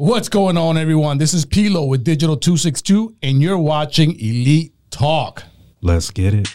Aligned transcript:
What's 0.00 0.30
going 0.30 0.56
on, 0.56 0.78
everyone? 0.78 1.18
This 1.18 1.34
is 1.34 1.44
Pilo 1.44 1.86
with 1.86 2.04
Digital 2.04 2.34
262, 2.34 3.16
and 3.22 3.42
you're 3.42 3.58
watching 3.58 4.12
Elite 4.12 4.72
Talk. 4.90 5.42
Let's 5.82 6.10
get 6.10 6.32
it. 6.32 6.48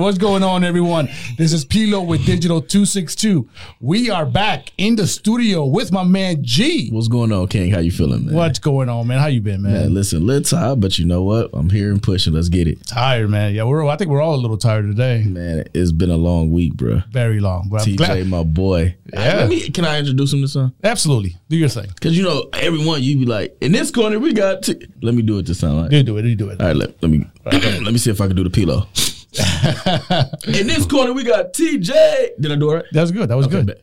What's 0.00 0.16
going 0.16 0.42
on, 0.42 0.64
everyone? 0.64 1.10
This 1.36 1.52
is 1.52 1.66
Pilo 1.66 2.06
with 2.06 2.24
Digital 2.24 2.62
262. 2.62 3.46
We 3.80 4.08
are 4.08 4.24
back 4.24 4.72
in 4.78 4.96
the 4.96 5.06
studio 5.06 5.66
with 5.66 5.92
my 5.92 6.04
man 6.04 6.38
Gee. 6.42 6.88
What's 6.88 7.08
going 7.08 7.30
on, 7.32 7.48
King? 7.48 7.70
How 7.70 7.80
you 7.80 7.90
feeling, 7.90 8.24
man? 8.24 8.34
What's 8.34 8.58
going 8.58 8.88
on, 8.88 9.06
man? 9.06 9.18
How 9.18 9.26
you 9.26 9.42
been, 9.42 9.60
man? 9.60 9.72
Man, 9.74 9.94
listen, 9.94 10.22
a 10.22 10.24
little 10.24 10.42
tired, 10.42 10.80
but 10.80 10.98
you 10.98 11.04
know 11.04 11.22
what? 11.22 11.50
I'm 11.52 11.68
here 11.68 11.90
and 11.90 12.02
pushing. 12.02 12.32
Let's 12.32 12.48
get 12.48 12.66
it. 12.66 12.86
Tired, 12.86 13.28
man. 13.28 13.52
Yeah, 13.52 13.64
we're. 13.64 13.86
I 13.86 13.96
think 13.96 14.10
we're 14.10 14.22
all 14.22 14.36
a 14.36 14.40
little 14.40 14.56
tired 14.56 14.86
today. 14.86 15.22
Man, 15.26 15.64
it's 15.74 15.92
been 15.92 16.10
a 16.10 16.16
long 16.16 16.50
week, 16.50 16.76
bro. 16.76 17.02
Very 17.10 17.38
long. 17.38 17.70
I'm 17.70 17.80
TJ, 17.80 17.96
glad- 17.98 18.26
my 18.26 18.42
boy. 18.42 18.96
Yeah. 19.12 19.34
Let 19.34 19.48
me, 19.50 19.68
can 19.68 19.84
I 19.84 19.98
introduce 19.98 20.32
him 20.32 20.40
to 20.40 20.48
some? 20.48 20.74
Absolutely. 20.82 21.36
Do 21.50 21.58
your 21.58 21.68
thing. 21.68 21.88
Because 21.88 22.16
you 22.16 22.24
know, 22.24 22.48
everyone 22.54 23.02
you 23.02 23.18
be 23.18 23.26
like, 23.26 23.54
in 23.60 23.72
this 23.72 23.90
corner 23.90 24.18
we 24.18 24.32
got. 24.32 24.62
T-. 24.62 24.80
Let 25.02 25.14
me 25.14 25.20
do 25.20 25.38
it 25.40 25.42
time. 25.44 25.74
All 25.74 25.82
right, 25.82 25.92
You 25.92 26.02
do 26.02 26.16
it. 26.16 26.24
You 26.24 26.36
do 26.36 26.48
it. 26.48 26.58
All 26.58 26.68
right 26.68 26.76
let, 26.76 27.02
let 27.02 27.10
me 27.10 27.26
let 27.44 27.92
me 27.92 27.98
see 27.98 28.10
if 28.10 28.22
I 28.22 28.28
can 28.28 28.36
do 28.36 28.44
the 28.44 28.50
pillow. 28.50 28.86
in 30.46 30.66
this 30.66 30.86
corner 30.86 31.12
we 31.12 31.22
got 31.24 31.52
TJ. 31.52 32.30
Did 32.40 32.52
I 32.52 32.56
do 32.56 32.70
it 32.70 32.74
right? 32.74 32.84
That 32.92 33.00
was 33.02 33.12
good. 33.12 33.28
That 33.28 33.36
was 33.36 33.46
Okay, 33.46 33.56
good. 33.56 33.66
bet. 33.66 33.82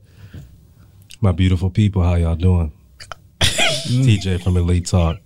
My 1.22 1.32
beautiful 1.32 1.70
people, 1.70 2.04
how 2.04 2.16
y'all 2.16 2.36
doing? 2.36 2.72
TJ 3.40 4.44
from 4.44 4.58
Elite 4.58 4.86
Talk. 4.86 5.18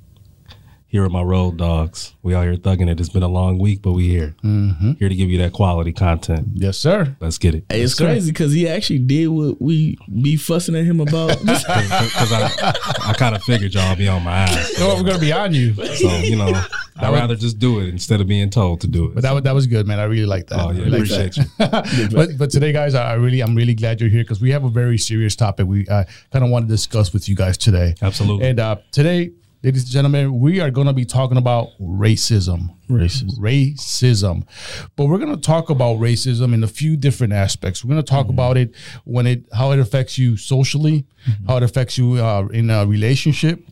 Here 0.91 1.05
are 1.05 1.09
my 1.09 1.21
road 1.21 1.55
dogs. 1.55 2.15
We 2.21 2.35
out 2.35 2.43
here 2.43 2.57
thugging 2.57 2.89
it. 2.89 2.99
It's 2.99 3.07
been 3.07 3.23
a 3.23 3.27
long 3.29 3.57
week, 3.57 3.81
but 3.81 3.93
we 3.93 4.09
here. 4.09 4.35
Here 4.43 5.07
to 5.07 5.15
give 5.15 5.29
you 5.29 5.37
that 5.37 5.53
quality 5.53 5.93
content. 5.93 6.49
Yes, 6.53 6.77
sir. 6.77 7.15
Let's 7.21 7.37
get 7.37 7.55
it. 7.55 7.63
Hey, 7.69 7.83
it's 7.83 7.93
sir. 7.95 8.07
crazy 8.07 8.29
because 8.29 8.51
he 8.51 8.67
actually 8.67 8.99
did 8.99 9.27
what 9.27 9.61
we 9.61 9.97
be 10.21 10.35
fussing 10.35 10.75
at 10.75 10.83
him 10.83 10.99
about. 10.99 11.37
Because 11.61 12.33
I, 12.33 12.73
I 13.05 13.13
kind 13.13 13.35
of 13.35 13.43
figured 13.43 13.73
y'all 13.73 13.95
be 13.95 14.07
on 14.07 14.23
my 14.23 14.31
ass. 14.31 14.73
So 14.73 14.95
we're 14.95 15.03
gonna 15.03 15.19
be 15.19 15.31
on 15.31 15.53
you. 15.53 15.73
So, 15.73 16.09
you 16.17 16.35
know, 16.35 16.61
I'd 16.97 17.13
rather 17.13 17.35
just 17.35 17.57
do 17.59 17.79
it 17.79 17.87
instead 17.87 18.19
of 18.19 18.27
being 18.27 18.49
told 18.49 18.81
to 18.81 18.87
do 18.87 19.05
it. 19.05 19.15
But 19.15 19.23
that 19.23 19.33
was 19.33 19.43
that 19.43 19.55
was 19.55 19.67
good, 19.67 19.87
man. 19.87 19.99
I 19.99 20.03
really 20.03 20.25
like 20.25 20.47
that. 20.47 20.59
oh, 20.59 20.69
I 20.69 20.71
yeah, 20.73 20.83
really 20.83 20.91
like 20.91 21.11
appreciate 21.11 21.37
you. 21.37 21.43
but 22.15 22.37
but 22.37 22.49
today, 22.49 22.73
guys, 22.73 22.95
I 22.95 23.11
I 23.11 23.13
really 23.13 23.41
I'm 23.41 23.55
really 23.55 23.75
glad 23.75 24.01
you're 24.01 24.09
here 24.09 24.23
because 24.23 24.41
we 24.41 24.51
have 24.51 24.65
a 24.65 24.69
very 24.69 24.97
serious 24.97 25.35
topic 25.35 25.67
we 25.67 25.87
uh, 25.87 26.03
kind 26.31 26.43
of 26.43 26.51
want 26.51 26.67
to 26.67 26.73
discuss 26.73 27.13
with 27.13 27.29
you 27.29 27.35
guys 27.35 27.57
today. 27.57 27.95
Absolutely. 28.01 28.47
And 28.47 28.59
uh, 28.59 28.77
today, 28.91 29.31
ladies 29.63 29.83
and 29.83 29.91
gentlemen, 29.91 30.39
we 30.39 30.59
are 30.59 30.71
going 30.71 30.87
to 30.87 30.93
be 30.93 31.05
talking 31.05 31.37
about 31.37 31.69
racism. 31.79 32.75
Racist. 32.89 33.37
Racism, 33.39 34.45
but 34.95 35.05
we're 35.05 35.17
going 35.17 35.33
to 35.35 35.41
talk 35.41 35.69
about 35.69 35.97
racism 35.97 36.53
in 36.53 36.63
a 36.63 36.67
few 36.67 36.97
different 36.97 37.33
aspects. 37.33 37.83
We're 37.83 37.93
going 37.93 38.03
to 38.03 38.09
talk 38.09 38.27
about 38.29 38.57
it 38.57 38.73
when 39.05 39.27
it 39.27 39.45
how 39.53 39.71
it 39.71 39.79
affects 39.79 40.17
you 40.17 40.35
socially, 40.35 41.05
how 41.47 41.57
it 41.57 41.63
affects 41.63 41.97
you 41.97 42.15
uh, 42.15 42.47
in 42.47 42.69
a 42.69 42.85
relationship, 42.85 43.65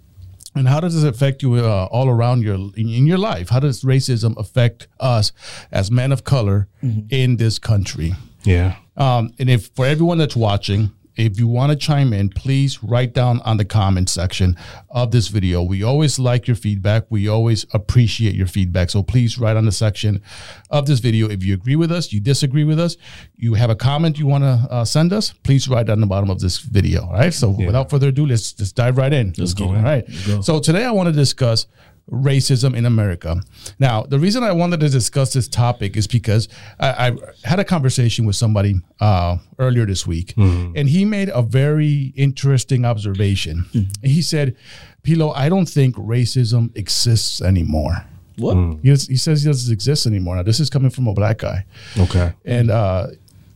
and 0.55 0.67
how 0.67 0.79
does 0.79 1.03
it 1.03 1.07
affect 1.07 1.41
you 1.43 1.55
uh, 1.55 1.87
all 1.91 2.07
around 2.07 2.43
your 2.43 2.55
in, 2.55 2.89
in 2.89 3.05
your 3.05 3.17
life? 3.17 3.49
How 3.49 3.59
does 3.59 3.83
racism 3.83 4.37
affect 4.37 4.87
us 4.99 5.31
as 5.71 5.91
men 5.91 6.11
of 6.11 6.23
color 6.23 6.67
in 7.09 7.37
this 7.37 7.59
country? 7.59 8.13
Yeah. 8.43 8.77
Um, 8.95 9.33
and 9.39 9.49
if 9.49 9.67
for 9.75 9.85
everyone 9.85 10.17
that's 10.17 10.35
watching, 10.35 10.91
if 11.19 11.37
you 11.37 11.47
want 11.47 11.71
to 11.71 11.75
chime 11.75 12.13
in, 12.13 12.29
please 12.29 12.81
write 12.81 13.13
down 13.13 13.41
on 13.41 13.57
the 13.57 13.65
comment 13.65 14.09
section 14.09 14.55
of 14.89 15.11
this 15.11 15.27
video. 15.27 15.61
We 15.61 15.83
always 15.83 16.17
like 16.17 16.47
your 16.47 16.55
feedback. 16.55 17.03
We 17.09 17.27
always 17.27 17.65
appreciate 17.73 18.35
your 18.35 18.47
feedback. 18.47 18.89
So 18.89 19.03
please 19.03 19.37
write 19.37 19.57
on 19.57 19.65
the 19.65 19.71
section 19.71 20.21
of 20.69 20.85
this 20.85 20.99
video. 20.99 21.29
If 21.29 21.43
you 21.43 21.53
agree 21.53 21.75
with 21.75 21.91
us, 21.91 22.13
you 22.13 22.21
disagree 22.21 22.63
with 22.63 22.79
us, 22.79 22.95
you 23.35 23.55
have 23.55 23.69
a 23.69 23.75
comment 23.75 24.17
you 24.17 24.27
want 24.27 24.43
to 24.45 24.67
uh, 24.71 24.85
send 24.85 25.11
us, 25.11 25.33
please 25.43 25.67
write 25.67 25.89
on 25.89 25.99
the 25.99 26.07
bottom 26.07 26.29
of 26.29 26.39
this 26.39 26.59
video. 26.59 27.05
All 27.05 27.13
right. 27.13 27.33
So 27.33 27.49
without 27.49 27.89
further 27.89 28.07
ado, 28.07 28.25
let's 28.25 28.53
just 28.53 28.75
dive 28.75 28.97
right 28.97 29.11
in. 29.11 29.33
Let's 29.37 29.53
go 29.53 29.65
All 29.65 29.75
right. 29.75 30.09
So 30.41 30.59
today 30.59 30.85
I 30.85 30.91
want 30.91 31.07
to 31.07 31.13
discuss 31.13 31.67
racism 32.11 32.75
in 32.75 32.85
America. 32.85 33.41
Now, 33.79 34.03
the 34.03 34.19
reason 34.19 34.43
I 34.43 34.51
wanted 34.51 34.79
to 34.81 34.89
discuss 34.89 35.33
this 35.33 35.47
topic 35.47 35.95
is 35.97 36.07
because 36.07 36.47
I, 36.79 37.07
I 37.09 37.11
had 37.47 37.59
a 37.59 37.63
conversation 37.63 38.25
with 38.25 38.35
somebody 38.35 38.75
uh, 38.99 39.37
earlier 39.57 39.85
this 39.85 40.05
week, 40.07 40.33
and 40.37 40.89
he 40.89 41.05
made 41.05 41.29
a 41.33 41.41
very 41.41 42.13
interesting 42.15 42.85
observation. 42.85 43.65
He 44.03 44.21
said, 44.21 44.55
"Pilo, 45.03 45.33
I 45.35 45.49
don't 45.49 45.67
think 45.69 45.95
racism 45.95 46.75
exists 46.75 47.41
anymore." 47.41 48.05
What? 48.37 48.55
He, 48.83 48.89
he 48.89 49.17
says 49.17 49.43
he 49.43 49.49
doesn't 49.49 49.71
exist 49.73 50.05
anymore. 50.05 50.37
Now, 50.37 50.43
this 50.43 50.59
is 50.61 50.69
coming 50.69 50.89
from 50.91 51.07
a 51.07 51.13
black 51.13 51.39
guy 51.39 51.65
Okay. 51.97 52.31
and 52.45 52.71
uh, 52.71 53.07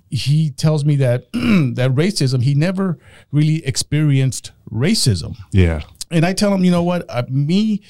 he 0.10 0.50
tells 0.52 0.84
me 0.84 0.98
that 0.98 1.32
that 1.34 1.92
racism 1.96 2.44
he 2.44 2.54
never 2.54 3.00
really 3.32 3.66
experienced 3.66 4.52
racism 4.72 5.36
Yeah. 5.52 5.82
and 6.12 6.24
i 6.26 6.34
tell 6.34 6.54
him 6.54 6.64
you 6.64 6.70
know 6.70 6.84
what 6.84 7.04
uh, 7.10 7.24
me 7.30 7.82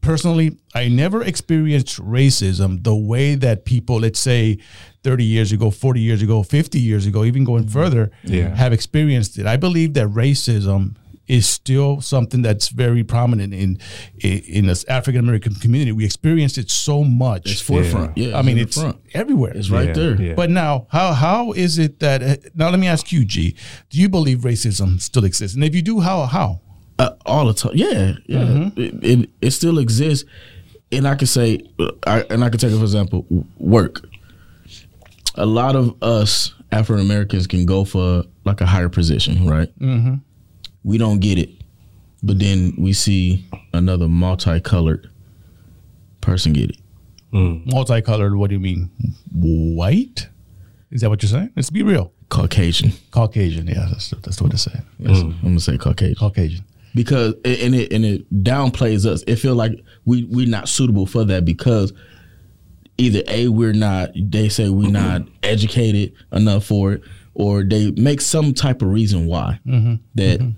personally 0.00 0.56
i 0.74 0.88
never 0.88 1.22
experienced 1.22 2.00
racism 2.00 2.82
the 2.84 2.94
way 2.94 3.34
that 3.34 3.64
people 3.64 4.00
let's 4.00 4.20
say 4.20 4.58
30 5.02 5.24
years 5.24 5.52
ago 5.52 5.70
40 5.70 6.00
years 6.00 6.22
ago 6.22 6.42
50 6.42 6.78
years 6.80 7.06
ago 7.06 7.24
even 7.24 7.44
going 7.44 7.66
further 7.68 8.10
Yeah. 8.24 8.54
have 8.54 8.72
experienced 8.72 9.38
it 9.38 9.46
i 9.46 9.56
believe 9.56 9.94
that 9.94 10.06
racism 10.08 10.94
is 11.26 11.46
still 11.46 12.00
something 12.00 12.40
that's 12.40 12.68
very 12.70 13.04
prominent 13.04 13.52
in 13.52 13.78
in, 14.20 14.38
in 14.38 14.66
this 14.66 14.82
African 14.88 15.20
American 15.20 15.54
community. 15.56 15.92
We 15.92 16.06
experienced 16.06 16.56
it 16.56 16.70
so 16.70 17.04
much. 17.04 17.42
It's 17.52 17.60
forefront. 17.60 18.16
Yeah. 18.16 18.38
I 18.38 18.40
mean, 18.40 18.56
in 18.56 18.64
it's 18.64 18.80
front. 18.80 18.96
everywhere. 19.12 19.52
It's 19.54 19.68
right 19.68 19.88
Yeah, 19.88 19.92
there. 19.92 20.22
yeah. 20.22 20.34
But 20.34 20.48
now, 20.48 20.86
how 20.90 21.12
how 21.12 21.52
is 21.52 21.76
it 21.78 21.98
that 22.00 22.22
uh, 22.22 22.36
now? 22.54 22.70
Let 22.70 22.78
me 22.80 22.86
ask 22.88 23.12
you, 23.12 23.26
Gee. 23.26 23.54
Do 23.90 24.00
you 24.00 24.08
believe 24.08 24.38
racism 24.38 24.98
still 25.02 25.26
exists? 25.26 25.54
And 25.54 25.62
if 25.64 25.74
you 25.74 25.82
do, 25.82 26.00
how 26.00 26.24
how? 26.24 26.62
Uh, 26.98 27.14
all 27.26 27.46
the 27.46 27.54
time. 27.54 27.72
Yeah, 27.74 28.14
yeah. 28.26 28.38
Mm-hmm. 28.38 28.80
It, 28.80 29.04
it 29.04 29.30
it 29.40 29.50
still 29.52 29.78
exists, 29.78 30.28
and 30.90 31.06
I 31.06 31.14
can 31.14 31.26
say, 31.26 31.60
I, 32.06 32.22
and 32.30 32.42
I 32.42 32.50
can 32.50 32.58
take 32.58 32.72
it 32.72 32.76
for 32.76 32.82
example, 32.82 33.24
work. 33.58 34.04
A 35.36 35.46
lot 35.46 35.76
of 35.76 36.02
us 36.02 36.54
African 36.72 37.04
Americans 37.04 37.46
can 37.46 37.66
go 37.66 37.84
for 37.84 38.24
like 38.44 38.60
a 38.60 38.66
higher 38.66 38.88
position, 38.88 39.46
right? 39.46 39.68
Mm-hmm. 39.78 40.14
We 40.82 40.98
don't 40.98 41.20
get 41.20 41.38
it, 41.38 41.50
but 42.22 42.38
then 42.38 42.74
we 42.76 42.92
see 42.92 43.46
another 43.72 44.08
multicolored 44.08 45.08
person 46.20 46.52
get 46.52 46.70
it. 46.70 46.78
Multicolored. 47.32 48.34
What 48.36 48.48
do 48.48 48.54
you 48.54 48.60
mean? 48.60 48.90
White? 49.32 50.28
Is 50.90 51.02
that 51.02 51.10
what 51.10 51.22
you're 51.22 51.30
saying? 51.30 51.52
Let's 51.54 51.70
be 51.70 51.82
real. 51.82 52.12
Caucasian. 52.28 52.92
Caucasian. 53.10 53.66
Yeah, 53.66 53.86
that's 53.90 54.10
that's 54.10 54.40
what 54.40 54.50
to 54.50 54.58
say. 54.58 54.80
Yes, 54.98 55.20
I'm 55.20 55.38
gonna 55.42 55.60
say 55.60 55.78
Caucasian. 55.78 56.16
Caucasian. 56.16 56.64
Because 56.94 57.34
and 57.44 57.74
it 57.74 57.92
and 57.92 58.04
it 58.04 58.42
downplays 58.42 59.06
us. 59.06 59.22
It 59.26 59.36
feel 59.36 59.54
like 59.54 59.72
we 60.04 60.24
we're 60.24 60.48
not 60.48 60.68
suitable 60.68 61.06
for 61.06 61.24
that 61.24 61.44
because 61.44 61.92
either 62.96 63.22
a 63.28 63.48
we're 63.48 63.72
not. 63.72 64.10
They 64.14 64.48
say 64.48 64.68
we're 64.68 64.84
mm-hmm. 64.84 64.92
not 64.92 65.22
educated 65.42 66.14
enough 66.32 66.64
for 66.64 66.92
it, 66.92 67.02
or 67.34 67.62
they 67.62 67.90
make 67.92 68.20
some 68.20 68.54
type 68.54 68.82
of 68.82 68.88
reason 68.88 69.26
why 69.26 69.60
mm-hmm. 69.66 69.94
that 70.14 70.40
mm-hmm. 70.40 70.50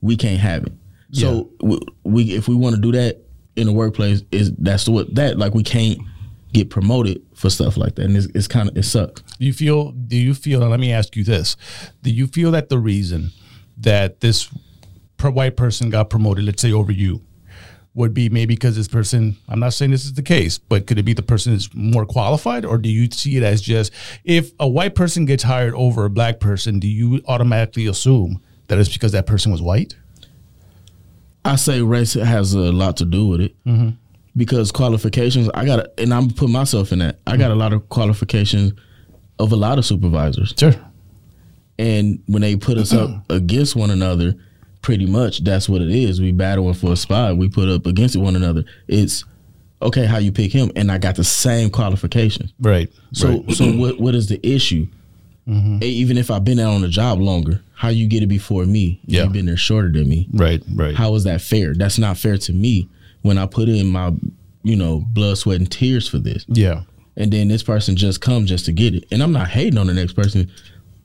we 0.00 0.16
can't 0.16 0.40
have 0.40 0.64
it. 0.64 0.72
So 1.12 1.50
we, 1.60 1.80
we 2.04 2.22
if 2.36 2.46
we 2.46 2.54
want 2.54 2.76
to 2.76 2.80
do 2.80 2.92
that 2.92 3.20
in 3.56 3.66
the 3.66 3.72
workplace, 3.72 4.22
is 4.30 4.52
that's 4.58 4.88
what 4.88 5.14
that 5.16 5.38
like 5.38 5.54
we 5.54 5.64
can't 5.64 5.98
get 6.52 6.70
promoted 6.70 7.22
for 7.34 7.50
stuff 7.50 7.76
like 7.76 7.96
that, 7.96 8.06
and 8.06 8.16
it's, 8.16 8.26
it's 8.26 8.48
kind 8.48 8.68
of 8.68 8.76
it 8.76 8.84
sucks. 8.84 9.22
Do 9.22 9.44
you 9.44 9.52
feel? 9.52 9.90
Do 9.90 10.16
you 10.16 10.34
feel? 10.34 10.62
And 10.62 10.70
let 10.70 10.80
me 10.80 10.92
ask 10.92 11.16
you 11.16 11.24
this: 11.24 11.56
Do 12.02 12.10
you 12.10 12.26
feel 12.26 12.52
that 12.52 12.68
the 12.68 12.78
reason 12.78 13.30
that 13.78 14.20
this 14.20 14.48
white 15.28 15.56
person 15.56 15.90
got 15.90 16.08
promoted, 16.08 16.44
let's 16.44 16.62
say 16.62 16.72
over 16.72 16.92
you, 16.92 17.20
would 17.94 18.14
be 18.14 18.28
maybe 18.28 18.54
because 18.54 18.76
this 18.76 18.88
person? 18.88 19.36
I'm 19.48 19.58
not 19.60 19.72
saying 19.72 19.90
this 19.90 20.04
is 20.04 20.14
the 20.14 20.22
case, 20.22 20.58
but 20.58 20.86
could 20.86 20.98
it 20.98 21.02
be 21.02 21.12
the 21.12 21.22
person 21.22 21.52
is 21.52 21.68
more 21.74 22.06
qualified, 22.06 22.64
or 22.64 22.78
do 22.78 22.88
you 22.88 23.10
see 23.10 23.36
it 23.36 23.42
as 23.42 23.60
just 23.60 23.92
if 24.24 24.52
a 24.60 24.68
white 24.68 24.94
person 24.94 25.24
gets 25.24 25.42
hired 25.42 25.74
over 25.74 26.04
a 26.04 26.10
black 26.10 26.40
person, 26.40 26.78
do 26.78 26.88
you 26.88 27.20
automatically 27.26 27.86
assume 27.86 28.40
that 28.68 28.78
it's 28.78 28.92
because 28.92 29.12
that 29.12 29.26
person 29.26 29.50
was 29.50 29.60
white? 29.60 29.96
I 31.44 31.56
say 31.56 31.80
race 31.82 32.14
has 32.14 32.54
a 32.54 32.70
lot 32.72 32.98
to 32.98 33.04
do 33.04 33.26
with 33.26 33.40
it 33.40 33.64
mm-hmm. 33.64 33.90
because 34.36 34.70
qualifications. 34.70 35.50
I 35.54 35.64
got, 35.64 35.86
and 35.98 36.12
I'm 36.14 36.30
put 36.30 36.50
myself 36.50 36.92
in 36.92 37.00
that. 37.00 37.18
I 37.26 37.36
got 37.36 37.50
a 37.50 37.54
lot 37.54 37.72
of 37.72 37.88
qualifications 37.88 38.72
of 39.38 39.52
a 39.52 39.56
lot 39.56 39.78
of 39.78 39.86
supervisors, 39.86 40.54
Sure. 40.56 40.74
and 41.78 42.22
when 42.26 42.42
they 42.42 42.56
put 42.56 42.76
us 42.76 42.92
up 42.92 43.10
against 43.30 43.74
one 43.74 43.90
another, 43.90 44.34
pretty 44.82 45.06
much 45.06 45.44
that's 45.44 45.68
what 45.68 45.82
it 45.82 45.90
is. 45.90 46.20
We 46.20 46.32
battling 46.32 46.74
for 46.74 46.92
a 46.92 46.96
spot. 46.96 47.36
We 47.36 47.48
put 47.48 47.68
up 47.68 47.86
against 47.86 48.16
one 48.16 48.36
another. 48.36 48.64
It's 48.88 49.24
okay 49.82 50.06
how 50.06 50.18
you 50.18 50.32
pick 50.32 50.52
him, 50.52 50.70
and 50.76 50.90
I 50.90 50.98
got 50.98 51.16
the 51.16 51.24
same 51.24 51.70
qualifications. 51.70 52.52
Right. 52.60 52.90
So 53.12 53.44
so 53.50 53.66
what 53.72 54.00
what 54.00 54.14
is 54.14 54.28
the 54.28 54.44
issue? 54.46 54.86
Mm-hmm. 55.48 55.82
E- 55.82 55.86
Even 55.88 56.18
if 56.18 56.30
I've 56.30 56.44
been 56.44 56.58
there 56.58 56.68
on 56.68 56.82
the 56.82 56.88
job 56.88 57.20
longer, 57.20 57.60
how 57.74 57.88
you 57.88 58.06
get 58.06 58.22
it 58.22 58.26
before 58.28 58.66
me? 58.66 59.00
Yeah. 59.06 59.24
You've 59.24 59.32
been 59.32 59.46
there 59.46 59.56
shorter 59.56 59.90
than 59.90 60.08
me. 60.08 60.28
Right. 60.32 60.62
Right. 60.74 60.94
How 60.94 61.14
is 61.14 61.24
that 61.24 61.40
fair? 61.40 61.74
That's 61.74 61.98
not 61.98 62.18
fair 62.18 62.36
to 62.38 62.52
me 62.52 62.88
when 63.22 63.38
I 63.38 63.46
put 63.46 63.68
in 63.68 63.88
my 63.88 64.12
you 64.62 64.76
know, 64.76 65.02
blood, 65.14 65.38
sweat, 65.38 65.58
and 65.58 65.70
tears 65.72 66.06
for 66.06 66.18
this. 66.18 66.44
Yeah. 66.46 66.82
And 67.16 67.32
then 67.32 67.48
this 67.48 67.62
person 67.62 67.96
just 67.96 68.20
comes 68.20 68.50
just 68.50 68.66
to 68.66 68.72
get 68.72 68.94
it. 68.94 69.04
And 69.10 69.22
I'm 69.22 69.32
not 69.32 69.48
hating 69.48 69.78
on 69.78 69.86
the 69.86 69.94
next 69.94 70.12
person. 70.12 70.50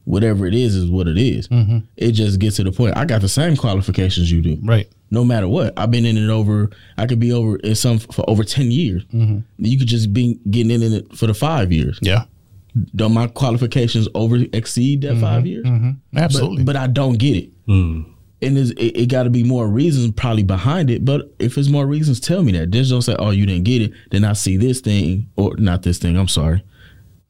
Whatever 0.06 0.46
it 0.46 0.54
is, 0.54 0.76
is 0.76 0.90
what 0.90 1.08
it 1.08 1.18
is. 1.18 1.48
Mm-hmm. 1.48 1.80
It 1.98 2.12
just 2.12 2.40
gets 2.40 2.58
to 2.58 2.64
the 2.64 2.72
point. 2.72 2.96
I 2.96 3.06
got 3.06 3.22
the 3.22 3.30
same 3.30 3.58
qualifications 3.58 4.32
you 4.32 4.42
do. 4.42 4.58
Right. 4.62 4.88
No 5.12 5.24
matter 5.24 5.48
what, 5.48 5.74
I've 5.78 5.92
been 5.92 6.06
in 6.06 6.18
it 6.18 6.30
over. 6.30 6.70
I 6.98 7.08
could 7.08 7.20
be 7.20 7.32
over 7.32 7.58
in 7.58 7.76
some 7.76 8.00
for 8.00 8.28
over 8.30 8.44
ten 8.44 8.72
years. 8.72 9.04
Mm-hmm. 9.06 9.40
You 9.58 9.78
could 9.78 9.88
just 9.88 10.14
be 10.14 10.40
getting 10.50 10.82
in 10.82 10.94
it 10.94 11.16
for 11.16 11.28
the 11.28 11.34
five 11.34 11.72
years. 11.72 12.00
Yeah. 12.02 12.26
Don't 12.96 13.14
my 13.14 13.28
qualifications 13.28 14.08
over 14.14 14.38
exceed 14.54 15.02
that 15.02 15.18
five 15.18 15.44
mm-hmm. 15.44 15.86
years? 15.86 15.96
Absolutely. 16.16 16.64
But, 16.64 16.74
but 16.74 16.76
I 16.76 16.88
don't 16.88 17.18
get 17.18 17.38
it. 17.38 17.50
Hmm. 17.66 18.02
And 18.42 18.58
it's, 18.58 18.72
it, 18.72 18.98
it 18.98 19.06
got 19.10 19.24
to 19.24 19.30
be 19.30 19.44
more 19.44 19.68
reasons 19.68 20.12
probably 20.12 20.44
behind 20.44 20.92
it. 20.92 21.06
But 21.06 21.34
if 21.40 21.58
it's 21.58 21.70
more 21.70 21.88
reasons, 21.88 22.20
tell 22.20 22.44
me 22.44 22.52
that. 22.52 22.70
Just 22.72 22.92
don't 22.92 23.02
say, 23.02 23.16
"Oh, 23.18 23.32
you 23.32 23.46
didn't 23.46 23.64
get 23.64 23.82
it." 23.82 23.94
Then 24.12 24.26
I 24.26 24.34
see 24.34 24.58
this 24.58 24.82
thing, 24.82 25.30
or 25.36 25.56
not 25.58 25.84
this 25.84 25.98
thing. 25.98 26.18
I'm 26.18 26.28
sorry. 26.28 26.64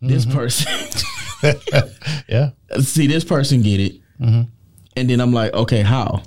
This 0.01 0.25
person, 0.25 0.72
yeah. 2.28 2.50
see 2.82 3.08
this 3.08 3.24
person 3.24 3.62
get 3.62 3.80
it, 3.80 3.96
and 4.20 5.10
then 5.10 5.20
I'm 5.20 5.34
like, 5.34 5.54
okay, 5.54 5.82
how? 5.82 6.24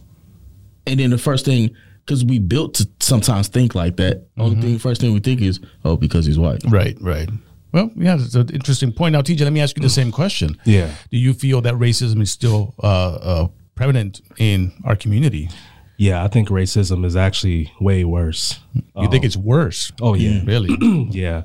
And 0.87 0.99
then 1.01 1.11
the 1.11 1.19
first 1.19 1.45
thing, 1.45 1.75
because 2.05 2.25
we 2.25 2.39
built 2.39 2.75
to 2.75 2.89
sometimes 3.01 3.49
think 3.49 3.75
like 3.75 3.97
that. 3.97 4.27
Only 4.39 4.61
thing, 4.61 4.79
first 4.79 5.01
thing 5.01 5.13
we 5.13 5.21
think 5.21 5.43
is, 5.43 5.61
oh, 5.85 5.97
because 5.97 6.25
he's 6.27 6.39
white. 6.39 6.63
Right. 6.69 6.97
Right. 7.01 7.29
Well, 7.73 7.91
yeah, 7.97 8.15
it's 8.15 8.35
an 8.35 8.49
interesting 8.49 8.93
point. 8.93 9.13
Now, 9.13 9.21
TJ, 9.21 9.43
let 9.43 9.53
me 9.53 9.61
ask 9.61 9.77
you 9.77 9.83
the 9.83 9.91
same 9.91 10.11
question. 10.11 10.57
Yeah. 10.65 10.91
Do 11.11 11.19
you 11.19 11.35
feel 11.35 11.61
that 11.61 11.75
racism 11.75 12.23
is 12.23 12.31
still 12.31 12.75
uh, 12.83 12.87
uh, 12.87 13.49
prevalent 13.75 14.23
in 14.39 14.73
our 14.85 14.97
community? 14.97 15.51
Yeah, 15.99 16.25
I 16.25 16.29
think 16.29 16.49
racism 16.49 17.05
is 17.05 17.17
actually 17.17 17.73
way 17.81 18.05
worse. 18.05 18.61
You 18.97 19.11
think 19.11 19.25
it's 19.25 19.37
worse? 19.37 19.93
Oh 20.01 20.15
yeah, 20.15 20.41
Really? 20.45 20.71
yeah. 21.11 21.43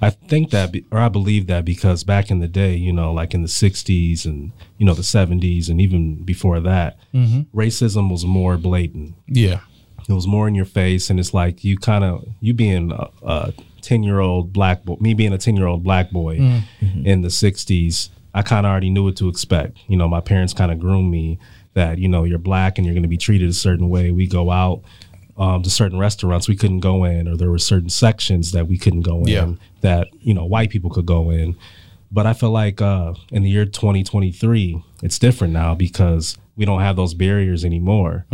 I 0.00 0.10
think 0.10 0.50
that, 0.50 0.72
be, 0.72 0.84
or 0.90 0.98
I 0.98 1.08
believe 1.08 1.46
that, 1.46 1.64
because 1.64 2.04
back 2.04 2.30
in 2.30 2.40
the 2.40 2.48
day, 2.48 2.74
you 2.74 2.92
know, 2.92 3.12
like 3.12 3.34
in 3.34 3.42
the 3.42 3.48
'60s 3.48 4.24
and 4.24 4.52
you 4.78 4.86
know 4.86 4.94
the 4.94 5.02
'70s 5.02 5.68
and 5.68 5.80
even 5.80 6.22
before 6.24 6.60
that, 6.60 6.98
mm-hmm. 7.12 7.42
racism 7.58 8.10
was 8.10 8.24
more 8.24 8.56
blatant. 8.56 9.14
yeah. 9.26 9.60
It 10.06 10.12
was 10.12 10.26
more 10.26 10.46
in 10.46 10.54
your 10.54 10.66
face, 10.66 11.08
and 11.08 11.18
it's 11.18 11.32
like 11.32 11.64
you 11.64 11.78
kind 11.78 12.04
of 12.04 12.26
you 12.40 12.52
being 12.52 12.92
a- 12.92 13.08
a 13.22 13.54
ten 13.80 14.02
year 14.02 14.20
old 14.20 14.52
black 14.52 14.84
boy, 14.84 14.96
me 15.00 15.14
being 15.14 15.32
a 15.32 15.38
ten 15.38 15.56
year 15.56 15.66
old 15.66 15.82
black 15.82 16.10
boy 16.10 16.38
mm. 16.38 16.62
mm-hmm. 16.80 17.06
in 17.06 17.22
the 17.22 17.28
'60s. 17.28 18.10
I 18.34 18.42
kind 18.42 18.66
of 18.66 18.70
already 18.70 18.90
knew 18.90 19.04
what 19.04 19.16
to 19.16 19.28
expect. 19.28 19.78
You 19.86 19.96
know, 19.96 20.06
my 20.06 20.20
parents 20.20 20.52
kind 20.52 20.70
of 20.70 20.78
groomed 20.78 21.10
me 21.10 21.38
that 21.74 21.98
you 21.98 22.08
know 22.08 22.24
you're 22.24 22.38
black 22.38 22.76
and 22.76 22.86
you're 22.86 22.94
going 22.94 23.02
to 23.02 23.08
be 23.08 23.16
treated 23.16 23.48
a 23.48 23.54
certain 23.54 23.88
way. 23.88 24.10
We 24.10 24.26
go 24.26 24.50
out 24.50 24.82
um, 25.36 25.62
to 25.62 25.70
certain 25.70 25.98
restaurants 25.98 26.48
we 26.48 26.56
couldn't 26.56 26.80
go 26.80 27.04
in, 27.04 27.26
or 27.28 27.36
there 27.36 27.50
were 27.50 27.58
certain 27.58 27.88
sections 27.90 28.52
that 28.52 28.66
we 28.68 28.78
couldn't 28.78 29.02
go 29.02 29.22
Yeah. 29.26 29.44
in 29.44 29.58
that 29.80 30.08
you 30.20 30.34
know 30.34 30.44
white 30.44 30.70
people 30.70 30.90
could 30.90 31.06
go 31.06 31.30
in. 31.30 31.56
But 32.12 32.26
I 32.26 32.32
feel 32.32 32.50
like 32.50 32.80
uh, 32.80 33.14
in 33.32 33.42
the 33.42 33.50
year 33.50 33.64
2023, 33.64 34.82
it's 35.02 35.18
different 35.18 35.52
now 35.52 35.74
because 35.74 36.36
we 36.56 36.64
don't 36.64 36.80
have 36.80 36.94
those 36.96 37.14
barriers 37.14 37.64
anymore. 37.64 38.26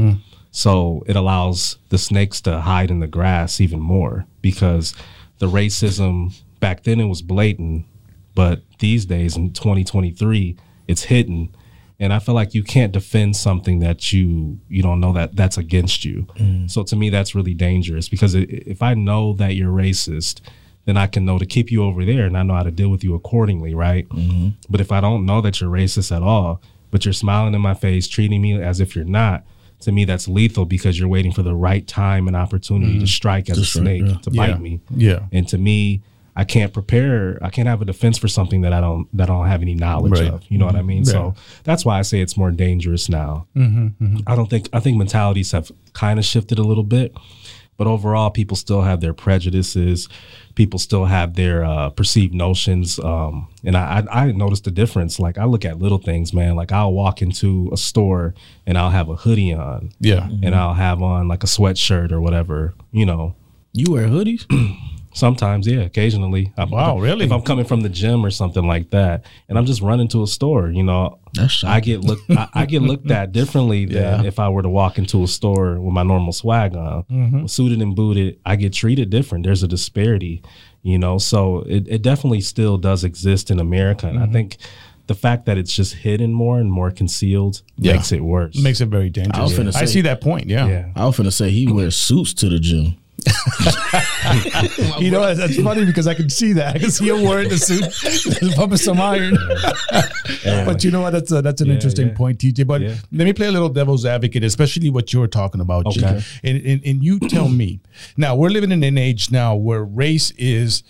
So 0.50 1.02
it 1.06 1.16
allows 1.16 1.78
the 1.90 1.96
snakes 1.98 2.40
to 2.42 2.60
hide 2.60 2.90
in 2.90 2.98
the 3.00 3.06
grass 3.06 3.60
even 3.60 3.78
more 3.80 4.26
because 4.42 4.94
the 5.38 5.46
racism 5.46 6.34
back 6.58 6.82
then 6.82 7.00
it 7.00 7.06
was 7.06 7.22
blatant, 7.22 7.86
but 8.34 8.62
these 8.80 9.06
days 9.06 9.36
in 9.36 9.52
2023 9.52 10.56
it's 10.88 11.04
hidden. 11.04 11.54
And 12.00 12.14
I 12.14 12.18
feel 12.18 12.34
like 12.34 12.54
you 12.54 12.64
can't 12.64 12.92
defend 12.92 13.36
something 13.36 13.80
that 13.80 14.10
you 14.10 14.58
you 14.68 14.82
don't 14.82 15.00
know 15.00 15.12
that 15.12 15.36
that's 15.36 15.58
against 15.58 16.04
you. 16.04 16.26
Mm. 16.36 16.70
So 16.70 16.82
to 16.82 16.96
me 16.96 17.10
that's 17.10 17.34
really 17.34 17.54
dangerous 17.54 18.08
because 18.08 18.34
if 18.34 18.82
I 18.82 18.94
know 18.94 19.34
that 19.34 19.54
you're 19.54 19.70
racist, 19.70 20.40
then 20.86 20.96
I 20.96 21.06
can 21.06 21.26
know 21.26 21.38
to 21.38 21.44
keep 21.44 21.70
you 21.70 21.84
over 21.84 22.04
there 22.06 22.24
and 22.24 22.38
I 22.38 22.42
know 22.42 22.54
how 22.54 22.62
to 22.62 22.70
deal 22.70 22.88
with 22.88 23.04
you 23.04 23.14
accordingly, 23.14 23.74
right? 23.74 24.08
Mm-hmm. 24.08 24.48
But 24.70 24.80
if 24.80 24.90
I 24.90 25.00
don't 25.02 25.26
know 25.26 25.42
that 25.42 25.60
you're 25.60 25.70
racist 25.70 26.14
at 26.14 26.22
all, 26.22 26.62
but 26.90 27.04
you're 27.04 27.12
smiling 27.12 27.54
in 27.54 27.60
my 27.60 27.74
face, 27.74 28.08
treating 28.08 28.40
me 28.40 28.60
as 28.60 28.80
if 28.80 28.96
you're 28.96 29.04
not, 29.04 29.44
to 29.80 29.92
me 29.92 30.06
that's 30.06 30.26
lethal 30.26 30.64
because 30.64 30.98
you're 30.98 31.08
waiting 31.08 31.32
for 31.32 31.42
the 31.42 31.54
right 31.54 31.86
time 31.86 32.26
and 32.26 32.36
opportunity 32.36 32.96
mm. 32.96 33.00
to 33.00 33.06
strike 33.06 33.50
as 33.50 33.58
a 33.58 33.64
snake 33.64 34.04
yeah. 34.06 34.14
to 34.22 34.30
Yeah. 34.30 34.46
bite 34.46 34.60
me. 34.60 34.80
Yeah. 34.90 35.26
And 35.32 35.46
to 35.48 35.58
me, 35.58 36.02
I 36.36 36.44
can't 36.44 36.72
prepare. 36.72 37.38
I 37.42 37.50
can't 37.50 37.68
have 37.68 37.82
a 37.82 37.84
defense 37.84 38.16
for 38.18 38.28
something 38.28 38.60
that 38.62 38.72
I 38.72 38.80
don't 38.80 39.08
that 39.16 39.28
I 39.28 39.32
don't 39.34 39.46
have 39.48 39.62
any 39.62 39.74
knowledge 39.74 40.12
Right. 40.12 40.30
of. 40.30 40.42
You 40.48 40.58
know 40.58 40.66
what 40.66 40.76
I 40.76 40.82
mean? 40.82 41.04
So 41.04 41.34
that's 41.64 41.84
why 41.84 41.98
I 41.98 42.02
say 42.02 42.20
it's 42.20 42.36
more 42.36 42.50
dangerous 42.50 43.08
now. 43.08 43.46
I 43.56 44.34
don't 44.36 44.48
think 44.48 44.68
I 44.72 44.80
think 44.80 44.96
mentalities 44.98 45.52
have 45.52 45.70
kind 45.92 46.18
of 46.18 46.24
shifted 46.24 46.58
a 46.58 46.62
little 46.62 46.84
bit, 46.84 47.14
but 47.76 47.86
overall, 47.86 48.30
people 48.30 48.56
still 48.56 48.82
have 48.82 49.00
their 49.00 49.12
prejudices. 49.12 50.08
People 50.54 50.78
still 50.78 51.06
have 51.06 51.34
their 51.34 51.64
uh, 51.64 51.90
perceived 51.90 52.34
notions, 52.34 52.98
um, 52.98 53.48
and 53.64 53.76
I, 53.76 54.04
I 54.10 54.24
I 54.26 54.32
noticed 54.32 54.64
the 54.64 54.70
difference. 54.70 55.18
Like 55.18 55.38
I 55.38 55.44
look 55.44 55.64
at 55.64 55.78
little 55.78 55.98
things, 55.98 56.32
man. 56.34 56.54
Like 56.56 56.70
I'll 56.72 56.92
walk 56.92 57.22
into 57.22 57.70
a 57.72 57.76
store 57.76 58.34
and 58.66 58.76
I'll 58.76 58.90
have 58.90 59.08
a 59.08 59.16
hoodie 59.16 59.52
on, 59.54 59.92
Yeah. 60.00 60.28
and 60.42 60.54
I'll 60.54 60.74
have 60.74 61.02
on 61.02 61.28
like 61.28 61.42
a 61.44 61.46
sweatshirt 61.46 62.12
or 62.12 62.20
whatever. 62.20 62.74
You 62.92 63.06
know, 63.06 63.34
You 63.72 63.92
wear 63.92 64.08
hoodies? 64.08 64.44
Sometimes, 65.12 65.66
yeah, 65.66 65.80
occasionally. 65.80 66.52
I'm- 66.56 66.70
Wow, 66.70 66.98
really? 66.98 67.24
If 67.26 67.32
I'm 67.32 67.42
coming 67.42 67.64
from 67.64 67.80
the 67.80 67.88
gym 67.88 68.24
or 68.24 68.30
something 68.30 68.66
like 68.66 68.90
that, 68.90 69.24
and 69.48 69.58
I'm 69.58 69.66
just 69.66 69.80
running 69.82 70.08
to 70.08 70.22
a 70.22 70.26
store, 70.26 70.70
you 70.70 70.82
know, 70.84 71.18
That's 71.34 71.64
I 71.64 71.80
get 71.80 72.00
looked, 72.02 72.30
I, 72.30 72.48
I 72.54 72.66
get 72.66 72.82
looked 72.82 73.10
at 73.10 73.32
differently 73.32 73.84
than 73.86 74.22
Yeah. 74.22 74.28
if 74.28 74.38
I 74.38 74.48
were 74.48 74.62
to 74.62 74.68
walk 74.68 74.98
into 74.98 75.22
a 75.22 75.26
store 75.26 75.80
with 75.80 75.92
my 75.92 76.02
normal 76.04 76.32
swag 76.32 76.76
on, 76.76 77.02
Mm-hmm. 77.10 77.46
suited 77.46 77.80
and 77.82 77.94
booted. 77.96 78.38
I 78.46 78.56
get 78.56 78.72
treated 78.72 79.10
different. 79.10 79.44
There's 79.44 79.62
a 79.64 79.68
disparity, 79.68 80.42
you 80.82 80.98
know. 80.98 81.18
So 81.18 81.62
it, 81.66 81.88
it 81.88 82.02
definitely 82.02 82.40
still 82.40 82.78
does 82.78 83.02
exist 83.04 83.50
in 83.50 83.58
America, 83.58 84.06
and 84.06 84.18
Mm-hmm. 84.18 84.30
I 84.30 84.32
think 84.32 84.56
the 85.08 85.14
fact 85.16 85.46
that 85.46 85.58
it's 85.58 85.74
just 85.74 85.94
hidden 85.94 86.32
more 86.32 86.60
and 86.60 86.70
more 86.70 86.92
concealed 86.92 87.62
Yeah. 87.76 87.94
makes 87.94 88.12
it 88.12 88.20
worse. 88.20 88.56
Makes 88.62 88.80
it 88.80 88.86
very 88.86 89.10
dangerous. 89.10 89.36
I 89.38 89.42
was 89.42 89.52
finna 89.58 89.74
I 89.74 89.86
see 89.86 90.02
that 90.02 90.20
point. 90.20 90.46
Yeah. 90.48 90.68
yeah. 90.68 90.88
I 90.94 91.04
was 91.04 91.16
finna 91.16 91.32
say 91.32 91.50
he 91.50 91.66
wears 91.72 91.96
suits 91.96 92.32
to 92.34 92.48
the 92.48 92.60
gym. 92.60 92.94
You 94.98 95.10
know, 95.10 95.34
that's 95.34 95.60
funny 95.60 95.84
because 95.84 96.06
I 96.06 96.14
can 96.14 96.28
see 96.28 96.52
that. 96.54 96.76
I 96.76 96.78
can 96.78 96.90
see 96.90 97.08
him 97.08 97.22
wearing 97.22 97.48
the 97.48 97.58
suit, 97.58 98.52
pumping 98.56 98.76
some 98.78 99.00
iron. 99.00 99.36
but 100.66 100.84
you 100.84 100.90
know 100.90 101.00
what? 101.02 101.10
That's 101.12 101.32
a, 101.32 101.42
that's 101.42 101.60
an 101.60 101.68
Yeah, 101.68 101.74
interesting 101.74 102.08
yeah. 102.08 102.14
point, 102.14 102.38
TJ. 102.38 102.66
But 102.66 102.80
Yeah. 102.82 102.94
let 103.12 103.24
me 103.24 103.32
play 103.32 103.46
a 103.46 103.52
little 103.52 103.68
devil's 103.68 104.04
advocate, 104.04 104.44
especially 104.44 104.90
what 104.90 105.12
you're 105.12 105.26
talking 105.26 105.60
about. 105.60 105.86
Gee. 105.92 106.04
And, 106.04 106.24
and, 106.44 106.82
and 106.84 107.02
you 107.04 107.18
tell 107.18 107.48
me. 107.48 107.80
Now, 108.16 108.36
we're 108.36 108.50
living 108.50 108.72
in 108.72 108.82
an 108.82 108.98
age 108.98 109.30
now 109.30 109.54
where 109.56 109.84
race 109.84 110.30
is 110.32 110.82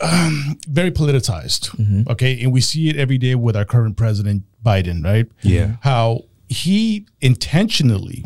um, 0.00 0.58
very 0.68 0.90
politicized. 0.90 1.70
Mm-hmm. 1.76 2.10
Okay. 2.10 2.40
And 2.42 2.52
we 2.52 2.60
see 2.60 2.88
it 2.88 2.96
every 2.96 3.18
day 3.18 3.34
with 3.34 3.56
our 3.56 3.64
current 3.64 3.96
president, 3.96 4.44
Biden, 4.64 5.04
right? 5.04 5.26
Yeah. 5.42 5.76
How 5.80 6.24
he 6.48 7.06
intentionally 7.20 8.24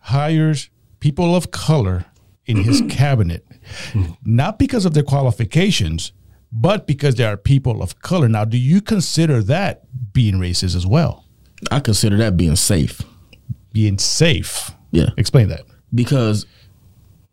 hires 0.00 0.70
people 1.00 1.34
of 1.36 1.50
color 1.50 2.06
in 2.46 2.58
his 2.58 2.82
cabinet, 2.88 3.46
not 4.24 4.58
because 4.58 4.84
of 4.84 4.94
their 4.94 5.02
qualifications, 5.02 6.12
but 6.52 6.86
because 6.86 7.14
they 7.16 7.24
are 7.24 7.36
people 7.36 7.82
of 7.82 8.00
color. 8.00 8.28
Now, 8.28 8.44
do 8.44 8.56
you 8.58 8.80
consider 8.80 9.42
that 9.44 9.82
being 10.12 10.34
racist 10.34 10.76
as 10.76 10.86
well? 10.86 11.24
I 11.70 11.80
consider 11.80 12.16
that 12.18 12.36
being 12.36 12.56
safe. 12.56 13.00
Being 13.72 13.98
safe? 13.98 14.70
Yeah. 14.92 15.10
Explain 15.16 15.48
that. 15.48 15.62
because 15.94 16.46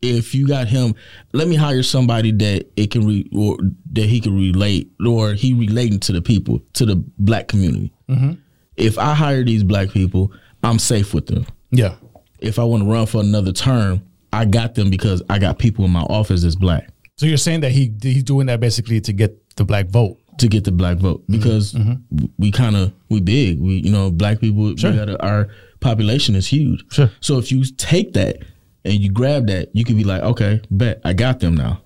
if 0.01 0.33
you 0.33 0.47
got 0.47 0.67
him, 0.67 0.95
let 1.33 1.47
me 1.47 1.55
hire 1.55 1.83
somebody 1.83 2.31
that 2.31 2.65
it 2.75 2.89
can 2.89 3.05
re, 3.05 3.29
or 3.35 3.57
that 3.91 4.07
he 4.07 4.19
can 4.19 4.35
relate 4.35 4.89
or 5.05 5.33
he 5.33 5.53
relating 5.53 5.99
to 5.99 6.11
the 6.11 6.21
people 6.21 6.59
to 6.73 6.85
the 6.85 6.95
black 7.19 7.47
community. 7.47 7.93
Mm-hmm. 8.09 8.33
If 8.77 8.97
I 8.97 9.13
hire 9.13 9.43
these 9.43 9.63
black 9.63 9.89
people, 9.91 10.31
I'm 10.63 10.79
safe 10.79 11.13
with 11.13 11.27
them. 11.27 11.45
Yeah. 11.69 11.95
If 12.39 12.57
I 12.57 12.63
want 12.63 12.83
to 12.83 12.89
run 12.89 13.05
for 13.05 13.21
another 13.21 13.51
term, 13.51 14.01
I 14.33 14.45
got 14.45 14.75
them 14.75 14.89
because 14.89 15.21
I 15.29 15.39
got 15.39 15.59
people 15.59 15.85
in 15.85 15.91
my 15.91 16.01
office 16.01 16.43
that's 16.43 16.55
black 16.55 16.89
So 17.17 17.25
you're 17.25 17.37
saying 17.37 17.61
that 17.61 17.71
he 17.71 17.93
he's 18.01 18.23
doing 18.23 18.47
that 18.47 18.59
basically 18.59 19.01
to 19.01 19.13
get 19.13 19.55
the 19.55 19.63
black 19.65 19.87
vote? 19.87 20.17
to 20.41 20.47
get 20.47 20.63
the 20.63 20.71
black 20.71 20.97
vote 20.97 21.21
mm-hmm. 21.21 21.33
because 21.33 21.73
mm-hmm. 21.73 22.25
we 22.37 22.51
kind 22.51 22.75
of 22.75 22.91
we 23.09 23.21
big. 23.21 23.59
We 23.59 23.75
you 23.75 23.91
know 23.91 24.11
black 24.11 24.39
people. 24.39 24.75
Sure. 24.75 24.91
We 24.91 24.97
gotta, 24.97 25.21
our 25.23 25.47
population 25.79 26.35
is 26.35 26.47
huge. 26.47 26.83
Sure. 26.91 27.09
So 27.21 27.37
if 27.37 27.51
you 27.51 27.63
take 27.77 28.13
that 28.13 28.39
and 28.83 28.95
you 28.95 29.11
grab 29.11 29.47
that, 29.47 29.69
you 29.73 29.85
can 29.85 29.95
be 29.97 30.03
like, 30.03 30.21
okay, 30.23 30.61
bet 30.69 31.01
I 31.03 31.13
got 31.13 31.39
them 31.39 31.55
now. 31.55 31.81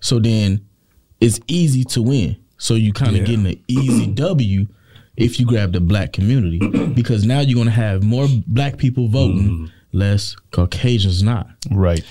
So 0.00 0.18
then 0.18 0.66
it's 1.20 1.40
easy 1.48 1.84
to 1.84 2.02
win. 2.02 2.36
So 2.58 2.74
you 2.74 2.92
kind 2.92 3.12
of 3.12 3.22
Yeah. 3.22 3.26
getting 3.26 3.46
an 3.46 3.62
easy 3.68 4.06
W 4.14 4.66
if 5.16 5.40
you 5.40 5.46
grab 5.46 5.72
the 5.72 5.80
black 5.80 6.12
community 6.12 6.58
because 6.94 7.24
now 7.24 7.40
you're 7.40 7.56
gonna 7.56 7.70
have 7.70 8.02
more 8.02 8.28
black 8.46 8.76
people 8.76 9.08
voting, 9.08 9.42
mm-hmm. 9.42 9.64
Less 9.96 10.36
Caucasians 10.52 11.22
not. 11.22 11.48
Right. 11.70 12.04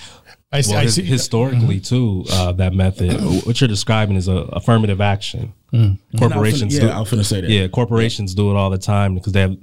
I 0.52 0.60
see. 0.60 0.72
Well, 0.72 0.82
I 0.82 0.86
see. 0.86 1.02
historically 1.02 1.80
too, 1.80 2.24
uh, 2.32 2.52
that 2.52 2.72
method, 2.72 3.12
what 3.46 3.60
you're 3.60 3.68
describing 3.68 4.16
is 4.16 4.28
a 4.28 4.32
affirmative 4.32 5.00
action. 5.00 5.52
Mm. 5.72 5.98
Corporations, 6.18 6.74
yeah, 6.74 6.80
do, 6.82 6.90
I'm 6.90 7.04
finna 7.04 7.24
say 7.24 7.40
that. 7.40 7.50
yeah, 7.50 7.68
corporations 7.68 8.34
do 8.34 8.50
it 8.50 8.56
all 8.56 8.70
the 8.70 8.78
time 8.78 9.14
because 9.14 9.32
they 9.32 9.40
have 9.40 9.56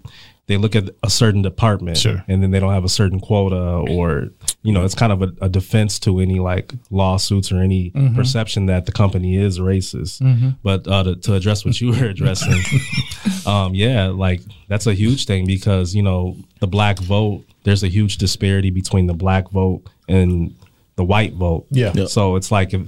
they 0.48 0.58
look 0.58 0.76
at 0.76 0.90
a 1.04 1.10
certain 1.10 1.42
department 1.42 1.98
Sure. 1.98 2.24
and 2.28 2.44
then 2.44 2.52
they 2.52 2.60
don't 2.60 2.74
have 2.74 2.84
a 2.84 2.90
certain 2.90 3.20
quota 3.20 3.56
or 3.90 4.30
you 4.62 4.74
know 4.74 4.84
it's 4.84 4.94
kind 4.96 5.14
of 5.14 5.22
a, 5.22 5.32
a 5.42 5.48
defense 5.50 6.00
to 6.00 6.20
any 6.20 6.40
like 6.40 6.74
lawsuits 6.92 7.52
or 7.52 7.60
any 7.62 7.92
Mm-hmm. 7.92 8.16
perception 8.16 8.66
that 8.66 8.86
the 8.86 8.92
company 8.92 9.38
is 9.38 9.60
racist 9.60 10.22
but 10.64 10.88
uh, 10.88 11.04
to, 11.04 11.16
to 11.16 11.34
address 11.36 11.64
what 11.66 11.80
you 11.80 11.92
were 11.92 12.06
addressing 12.16 12.60
um, 13.46 13.74
yeah 13.74 14.08
like 14.08 14.42
that's 14.68 14.88
a 14.88 14.94
huge 14.94 15.26
thing 15.26 15.46
because 15.46 15.96
you 15.96 16.02
know 16.04 16.36
the 16.60 16.68
black 16.68 17.00
vote 17.00 17.44
there's 17.64 17.84
a 17.84 17.88
huge 17.88 18.18
disparity 18.18 18.70
between 18.70 19.08
the 19.08 19.14
black 19.14 19.50
vote 19.50 19.82
and 20.10 20.54
the 20.96 21.04
white 21.04 21.34
vote 21.34 21.66
Yeah. 21.72 21.92
Yeah. 21.96 22.06
so 22.06 22.36
it's 22.36 22.52
like 22.52 22.74
if 22.74 22.82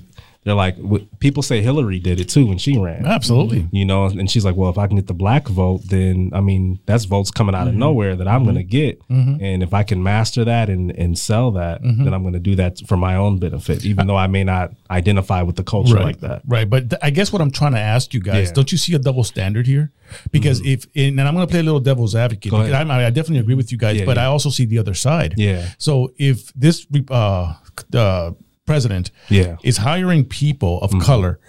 they're 0.45 0.55
like 0.55 0.77
w- 0.77 1.05
people 1.19 1.43
say 1.43 1.61
hillary 1.61 1.99
did 1.99 2.19
it 2.19 2.29
too 2.29 2.45
when 2.45 2.57
she 2.57 2.77
ran 2.77 3.05
Absolutely. 3.05 3.67
you 3.71 3.83
know 3.83 4.05
and 4.05 4.31
she's 4.31 4.45
like 4.45 4.55
well 4.55 4.69
if 4.69 4.77
i 4.77 4.87
can 4.87 4.95
get 4.95 5.07
the 5.07 5.13
black 5.13 5.47
vote 5.47 5.81
then 5.85 6.31
i 6.33 6.39
mean 6.39 6.79
that's 6.85 7.03
votes 7.03 7.29
coming 7.29 7.53
out 7.53 7.67
of 7.67 7.73
mm-hmm. 7.73 7.79
nowhere 7.79 8.15
that 8.15 8.27
i'm 8.27 8.43
going 8.43 8.55
to 8.55 8.61
mm-hmm. 8.61 8.69
get 8.69 9.07
mm-hmm. 9.09 9.43
and 9.43 9.61
if 9.61 9.73
i 9.73 9.83
can 9.83 10.01
master 10.01 10.45
that 10.45 10.69
and, 10.69 10.91
and 10.91 11.19
sell 11.19 11.51
that 11.51 11.81
then 11.81 12.13
i'm 12.13 12.21
going 12.21 12.33
to 12.33 12.39
do 12.39 12.55
that 12.55 12.79
for 12.87 12.95
my 12.95 13.15
own 13.15 13.37
benefit 13.39 13.85
even 13.85 14.07
though 14.07 14.15
i 14.15 14.27
may 14.27 14.43
not 14.43 14.71
identify 14.89 15.41
with 15.41 15.57
the 15.57 15.63
culture 15.63 15.99
like 15.99 16.21
that 16.21 16.45
Right. 16.47 16.69
But 16.69 16.89
th- 16.91 16.99
I 17.01 17.09
guess 17.09 17.33
what 17.33 17.41
I'm 17.41 17.51
trying 17.51 17.73
to 17.73 17.79
ask 17.79 18.13
you 18.13 18.19
guys, 18.19 18.47
Yeah. 18.47 18.53
don't 18.53 18.71
you 18.71 18.77
see 18.77 18.93
a 18.93 18.99
double 18.99 19.23
standard 19.23 19.67
here? 19.67 19.91
Because 20.31 20.61
if, 20.65 20.85
and 20.95 21.19
I'm 21.19 21.33
going 21.33 21.45
to 21.45 21.51
play 21.51 21.59
a 21.59 21.63
little 21.63 21.79
devil's 21.79 22.15
advocate. 22.15 22.53
I, 22.53 22.81
I 22.81 23.09
definitely 23.09 23.39
agree 23.39 23.55
with 23.55 23.71
you 23.71 23.77
guys, 23.77 23.97
Yeah, 23.97 24.05
but 24.05 24.17
yeah. 24.17 24.23
I 24.23 24.25
also 24.27 24.49
see 24.49 24.65
the 24.65 24.77
other 24.77 24.93
side. 24.93 25.33
Yeah. 25.37 25.69
So 25.77 26.13
if 26.17 26.53
this 26.53 26.85
uh, 27.09 27.55
uh, 27.93 28.31
president 28.65 29.11
Yeah. 29.29 29.43
Mm-hmm. 29.43 29.67
is 29.67 29.77
hiring 29.77 30.25
people 30.25 30.79
of 30.81 30.91
color 30.99 31.39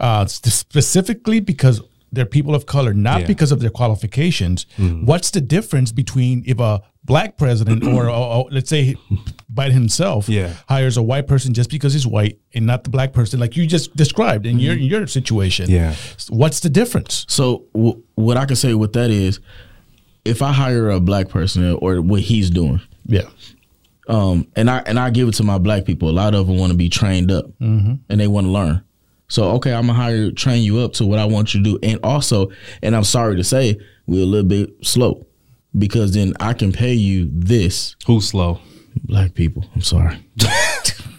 uh, 0.00 0.26
specifically 0.26 1.40
because 1.40 1.80
they're 2.12 2.26
people 2.26 2.54
of 2.54 2.66
color, 2.66 2.94
not 2.94 3.10
Yeah. 3.10 3.18
Mm-hmm. 3.18 3.26
because 3.28 3.52
of 3.52 3.60
their 3.60 3.70
qualifications, 3.70 4.66
what's 4.78 5.30
the 5.30 5.40
difference 5.40 5.90
between 5.92 6.44
if 6.46 6.60
a 6.60 6.80
black 7.04 7.36
president 7.36 7.84
or, 7.84 8.08
or, 8.08 8.10
or 8.10 8.48
let's 8.50 8.70
say 8.70 8.94
Biden 9.52 9.72
himself 9.72 10.28
Yeah. 10.28 10.52
hires 10.68 10.96
a 10.96 11.02
white 11.02 11.26
person 11.26 11.52
just 11.54 11.70
because 11.70 11.92
he's 11.92 12.06
white 12.06 12.38
and 12.54 12.66
not 12.66 12.84
the 12.84 12.90
black 12.90 13.12
person 13.12 13.40
like 13.40 13.56
you 13.56 13.66
just 13.66 13.94
described 13.96 14.46
in 14.46 14.58
your 14.58 14.74
in 14.74 14.82
your 14.84 15.06
situation 15.06 15.66
Mm-hmm. 15.66 15.74
Yeah. 15.74 15.94
what's 16.30 16.60
the 16.60 16.68
difference 16.70 17.24
So 17.28 17.64
w- 17.74 18.02
what 18.14 18.36
I 18.36 18.46
can 18.46 18.56
say 18.56 18.74
with 18.74 18.92
that 18.94 19.10
is, 19.10 19.40
if 20.24 20.40
I 20.40 20.52
hire 20.52 20.88
a 20.90 21.00
black 21.00 21.28
person 21.28 21.76
or 21.82 22.00
what 22.00 22.20
he's 22.22 22.48
doing, 22.50 22.80
yeah 23.06 23.28
um, 24.08 24.46
and 24.56 24.70
I 24.70 24.78
and 24.86 24.98
I 24.98 25.10
give 25.10 25.28
it 25.28 25.34
to 25.34 25.42
my 25.44 25.58
black 25.58 25.84
people. 25.84 26.08
A 26.08 26.12
lot 26.12 26.34
of 26.34 26.46
them 26.46 26.58
want 26.58 26.72
to 26.72 26.76
be 26.76 26.88
trained 26.88 27.30
up, 27.30 27.46
and 28.08 28.20
they 28.20 28.28
want 28.28 28.46
to 28.46 28.50
learn. 28.50 28.82
So 29.28 29.52
okay, 29.52 29.72
I'm 29.72 29.86
gonna 29.86 29.98
hire, 29.98 30.30
train 30.30 30.62
you 30.62 30.80
up 30.80 30.92
to 30.94 31.06
what 31.06 31.18
I 31.18 31.24
want 31.24 31.54
you 31.54 31.62
to 31.62 31.70
do, 31.72 31.78
and 31.82 31.98
also, 32.02 32.50
and 32.82 32.94
I'm 32.94 33.04
sorry 33.04 33.36
to 33.36 33.44
say, 33.44 33.78
we're 34.06 34.22
a 34.22 34.26
little 34.26 34.48
bit 34.48 34.70
slow 34.84 35.26
because 35.76 36.12
then 36.14 36.34
I 36.40 36.52
can 36.52 36.72
pay 36.72 36.94
you 36.94 37.28
this. 37.32 37.96
who's 38.06 38.28
slow 38.28 38.60
Black 39.02 39.34
people, 39.34 39.64
I'm 39.74 39.80
sorry. 39.80 40.18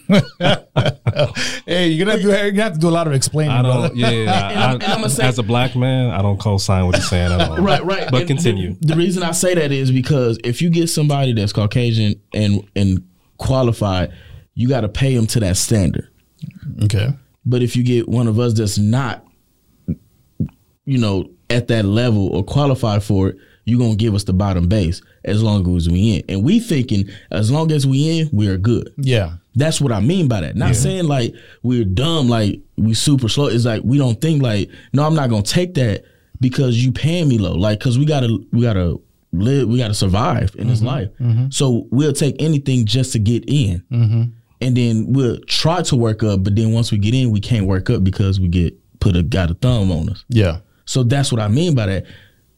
hey 1.65 1.87
you're 1.87 2.05
gonna, 2.05 2.21
do, 2.21 2.27
you're 2.29 2.51
gonna 2.51 2.63
have 2.63 2.73
to 2.73 2.79
do 2.79 2.87
a 2.87 2.89
lot 2.89 3.07
of 3.07 3.13
explaining 3.13 3.51
i 3.51 3.61
don't 3.61 3.95
yeah, 3.95 4.09
yeah 4.09 4.49
And 4.49 4.59
I'm- 4.59 4.73
and 4.75 4.83
I'ma 4.83 5.07
say- 5.07 5.23
as 5.25 5.39
a 5.39 5.43
black 5.43 5.75
man 5.75 6.09
i 6.11 6.21
don't 6.21 6.39
co-sign 6.39 6.85
what 6.85 6.95
you're 6.95 7.03
saying 7.03 7.31
at 7.31 7.41
all. 7.49 7.57
Right, 7.57 7.83
right. 7.83 8.09
but 8.11 8.21
And 8.21 8.27
continue. 8.27 8.75
The, 8.81 8.87
the 8.87 8.95
reason 8.95 9.23
I 9.23 9.31
say 9.31 9.55
that 9.55 9.71
is 9.71 9.91
because 9.91 10.37
if 10.43 10.61
you 10.61 10.69
get 10.69 10.87
somebody 10.89 11.33
that's 11.33 11.53
Caucasian 11.53 12.21
and 12.33 12.67
and 12.75 13.07
qualified, 13.37 14.13
you 14.53 14.67
got 14.67 14.81
to 14.81 14.89
pay 14.89 15.15
them 15.15 15.27
to 15.27 15.39
that 15.41 15.57
standard. 15.57 16.07
okay. 16.83 17.09
But 17.45 17.61
if 17.61 17.75
you 17.75 17.83
get 17.83 18.07
one 18.07 18.27
of 18.27 18.39
us 18.39 18.53
that's 18.53 18.77
not, 18.77 19.25
you 20.85 20.97
know, 20.97 21.29
at 21.49 21.67
that 21.67 21.85
level 21.85 22.29
or 22.35 22.43
qualified 22.43 23.03
for 23.03 23.29
it, 23.29 23.37
you're 23.65 23.79
gonna 23.79 23.95
give 23.95 24.13
us 24.15 24.23
the 24.23 24.33
bottom 24.33 24.67
base 24.67 25.01
as 25.25 25.43
long 25.43 25.75
as 25.75 25.89
we 25.89 26.15
in. 26.17 26.23
And 26.29 26.43
we 26.43 26.59
thinking 26.59 27.09
as 27.31 27.51
long 27.51 27.71
as 27.71 27.85
we 27.85 28.19
in, 28.19 28.29
we 28.31 28.47
are 28.47 28.57
good. 28.57 28.93
yeah 28.97 29.33
That's 29.55 29.81
what 29.81 29.91
I 29.91 29.99
mean 29.99 30.27
by 30.27 30.41
that. 30.41 30.55
Not 30.55 30.75
saying 30.75 31.05
like 31.05 31.33
we're 31.63 31.85
dumb, 31.85 32.29
like 32.29 32.61
we 32.77 32.93
super 32.93 33.27
slow. 33.27 33.47
It's 33.47 33.65
like 33.65 33.81
we 33.83 33.97
don't 33.97 34.19
think 34.21 34.41
like, 34.41 34.69
no, 34.93 35.03
I'm 35.05 35.15
not 35.15 35.29
gonna 35.29 35.43
take 35.43 35.73
that 35.75 36.03
because 36.39 36.83
you 36.83 36.91
paying 36.91 37.27
me 37.27 37.37
low. 37.37 37.53
Like, 37.53 37.79
cause 37.79 37.97
we 37.97 38.05
gotta 38.05 38.37
we 38.51 38.61
gotta 38.61 38.99
live, 39.31 39.67
we 39.67 39.77
gotta 39.77 39.93
survive 39.93 40.55
in 40.57 40.67
this 40.67 40.79
mm-hmm. 40.79 40.87
life. 40.87 41.09
Mm-hmm. 41.19 41.49
So 41.49 41.87
we'll 41.91 42.13
take 42.13 42.35
anything 42.39 42.85
just 42.85 43.13
to 43.13 43.19
get 43.19 43.43
in, 43.47 43.83
mm-hmm. 43.91 44.23
and 44.61 44.77
then 44.77 45.13
we'll 45.13 45.39
try 45.47 45.81
to 45.83 45.95
work 45.95 46.23
up. 46.23 46.43
But 46.43 46.55
then 46.55 46.71
once 46.71 46.91
we 46.91 46.97
get 46.97 47.13
in, 47.13 47.31
we 47.31 47.39
can't 47.39 47.65
work 47.65 47.89
up 47.89 48.03
because 48.03 48.39
we 48.39 48.47
get 48.47 48.77
put 48.99 49.15
a 49.15 49.23
got 49.23 49.51
a 49.51 49.53
thumb 49.53 49.91
on 49.91 50.09
us. 50.09 50.23
yeah 50.29 50.59
So 50.85 51.03
that's 51.03 51.31
what 51.31 51.41
I 51.41 51.47
mean 51.47 51.75
by 51.75 51.85
that. 51.87 52.05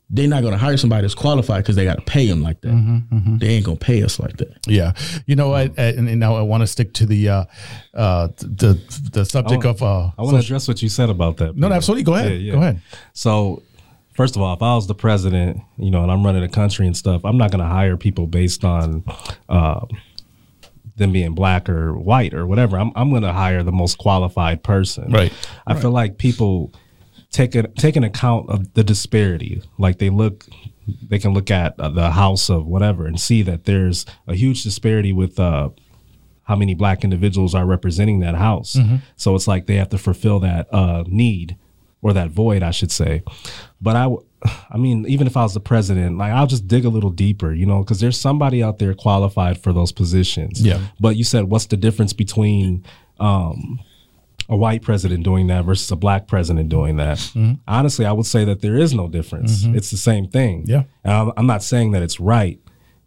They're 0.10 0.28
not 0.28 0.42
gonna 0.42 0.58
hire 0.58 0.78
somebody 0.78 1.02
that's 1.02 1.14
qualified 1.16 1.64
because 1.64 1.76
they 1.76 1.84
got 1.84 1.96
to 2.00 2.06
pay 2.06 2.28
them 2.28 2.42
like 2.42 2.62
that. 2.62 3.38
They 3.40 3.48
ain't 3.50 3.66
gonna 3.66 3.78
pay 3.78 4.04
us 4.04 4.20
like 4.20 4.38
that. 4.38 4.56
yeah 4.68 4.94
you 5.26 5.36
know 5.36 5.54
I, 5.54 5.64
I 5.78 5.84
and, 5.98 6.08
and 6.08 6.20
now 6.20 6.36
i 6.36 6.42
want 6.42 6.62
to 6.62 6.68
stick 6.68 6.94
to 6.94 7.06
the 7.06 7.28
uh 7.30 7.46
uh 7.94 8.28
the 8.38 8.80
the 9.12 9.26
subject 9.26 9.66
I 9.66 9.70
of 9.70 9.84
uh 9.84 10.12
i 10.18 10.22
want 10.22 10.36
to 10.36 10.40
address 10.40 10.68
what 10.68 10.82
you 10.82 10.88
said 10.90 11.10
about 11.10 11.38
that 11.38 11.58
no 11.58 11.68
no 11.68 11.76
absolutely 11.76 12.04
go 12.04 12.14
ahead 12.16 12.32
Yeah, 12.32 12.38
yeah. 12.38 12.52
go 12.54 12.58
ahead 12.60 12.82
So, 13.14 13.64
first 14.14 14.36
of 14.38 14.42
all, 14.42 14.54
if 14.56 14.62
I 14.62 14.76
was 14.76 14.88
the 14.88 14.96
president, 14.96 15.60
you 15.78 15.92
know, 15.92 16.04
and 16.04 16.12
I'm 16.12 16.26
running 16.26 16.42
the 16.42 16.50
country 16.50 16.88
and 16.88 16.96
stuff, 16.96 17.24
I'm 17.26 17.38
not 17.38 17.52
going 17.52 17.64
to 17.64 17.70
hire 17.70 17.98
people 17.98 18.26
based 18.28 18.64
on 18.64 19.04
uh, 19.50 19.86
them 20.96 21.12
being 21.12 21.34
black 21.36 21.70
or 21.70 21.94
white 21.98 22.34
or 22.34 22.48
whatever. 22.48 22.78
I'm, 22.80 22.92
I'm 22.96 23.10
going 23.12 23.22
to 23.24 23.34
hire 23.34 23.62
the 23.64 23.72
most 23.72 23.98
qualified 24.00 24.64
person. 24.64 25.12
Right. 25.12 25.32
I 25.68 25.76
feel 25.80 25.92
like 25.92 26.18
people 26.18 26.74
take 27.32 27.56
a, 27.56 27.68
take 27.68 27.96
an 27.96 28.04
account 28.04 28.50
of 28.50 28.74
the 28.74 28.84
disparity. 28.84 29.62
Like 29.78 30.00
they 30.00 30.10
look, 30.10 30.46
they 31.08 31.20
can 31.20 31.34
look 31.34 31.52
at 31.52 31.80
uh, 31.80 31.90
the 31.90 32.12
house 32.12 32.50
of 32.50 32.66
whatever 32.66 33.06
and 33.06 33.20
see 33.20 33.42
that 33.44 33.66
there's 33.66 34.06
a 34.28 34.36
huge 34.36 34.64
disparity 34.64 35.14
with. 35.14 35.40
Uh, 35.40 35.70
how 36.44 36.56
many 36.56 36.74
black 36.74 37.04
individuals 37.04 37.54
are 37.54 37.66
representing 37.66 38.22
that 38.22 38.34
house. 38.34 38.78
So 39.18 39.36
it's 39.36 39.50
like 39.50 39.66
they 39.66 39.76
have 39.76 39.90
to 39.90 39.98
fulfill 39.98 40.40
that 40.40 40.74
uh, 40.74 41.04
need 41.06 41.58
or 42.02 42.14
that 42.14 42.30
void, 42.30 42.64
I 42.64 42.72
should 42.72 42.90
say. 42.90 43.22
But 43.82 43.98
I, 43.98 44.04
w- 44.04 44.24
I 44.70 44.78
mean, 44.78 45.06
even 45.10 45.28
if 45.28 45.36
I 45.36 45.44
was 45.44 45.54
the 45.54 45.60
president, 45.60 46.18
like 46.18 46.32
I'll 46.32 46.48
just 46.48 46.66
dig 46.66 46.86
a 46.86 46.90
little 46.90 47.10
deeper, 47.10 47.52
you 47.52 47.66
know, 47.66 47.80
because 47.84 48.00
there's 48.00 48.18
somebody 48.18 48.64
out 48.64 48.80
there 48.80 48.94
qualified 48.94 49.62
for 49.62 49.74
those 49.74 49.92
positions. 49.92 50.62
Yeah. 50.62 50.80
But 51.02 51.18
you 51.18 51.26
said, 51.26 51.44
what's 51.50 51.66
the 51.66 51.76
difference 51.76 52.14
between 52.14 52.86
um, 53.20 53.82
a 54.50 54.56
white 54.56 54.82
president 54.82 55.24
doing 55.24 55.48
that 55.48 55.66
versus 55.66 55.90
a 55.92 55.96
black 55.96 56.28
president 56.28 56.70
doing 56.70 56.98
that? 56.98 57.18
Mm-hmm. 57.18 57.54
Honestly, 57.68 58.06
I 58.06 58.12
would 58.12 58.26
say 58.26 58.46
that 58.46 58.62
there 58.62 58.76
is 58.76 58.94
no 58.94 59.08
difference. 59.08 59.64
Mm-hmm. 59.64 59.76
It's 59.76 59.92
the 59.92 59.98
same 59.98 60.28
thing. 60.28 60.64
Yeah. 60.66 60.84
And 61.04 61.32
I'm, 61.36 61.48
not 61.48 61.64
saying 61.64 61.92
that 61.92 62.04
it's 62.04 62.20
right, 62.20 62.60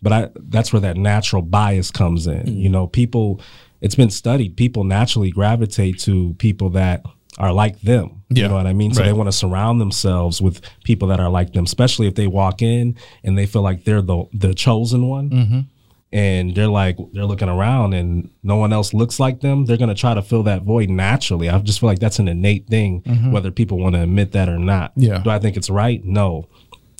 but 0.02 0.12
I 0.12 0.30
that's 0.36 0.72
where 0.72 0.80
that 0.80 0.96
natural 0.96 1.42
bias 1.42 1.90
comes 1.90 2.26
in. 2.26 2.40
Mm-hmm. 2.40 2.58
You 2.58 2.68
know, 2.68 2.86
people 2.86 3.40
it's 3.80 3.94
been 3.94 4.10
studied, 4.10 4.56
people 4.56 4.84
naturally 4.84 5.30
gravitate 5.30 5.98
to 6.00 6.34
people 6.34 6.70
that 6.70 7.04
are 7.38 7.52
like 7.52 7.80
them. 7.80 8.22
Yeah. 8.28 8.42
You 8.42 8.48
know 8.48 8.54
what 8.56 8.66
I 8.66 8.74
mean? 8.74 8.92
So 8.92 9.00
Right. 9.00 9.06
they 9.06 9.12
want 9.14 9.28
to 9.28 9.32
surround 9.32 9.80
themselves 9.80 10.42
with 10.42 10.60
people 10.84 11.08
that 11.08 11.20
are 11.20 11.30
like 11.30 11.52
them, 11.54 11.64
especially 11.64 12.06
if 12.06 12.14
they 12.14 12.26
walk 12.26 12.60
in 12.60 12.96
and 13.24 13.38
they 13.38 13.46
feel 13.46 13.62
like 13.62 13.84
they're 13.84 14.02
the 14.02 14.24
the 14.34 14.52
chosen 14.54 15.06
one. 15.08 15.66
And 16.12 16.56
they're 16.56 16.66
like 16.66 16.96
they're 17.12 17.24
looking 17.24 17.48
around 17.48 17.94
and 17.94 18.30
no 18.42 18.56
one 18.56 18.72
else 18.72 18.92
looks 18.92 19.20
like 19.20 19.40
them. 19.40 19.66
They're 19.66 19.76
gonna 19.76 19.94
try 19.94 20.12
to 20.14 20.22
fill 20.22 20.42
that 20.42 20.62
void 20.62 20.90
naturally. 20.90 21.48
I 21.48 21.56
just 21.60 21.78
feel 21.78 21.88
like 21.88 22.00
that's 22.00 22.18
an 22.18 22.26
innate 22.26 22.66
thing, 22.66 23.02
whether 23.30 23.50
people 23.52 23.78
want 23.78 23.94
to 23.94 24.02
admit 24.02 24.32
that 24.32 24.48
or 24.48 24.58
not. 24.58 24.92
Yeah. 24.96 25.18
Do 25.22 25.30
I 25.30 25.38
think 25.38 25.56
it's 25.56 25.70
right? 25.70 26.04
No. 26.04 26.48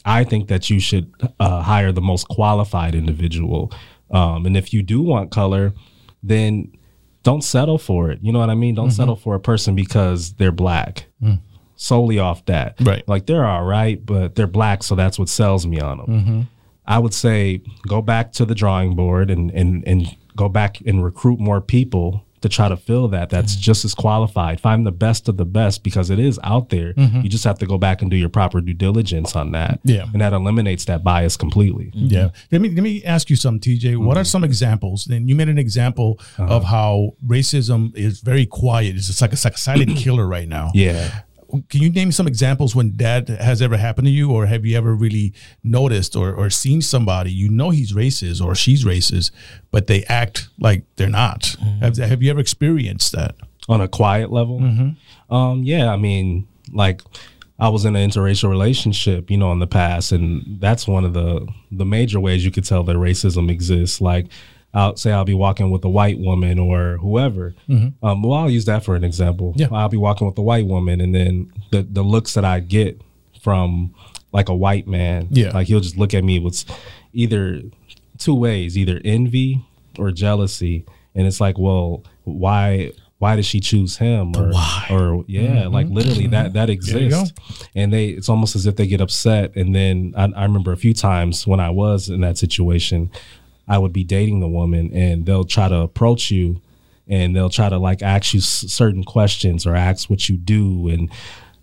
I 0.05 0.23
think 0.25 0.49
that 0.49 0.71
you 0.71 0.79
should 0.81 1.13
uh, 1.41 1.61
hire 1.63 1.91
the 1.93 2.01
most 2.01 2.29
qualified 2.29 2.95
individual. 2.95 3.73
Um, 4.13 4.47
and 4.47 4.57
if 4.57 4.73
you 4.73 4.83
do 4.83 5.03
want 5.03 5.31
color, 5.31 5.75
then 6.23 6.73
don't 7.23 7.43
settle 7.43 7.79
for 7.79 8.11
it. 8.11 8.19
You 8.23 8.33
know 8.33 8.39
what 8.39 8.49
I 8.49 8.55
mean? 8.55 8.75
Don't 8.77 8.91
settle 8.93 9.17
for 9.17 9.35
a 9.35 9.41
person 9.41 9.75
because 9.75 10.35
they're 10.35 10.53
black. 10.53 11.07
Solely 11.77 12.19
off 12.19 12.45
that. 12.47 12.77
Right. 12.81 13.07
Like 13.09 13.27
they're 13.27 13.45
all 13.45 13.65
right, 13.65 14.05
but 14.05 14.37
they're 14.37 14.47
black, 14.47 14.83
so 14.83 14.95
that's 14.95 15.19
what 15.19 15.29
sells 15.29 15.67
me 15.67 15.81
on 15.81 15.99
them. 15.99 16.49
I 16.91 16.99
would 16.99 17.15
say 17.15 17.63
go 17.87 18.03
back 18.03 18.33
to 18.33 18.45
the 18.45 18.55
drawing 18.55 18.97
board 18.97 19.31
and, 19.31 19.51
and, 19.53 19.87
and 19.87 20.17
go 20.35 20.49
back 20.49 20.81
and 20.85 21.05
recruit 21.05 21.39
more 21.39 21.61
people 21.61 22.25
to 22.41 22.49
try 22.49 22.69
to 22.69 22.77
fill 22.77 23.07
that 23.09 23.31
that's 23.31 23.53
mm-hmm. 23.53 23.61
just 23.61 23.85
as 23.85 23.95
qualified. 23.95 24.61
Find 24.61 24.87
the 24.87 24.91
best 24.91 25.29
of 25.29 25.37
the 25.37 25.45
best 25.45 25.85
because 25.85 26.11
it 26.11 26.19
is 26.19 26.41
out 26.43 26.71
there. 26.71 26.95
Mm-hmm. 26.95 27.21
You 27.21 27.29
just 27.29 27.45
have 27.45 27.59
to 27.59 27.67
go 27.67 27.79
back 27.79 28.03
and 28.03 28.11
do 28.11 28.17
your 28.17 28.29
proper 28.29 28.61
due 28.61 28.75
diligence 28.75 29.37
on 29.37 29.53
that. 29.53 29.79
Yeah. 29.85 30.07
And 30.13 30.21
that 30.21 30.33
eliminates 30.33 30.87
that 30.87 31.05
bias 31.05 31.37
completely. 31.37 31.91
Yeah. 31.95 32.19
Mm-hmm. 32.19 32.47
Let 32.51 32.61
me 32.61 32.71
let 32.71 32.83
me 32.83 33.05
ask 33.05 33.31
you 33.31 33.37
something, 33.37 33.79
TJ. 33.79 33.99
What 33.99 34.17
are 34.17 34.25
some 34.25 34.43
examples? 34.43 35.07
And 35.07 35.29
you 35.29 35.37
made 35.37 35.49
an 35.49 35.59
example 35.59 36.19
uh-huh. 36.39 36.47
of 36.47 36.65
how 36.65 37.15
racism 37.25 37.95
is 37.95 38.21
very 38.21 38.47
quiet. 38.47 38.97
It's 38.97 39.07
just 39.07 39.21
like 39.21 39.33
it's 39.33 39.45
like 39.45 39.55
a 39.55 39.59
silent 39.59 39.97
killer 39.97 40.27
right 40.27 40.49
now. 40.49 40.71
Yeah. 40.75 41.21
Can 41.69 41.83
you 41.83 41.91
name 41.91 42.13
some 42.13 42.27
examples 42.27 42.75
when 42.75 42.97
that 42.97 43.29
has 43.29 43.61
ever 43.61 43.77
happened 43.77 44.07
to 44.07 44.13
you, 44.13 44.31
or 44.31 44.47
have 44.47 44.65
you 44.65 44.77
ever 44.77 44.95
really 44.95 45.33
noticed 45.63 46.17
or, 46.17 46.33
or 46.35 46.51
seen 46.51 46.83
somebody 46.83 47.33
you 47.33 47.49
know 47.49 47.71
he's 47.71 47.93
racist 47.93 48.45
or 48.45 48.55
she's 48.55 48.85
racist, 48.85 49.31
but 49.71 49.87
they 49.87 50.05
act 50.05 50.49
like 50.59 50.85
they're 50.97 51.09
not? 51.09 51.57
Have, 51.81 51.97
have 51.97 52.23
you 52.23 52.31
ever 52.31 52.41
experienced 52.41 53.13
that? 53.13 53.37
on 53.69 53.81
a 53.81 53.89
quiet 53.89 54.33
level. 54.33 54.59
Um, 55.31 55.63
yeah, 55.63 55.93
I 55.93 55.97
mean, 55.97 56.47
like 56.73 57.03
I 57.59 57.69
was 57.69 57.85
in 57.85 57.95
an 57.95 58.11
interracial 58.11 58.49
relationship, 58.51 59.31
you 59.31 59.37
know, 59.37 59.53
in 59.53 59.61
the 59.61 59.67
past, 59.67 60.13
and 60.13 60.61
that's 60.61 60.89
one 60.89 61.05
of 61.05 61.13
the 61.15 61.47
the 61.71 61.87
major 61.87 62.19
ways 62.19 62.45
you 62.45 62.51
could 62.51 62.65
tell 62.65 62.83
that 62.85 62.97
racism 62.97 63.51
exists. 63.51 64.01
Like, 64.01 64.27
I'll 64.73 64.97
say 64.97 65.11
I'll 65.13 65.25
be 65.25 65.35
walking 65.35 65.71
with 65.71 65.85
a 65.85 65.89
white 65.89 66.19
woman 66.21 66.59
or 66.59 66.97
whoever. 66.99 67.55
Um, 67.69 67.95
well, 68.23 68.33
I'll 68.35 68.51
use 68.51 68.67
that 68.67 68.85
for 68.85 68.95
an 68.95 69.03
example. 69.05 69.53
Yeah. 69.57 69.67
I'll 69.73 69.89
be 69.89 69.97
walking 69.97 70.27
with 70.27 70.39
a 70.39 70.43
white 70.43 70.67
woman, 70.67 71.01
and 71.01 71.15
then 71.15 71.53
the 71.71 71.83
the 71.83 72.03
looks 72.03 72.35
that 72.35 72.45
I 72.45 72.61
get 72.61 73.01
from 73.43 73.95
like 74.33 74.49
a 74.49 74.55
white 74.55 74.87
man, 74.87 75.27
Yeah. 75.31 75.51
like 75.53 75.67
he'll 75.67 75.81
just 75.81 75.97
look 75.99 76.15
at 76.15 76.23
me 76.23 76.39
with 76.39 76.65
either 77.13 77.63
two 78.19 78.35
ways, 78.35 78.79
either 78.79 79.01
envy 79.05 79.65
or 79.99 80.13
jealousy, 80.13 80.85
and 81.17 81.27
it's 81.27 81.41
like, 81.41 81.59
well, 81.59 82.05
why? 82.25 82.93
Why 83.19 83.37
did 83.37 83.45
she 83.45 83.61
choose 83.61 83.99
him? 83.99 84.35
Or, 84.35 84.49
why. 84.51 84.87
or 84.91 85.25
yeah, 85.29 85.67
like 85.67 85.89
literally 85.89 86.27
that 86.29 86.55
that 86.55 86.71
exists 86.71 87.35
and 87.75 87.93
they 87.93 88.07
it's 88.07 88.31
almost 88.31 88.57
as 88.57 88.65
if 88.65 88.77
they 88.77 88.87
get 88.87 89.03
upset 89.03 89.55
and 89.57 89.75
then 89.75 90.15
I, 90.17 90.25
I 90.35 90.45
remember 90.45 90.73
a 90.73 90.77
few 90.79 90.95
times 90.95 91.47
when 91.47 91.61
i 91.61 91.69
was 91.69 92.09
in 92.09 92.23
that 92.23 92.39
situation 92.39 93.11
i 93.71 93.79
would 93.79 93.93
be 93.93 94.05
dating 94.05 94.41
the 94.41 94.49
woman 94.49 94.91
and 94.95 95.25
they'll 95.27 95.45
try 95.57 95.69
to 95.69 95.77
approach 95.77 96.31
you 96.31 96.61
and 97.09 97.35
they'll 97.35 97.49
try 97.61 97.69
to 97.69 97.79
like 97.79 98.03
ask 98.03 98.35
you 98.35 98.39
s- 98.41 98.65
certain 98.69 99.03
questions 99.05 99.67
or 99.67 99.75
ask 99.75 100.11
what 100.11 100.29
you 100.29 100.37
do 100.37 100.89
and 100.89 101.11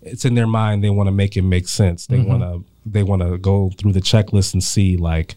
it's 0.02 0.24
in 0.24 0.34
their 0.34 0.46
mind 0.46 0.82
they 0.82 0.90
want 0.90 1.06
to 1.06 1.12
make 1.12 1.36
it 1.36 1.42
make 1.42 1.66
sense. 1.68 2.06
They 2.06 2.18
want 2.30 2.42
to 2.42 2.64
they 2.86 3.02
want 3.02 3.20
to 3.22 3.36
go 3.36 3.70
through 3.76 3.92
the 3.92 4.00
checklist 4.00 4.52
and 4.54 4.62
see 4.62 4.96
like 4.96 5.36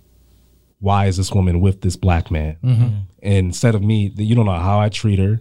why 0.79 1.05
is 1.07 1.17
this 1.17 1.31
woman 1.31 1.59
with 1.61 1.81
this 1.81 1.95
black 1.95 2.31
man? 2.31 2.57
And 3.21 3.47
instead 3.47 3.75
of 3.75 3.81
me 3.83 4.13
you 4.15 4.35
don't 4.35 4.45
know 4.45 4.59
how 4.69 4.79
i 4.79 4.89
treat 4.89 5.19
her. 5.19 5.39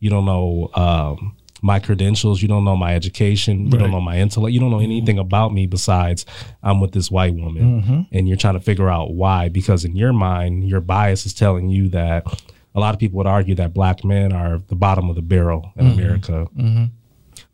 You 0.00 0.10
don't 0.10 0.24
know 0.26 0.70
um, 0.74 1.36
my 1.64 1.78
credentials. 1.80 2.42
You 2.42 2.48
don't 2.48 2.64
know 2.64 2.76
my 2.76 2.94
education. 2.94 3.60
You 3.66 3.70
Right. 3.70 3.78
don't 3.80 3.90
know 3.90 4.00
my 4.00 4.18
intellect. 4.18 4.52
You 4.52 4.60
don't 4.60 4.70
know 4.70 4.80
anything 4.80 5.18
about 5.18 5.52
me 5.54 5.66
besides 5.66 6.26
I'm 6.62 6.78
with 6.80 6.92
this 6.92 7.10
white 7.10 7.34
woman. 7.34 8.06
And 8.12 8.28
you're 8.28 8.36
trying 8.36 8.54
to 8.54 8.60
figure 8.60 8.90
out 8.90 9.14
why. 9.14 9.48
Because 9.48 9.84
in 9.84 9.96
your 9.96 10.12
mind, 10.12 10.68
your 10.68 10.80
bias 10.82 11.24
is 11.24 11.32
telling 11.32 11.70
you 11.70 11.88
that 11.88 12.26
a 12.74 12.80
lot 12.80 12.92
of 12.92 13.00
people 13.00 13.16
would 13.16 13.26
argue 13.26 13.54
that 13.54 13.72
black 13.72 14.04
men 14.04 14.32
are 14.32 14.58
the 14.68 14.74
bottom 14.74 15.08
of 15.08 15.16
the 15.16 15.22
barrel 15.22 15.72
in 15.76 15.86
America, 15.86 16.46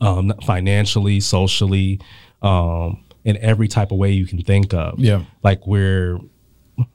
um, 0.00 0.32
financially, 0.44 1.20
socially, 1.20 2.00
um, 2.42 2.98
in 3.24 3.36
every 3.38 3.68
type 3.68 3.92
of 3.92 3.98
way 3.98 4.10
you 4.10 4.26
can 4.26 4.42
think 4.42 4.72
of. 4.74 4.98
Yeah. 4.98 5.22
Like 5.42 5.66
we're 5.66 6.18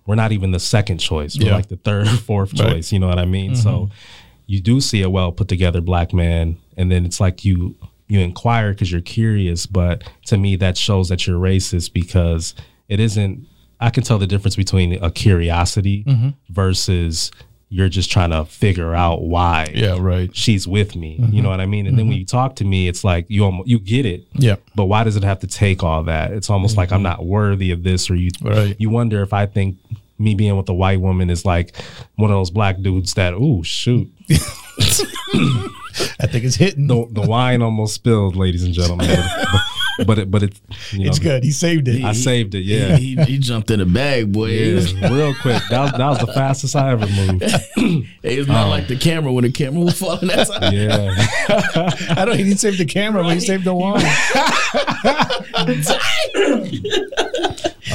we're 0.07 0.15
not 0.15 0.31
even 0.31 0.50
the 0.51 0.60
second 0.60 0.98
choice. 0.98 1.38
We're 1.38 1.48
Yeah. 1.50 1.55
like 1.55 1.67
the 1.67 1.75
third, 1.77 2.07
fourth 2.27 2.60
Right. 2.60 2.72
choice. 2.74 2.91
You 2.91 2.98
know 3.00 3.07
what 3.07 3.19
I 3.19 3.25
mean? 3.25 3.55
So 3.55 3.89
you 4.48 4.60
do 4.60 4.81
see 4.81 5.01
a 5.03 5.10
well 5.10 5.31
put 5.31 5.48
together 5.48 5.79
black 5.81 6.12
man, 6.13 6.57
and 6.77 6.91
then 6.91 7.05
it's 7.05 7.20
like 7.20 7.46
you 7.46 7.75
you 8.08 8.20
inquire 8.20 8.72
because 8.72 8.91
you're 8.91 9.01
curious. 9.01 9.65
But 9.65 10.03
to 10.25 10.38
me, 10.38 10.55
that 10.58 10.77
shows 10.77 11.10
that 11.10 11.25
you're 11.27 11.39
racist 11.39 11.94
because 11.94 12.55
it 12.88 13.00
isn't. 13.00 13.48
I 13.79 13.89
can 13.89 14.03
tell 14.03 14.17
the 14.17 14.27
difference 14.27 14.55
between 14.55 15.03
a 15.03 15.12
curiosity 15.12 16.03
mm-hmm. 16.05 16.29
versus 16.50 17.32
you're 17.70 17.89
just 17.89 18.10
trying 18.10 18.29
to 18.29 18.46
figure 18.46 18.94
out 18.96 19.24
why 19.24 19.70
Yeah, 19.74 19.98
right. 20.00 20.34
she's 20.34 20.65
with 20.65 20.96
me. 20.96 21.15
You 21.15 21.20
mm-hmm. 21.20 21.41
know 21.41 21.50
what 21.50 21.60
I 21.60 21.65
mean? 21.65 21.88
And 21.88 21.98
then 21.98 22.03
mm-hmm. 22.03 22.10
when 22.12 22.20
you 22.20 22.25
talk 22.25 22.55
to 22.58 22.63
me, 22.63 22.88
it's 22.88 23.03
like 23.03 23.25
you 23.27 23.44
almost, 23.44 23.67
you 23.67 23.79
get 23.79 24.05
it. 24.05 24.25
Yeah. 24.34 24.55
But 24.75 24.86
why 24.86 25.03
does 25.03 25.17
it 25.17 25.24
have 25.24 25.39
to 25.39 25.48
take 25.48 25.84
all 25.84 26.03
that? 26.03 26.32
It's 26.32 26.50
almost 26.50 26.77
like 26.77 26.91
I'm 26.94 27.03
not 27.03 27.25
worthy 27.25 27.72
of 27.72 27.84
this, 27.84 28.10
or 28.10 28.15
you 28.15 28.29
Right. 28.41 28.75
you 28.79 28.89
wonder 28.89 29.22
if 29.24 29.34
I 29.34 29.46
think 29.46 29.77
me 30.17 30.36
being 30.36 30.55
with 30.55 30.70
a 30.70 30.74
white 30.74 31.01
woman 31.01 31.29
is 31.29 31.44
like 31.44 31.75
one 32.15 32.32
of 32.32 32.36
those 32.36 32.51
black 32.51 32.79
dudes 32.79 33.15
that 33.15 33.34
oh 33.34 33.62
shoot 33.63 34.10
I 36.20 36.28
think 36.28 36.46
it's 36.46 36.56
hitting. 36.56 36.88
the 36.88 37.08
the 37.12 37.22
wine 37.22 37.62
almost 37.62 37.96
spilled, 37.96 38.36
ladies 38.36 38.64
and 38.64 38.74
gentlemen. 38.74 39.10
But 39.98 40.08
but 40.08 40.20
it, 40.20 40.32
but 40.32 40.44
it 40.44 40.60
you 40.92 41.06
know, 41.06 41.10
It's 41.10 41.20
good. 41.20 41.44
He 41.44 41.52
saved 41.52 41.88
it. 41.88 42.04
I 42.04 42.12
saved 42.14 42.54
it. 42.54 42.64
Yeah. 42.64 42.98
he, 42.98 43.16
he 43.16 43.38
jumped 43.38 43.72
in 43.72 43.80
the 43.80 43.86
bag, 43.86 44.32
boy. 44.32 44.48
Yeah, 44.48 45.10
real 45.10 45.34
quick. 45.36 45.62
That 45.70 45.82
was, 45.82 45.92
that 45.94 46.10
was 46.10 46.20
the 46.20 46.34
fastest 46.34 46.75
I 46.75 46.92
ever 46.92 47.08
moved. 47.08 47.44
It's 48.24 48.48
not 48.48 48.64
um, 48.64 48.70
like 48.72 48.88
the 48.88 48.96
camera 48.96 49.32
when 49.32 49.44
the 49.44 49.52
camera 49.52 49.82
was 49.82 50.00
falling. 50.00 50.28
That's 50.28 50.52
how 50.60 50.72
Yeah, 50.72 51.14
I 52.18 52.25
don't. 52.25 52.38
He 52.38 52.44
didn't 52.44 52.60
save 52.60 52.78
the 52.78 52.86
camera, 52.86 53.24
but 53.24 53.36
he 53.36 53.40
saved 53.40 53.64
the 53.64 53.74
wine. 53.74 54.02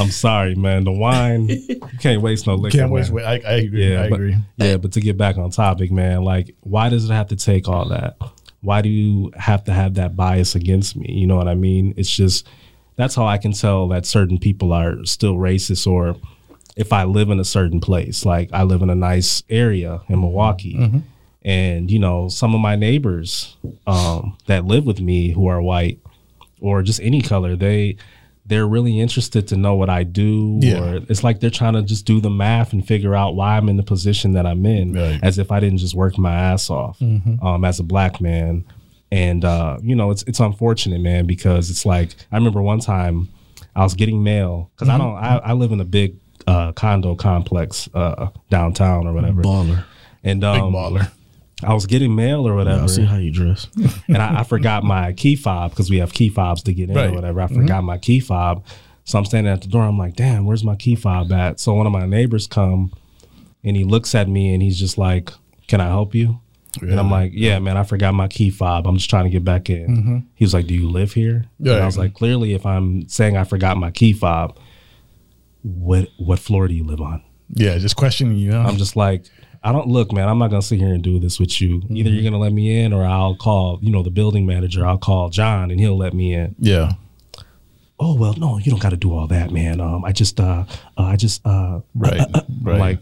I'm 0.01 0.11
sorry, 0.11 0.55
man. 0.55 0.85
The 0.85 0.93
wine, 0.93 1.49
you 1.49 1.81
can't 2.01 2.23
waste 2.23 2.47
no 2.47 2.55
liquor. 2.55 2.79
Can't 2.79 2.91
waste. 2.91 3.13
man. 3.13 3.25
I, 3.25 3.41
I 3.47 3.53
agree. 3.57 3.93
Yeah, 3.93 4.03
I 4.05 4.09
but, 4.09 4.15
agree. 4.17 4.37
yeah, 4.57 4.77
but 4.77 4.93
to 4.93 5.01
get 5.01 5.17
back 5.17 5.37
on 5.37 5.51
topic, 5.51 5.91
man, 5.91 6.25
like, 6.25 6.55
why 6.61 6.89
does 6.89 7.09
it 7.09 7.13
have 7.13 7.29
to 7.29 7.37
take 7.37 7.69
all 7.69 7.89
that? 7.91 8.17
Why 8.63 8.83
do 8.83 8.89
you 8.89 9.31
have 9.37 9.65
to 9.65 9.73
have 9.73 9.95
that 9.95 10.17
bias 10.17 10.55
against 10.55 10.97
me? 10.97 11.13
You 11.13 11.27
know 11.27 11.37
what 11.37 11.49
I 11.49 11.55
mean? 11.55 11.95
It's 11.97 12.15
just 12.15 12.49
that's 12.97 13.15
how 13.15 13.27
I 13.27 13.39
can 13.39 13.53
tell 13.53 13.89
that 13.89 14.07
certain 14.07 14.39
people 14.39 14.73
are 14.73 15.05
still 15.05 15.35
racist, 15.35 15.87
or 15.87 16.17
if 16.77 16.93
I 16.93 17.05
live 17.05 17.31
in 17.31 17.41
a 17.41 17.45
certain 17.45 17.81
place, 17.81 18.25
like 18.25 18.51
I 18.53 18.63
live 18.63 18.83
in 18.83 18.91
a 18.91 18.95
nice 18.95 19.43
area 19.49 20.01
in 20.09 20.21
Milwaukee, 20.21 21.03
and 21.43 21.91
you 21.91 21.99
know, 21.99 22.29
some 22.29 22.55
of 22.55 22.61
my 22.61 22.77
neighbors 22.77 23.57
um, 23.87 24.37
that 24.47 24.65
live 24.65 24.85
with 24.85 25.01
me 25.01 25.33
who 25.33 25.47
are 25.47 25.63
white 25.63 25.99
or 26.61 26.83
just 26.83 27.01
any 27.01 27.23
color, 27.23 27.57
they 27.57 27.97
they're 28.51 28.67
really 28.69 29.01
interested 29.01 29.49
to 29.49 29.57
know 29.57 29.75
what 29.77 29.89
I 29.89 30.03
do. 30.03 30.59
Yeah. 30.61 30.83
Or 30.83 30.95
it's 31.09 31.25
like 31.25 31.41
they're 31.41 31.49
trying 31.49 31.73
to 31.73 31.83
just 31.83 32.05
do 32.05 32.21
the 32.21 32.29
math 32.29 32.75
and 32.75 32.87
figure 32.87 33.15
out 33.15 33.35
why 33.35 33.57
I'm 33.57 33.71
in 33.71 33.79
the 33.79 33.83
position 33.83 34.33
that 34.33 34.45
I'm 34.45 34.67
in, 34.67 34.93
Right. 34.93 35.19
as 35.23 35.39
if 35.39 35.51
I 35.51 35.59
didn't 35.61 35.79
just 35.79 35.95
work 35.95 36.19
my 36.19 36.35
ass 36.35 36.69
off 36.69 37.01
um, 37.01 37.65
as 37.65 37.81
a 37.81 37.83
black 37.83 38.21
man. 38.21 38.65
And 39.13 39.45
uh, 39.45 39.79
you 39.83 39.97
know, 39.97 40.11
it's 40.11 40.23
it's 40.25 40.39
unfortunate, 40.41 41.01
man, 41.01 41.27
because 41.27 41.71
it's 41.71 41.87
like 41.87 42.15
I 42.31 42.37
remember 42.37 42.61
one 42.63 42.79
time 42.81 43.29
I 43.75 43.83
was 43.83 43.95
getting 43.95 44.23
mail 44.23 44.71
because 44.77 44.89
I 44.89 44.99
don't 44.99 45.15
I, 45.17 45.39
I 45.39 45.53
live 45.55 45.73
in 45.73 45.81
a 45.81 45.85
big 45.85 46.17
uh, 46.47 46.73
condo 46.73 47.15
complex 47.17 47.89
uh, 47.95 48.29
downtown 48.51 49.07
or 49.07 49.13
whatever, 49.13 49.43
baller. 49.43 49.85
and 50.23 50.41
Big 50.41 50.49
um, 50.49 50.73
baller. 50.73 51.11
I 51.63 51.75
was 51.75 51.87
getting 51.87 52.15
mail 52.15 52.47
or 52.49 52.55
whatever 52.55 52.81
I'll 52.83 52.89
see 52.89 53.05
how 53.05 53.17
you 53.17 53.31
dress. 53.31 53.67
and 54.09 54.19
I, 54.19 54.41
I 54.41 54.45
forgot 54.45 54.83
my 54.85 55.13
key 55.13 55.37
fob 55.37 55.71
because 55.71 55.91
we 55.91 55.99
have 55.99 56.13
key 56.13 56.29
fobs 56.29 56.63
to 56.65 56.73
get 56.73 56.89
in 56.91 56.95
Right. 56.97 57.05
Mm-hmm. 57.07 57.13
or 57.13 57.17
whatever. 57.17 57.41
I 57.43 57.47
forgot 57.49 57.85
my 57.85 57.99
key 57.99 58.21
fob, 58.21 58.65
so 59.05 59.19
I'm 59.19 59.25
standing 59.25 59.53
at 59.53 59.63
the 59.63 59.69
door. 59.69 59.83
I'm 59.85 59.99
like, 59.99 60.17
"Damn, 60.17 60.45
where's 60.47 60.65
my 60.65 60.77
key 60.77 60.95
fob 60.97 61.33
at?" 61.33 61.61
So 61.61 61.75
one 61.75 61.87
of 61.87 61.93
my 61.93 62.07
neighbors 62.07 62.47
come, 62.47 62.93
and 63.65 63.77
he 63.77 63.85
looks 63.85 64.15
at 64.15 64.29
me 64.29 64.53
and 64.55 64.63
he's 64.63 64.79
just 64.79 64.97
like, 64.99 65.31
"Can 65.69 65.81
I 65.81 65.87
help 65.89 66.15
you?" 66.15 66.41
And 66.81 67.01
I'm 67.01 67.11
like, 67.11 67.33
"Yeah, 67.35 67.59
man, 67.59 67.77
I 67.77 67.83
forgot 67.83 68.15
my 68.15 68.29
key 68.29 68.49
fob. 68.51 68.87
I'm 68.87 68.97
just 68.97 69.11
trying 69.11 69.25
to 69.25 69.31
get 69.31 69.45
back 69.45 69.69
in." 69.69 70.29
He 70.37 70.45
was 70.45 70.55
like, 70.55 70.67
"Do 70.67 70.75
you 70.75 70.89
live 70.89 71.13
here?" 71.13 71.47
Yeah. 71.59 71.75
And 71.75 71.83
I 71.83 71.87
was 71.87 71.99
like, 71.99 72.15
"Clearly, 72.15 72.55
if 72.55 72.65
I'm 72.65 73.09
saying 73.09 73.37
I 73.37 73.45
forgot 73.45 73.77
my 73.77 73.91
key 73.91 74.13
fob, 74.13 74.57
what 75.63 76.09
what 76.17 76.39
floor 76.39 76.69
do 76.69 76.75
you 76.75 76.85
live 76.85 77.01
on?" 77.01 77.23
Yeah, 77.53 77.77
just 77.79 77.97
questioning 77.97 78.37
you. 78.39 78.53
Know? 78.53 78.61
I'm 78.61 78.77
just 78.77 78.95
like, 78.95 79.25
I 79.63 79.73
don't 79.73 79.89
look, 79.89 80.11
man. 80.13 80.29
I'm 80.29 80.39
not 80.39 80.49
gonna 80.49 80.63
sit 80.63 80.79
here 80.79 80.95
and 80.95 81.03
do 81.03 81.19
this 81.19 81.39
with 81.39 81.61
you. 81.61 81.81
Mm-hmm. 81.81 81.97
Either 81.99 82.11
you're 82.11 82.23
gonna 82.25 82.39
let 82.43 82.53
me 82.53 82.81
in, 82.83 82.93
or 82.93 83.05
I'll 83.05 83.35
call, 83.37 83.79
you 83.83 83.91
know, 83.93 84.03
the 84.03 84.11
building 84.11 84.47
manager. 84.47 84.87
I'll 84.87 84.99
call 84.99 85.29
John, 85.29 85.71
and 85.71 85.79
he'll 85.79 85.99
let 85.99 86.15
me 86.15 86.35
in. 86.35 86.55
yeah. 86.59 86.93
Oh 88.03 88.15
well, 88.15 88.33
no, 88.39 88.57
you 88.57 88.71
don't 88.71 88.81
got 88.81 88.91
to 88.91 88.97
do 88.97 89.13
all 89.15 89.27
that, 89.27 89.51
man. 89.51 89.79
Um, 89.79 90.07
I 90.07 90.13
just, 90.13 90.41
uh, 90.41 90.65
uh 90.97 91.03
I 91.03 91.17
just, 91.17 91.45
uh, 91.47 91.81
Right. 91.95 92.19
I'm 92.19 92.45
right. 92.63 92.79
like, 92.79 92.99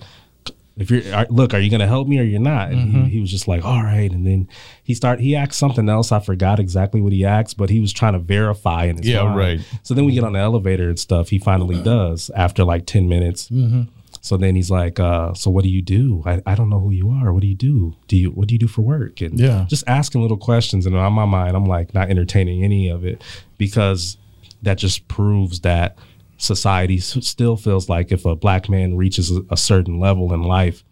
if 0.77 0.91
you're 0.91 1.15
are, 1.15 1.25
look, 1.31 1.55
are 1.55 1.61
you 1.61 1.71
gonna 1.71 1.87
help 1.87 2.09
me 2.09 2.19
or 2.19 2.25
you're 2.25 2.41
not? 2.41 2.73
And 2.73 2.89
Mm-hmm. 2.89 3.05
he, 3.05 3.11
he 3.11 3.21
was 3.21 3.31
just 3.31 3.47
like, 3.47 3.65
all 3.65 3.81
right. 3.85 4.11
And 4.11 4.27
then 4.27 4.49
he 4.83 4.95
start 4.95 5.21
He 5.21 5.37
asked 5.37 5.57
something 5.57 5.89
else. 5.89 6.11
I 6.11 6.19
forgot 6.19 6.59
exactly 6.59 7.01
what 7.01 7.13
he 7.13 7.25
asked, 7.25 7.57
but 7.57 7.71
he 7.71 7.79
was 7.79 7.93
trying 7.93 8.15
to 8.15 8.19
verify 8.19 8.87
in 8.87 8.97
his 8.97 9.07
Yeah, 9.07 9.23
mind. 9.23 9.39
right. 9.39 9.61
So 9.85 9.95
then 9.95 10.05
we 10.05 10.13
get 10.15 10.25
on 10.25 10.33
the 10.33 10.41
elevator 10.41 10.89
and 10.89 10.99
stuff. 10.99 11.29
He 11.29 11.39
finally 11.39 11.81
does 11.81 12.29
after 12.35 12.65
like 12.65 12.85
ten 12.85 13.09
minutes. 13.09 13.49
Mm-hmm. 13.51 13.83
So 14.21 14.37
then 14.37 14.55
he's 14.57 14.71
like, 14.71 14.99
uh, 15.01 15.35
"So 15.35 15.51
what 15.51 15.63
do 15.65 15.71
you 15.71 15.83
do? 15.83 16.23
I, 16.27 16.43
I 16.47 16.55
don't 16.55 16.69
know 16.71 16.81
who 16.81 16.91
you 16.91 17.11
are. 17.11 17.33
What 17.33 17.41
do 17.43 17.47
you 17.49 17.55
do? 17.55 17.95
Do 18.09 18.17
you 18.17 18.31
what 18.31 18.49
do 18.49 18.55
you 18.55 18.59
do 18.59 18.69
for 18.69 18.83
work?" 18.83 19.21
And 19.21 19.39
Yeah. 19.39 19.67
just 19.69 19.85
asking 19.87 20.23
little 20.23 20.37
questions. 20.37 20.87
And 20.87 20.97
on 20.97 21.13
my 21.13 21.25
mind, 21.25 21.57
I'm 21.57 21.65
like 21.67 21.95
not 21.95 22.11
entertaining 22.11 22.63
any 22.65 22.89
of 22.89 23.05
it 23.05 23.23
because 23.59 24.17
that 24.63 24.79
just 24.79 25.07
proves 25.09 25.61
that 25.61 25.97
society 26.37 26.99
still 26.99 27.57
feels 27.57 27.89
like 27.89 28.13
if 28.13 28.25
a 28.25 28.37
black 28.37 28.69
man 28.69 28.97
reaches 28.97 29.31
a, 29.31 29.41
a 29.51 29.57
certain 29.57 29.99
level 29.99 30.33
in 30.33 30.43
life, 30.43 30.85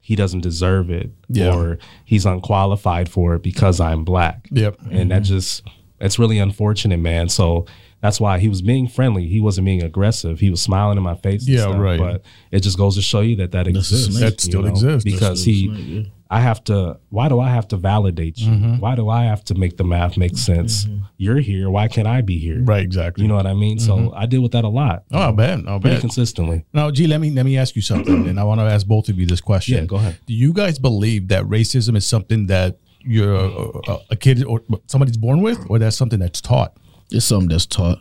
he 0.00 0.14
doesn't 0.14 0.40
deserve 0.42 0.90
it, 0.90 1.10
Yeah. 1.28 1.54
or 1.54 1.78
he's 2.04 2.26
unqualified 2.26 3.08
for 3.08 3.34
it 3.34 3.42
because 3.42 3.80
I'm 3.80 4.04
black 4.04 4.48
Yep. 4.52 4.78
and 4.90 5.10
that 5.10 5.22
just 5.24 5.62
that's 5.98 6.18
really 6.18 6.38
unfortunate, 6.38 6.98
man. 6.98 7.28
So 7.30 7.66
that's 8.06 8.20
why 8.20 8.38
he 8.38 8.48
was 8.48 8.62
being 8.62 8.86
friendly. 8.86 9.26
He 9.26 9.40
wasn't 9.40 9.64
being 9.64 9.82
aggressive. 9.82 10.38
He 10.38 10.48
was 10.48 10.62
smiling 10.62 10.96
in 10.96 11.02
my 11.02 11.16
face. 11.16 11.44
and 11.44 11.56
Yeah, 11.56 11.62
stuff, 11.62 11.76
right. 11.76 11.98
But 11.98 12.22
it 12.52 12.60
just 12.60 12.78
goes 12.78 12.94
to 12.94 13.02
show 13.02 13.20
you 13.20 13.34
that 13.36 13.50
that 13.50 13.64
That's 13.64 13.78
exists. 13.78 14.16
snake. 14.16 14.30
That 14.30 14.40
still 14.40 14.62
know, 14.62 14.68
exists. 14.68 15.04
because 15.04 15.20
That's 15.20 15.42
he. 15.42 15.66
snake, 15.66 15.84
yeah. 15.88 16.10
I 16.30 16.40
have 16.40 16.62
to. 16.64 16.98
Why 17.10 17.28
do 17.28 17.40
I 17.40 17.50
have 17.50 17.66
to 17.68 17.76
validate 17.76 18.38
you? 18.38 18.52
Mm-hmm. 18.52 18.78
Why 18.78 18.94
do 18.94 19.08
I 19.08 19.24
have 19.24 19.44
to 19.44 19.54
make 19.54 19.76
the 19.76 19.84
math 19.84 20.16
make 20.16 20.32
mm-hmm. 20.32 20.60
sense? 20.60 20.86
You're 21.16 21.38
here. 21.38 21.68
Why 21.68 21.88
can't 21.88 22.06
I 22.06 22.20
be 22.20 22.38
here? 22.38 22.62
Right. 22.62 22.82
Exactly. 22.82 23.22
You 23.22 23.28
know 23.28 23.36
what 23.36 23.46
I 23.46 23.54
mean? 23.54 23.80
So 23.80 23.96
mm-hmm. 23.96 24.14
I 24.16 24.26
deal 24.26 24.40
with 24.40 24.52
that 24.52 24.64
a 24.64 24.68
lot, 24.68 25.04
oh, 25.12 25.28
I 25.28 25.32
bet. 25.32 25.60
I 25.66 25.78
pretty 25.78 25.96
bet. 25.96 26.00
consistently. 26.00 26.64
Now, 26.72 26.92
Gee, 26.92 27.08
let 27.08 27.20
me 27.20 27.30
let 27.30 27.44
me 27.44 27.58
ask 27.58 27.74
you 27.74 27.82
something, 27.82 28.28
and 28.28 28.38
I 28.38 28.44
want 28.44 28.60
to 28.60 28.64
ask 28.64 28.86
both 28.86 29.08
of 29.08 29.18
you 29.18 29.26
this 29.26 29.40
question. 29.40 29.78
Yeah, 29.78 29.84
go 29.84 29.96
ahead. 29.96 30.18
Do 30.26 30.34
you 30.34 30.52
guys 30.52 30.78
believe 30.78 31.28
that 31.28 31.44
racism 31.44 31.96
is 31.96 32.06
something 32.06 32.46
that 32.46 32.78
you're 33.00 33.34
a, 33.34 33.48
a, 33.88 33.98
a 34.10 34.16
kid 34.16 34.44
or 34.44 34.62
somebody's 34.86 35.16
born 35.16 35.42
with, 35.42 35.58
or 35.68 35.80
that's 35.80 35.96
something 35.96 36.20
that's 36.20 36.40
taught? 36.40 36.76
It's 37.10 37.24
something 37.26 37.48
that's 37.48 37.66
taught. 37.66 37.98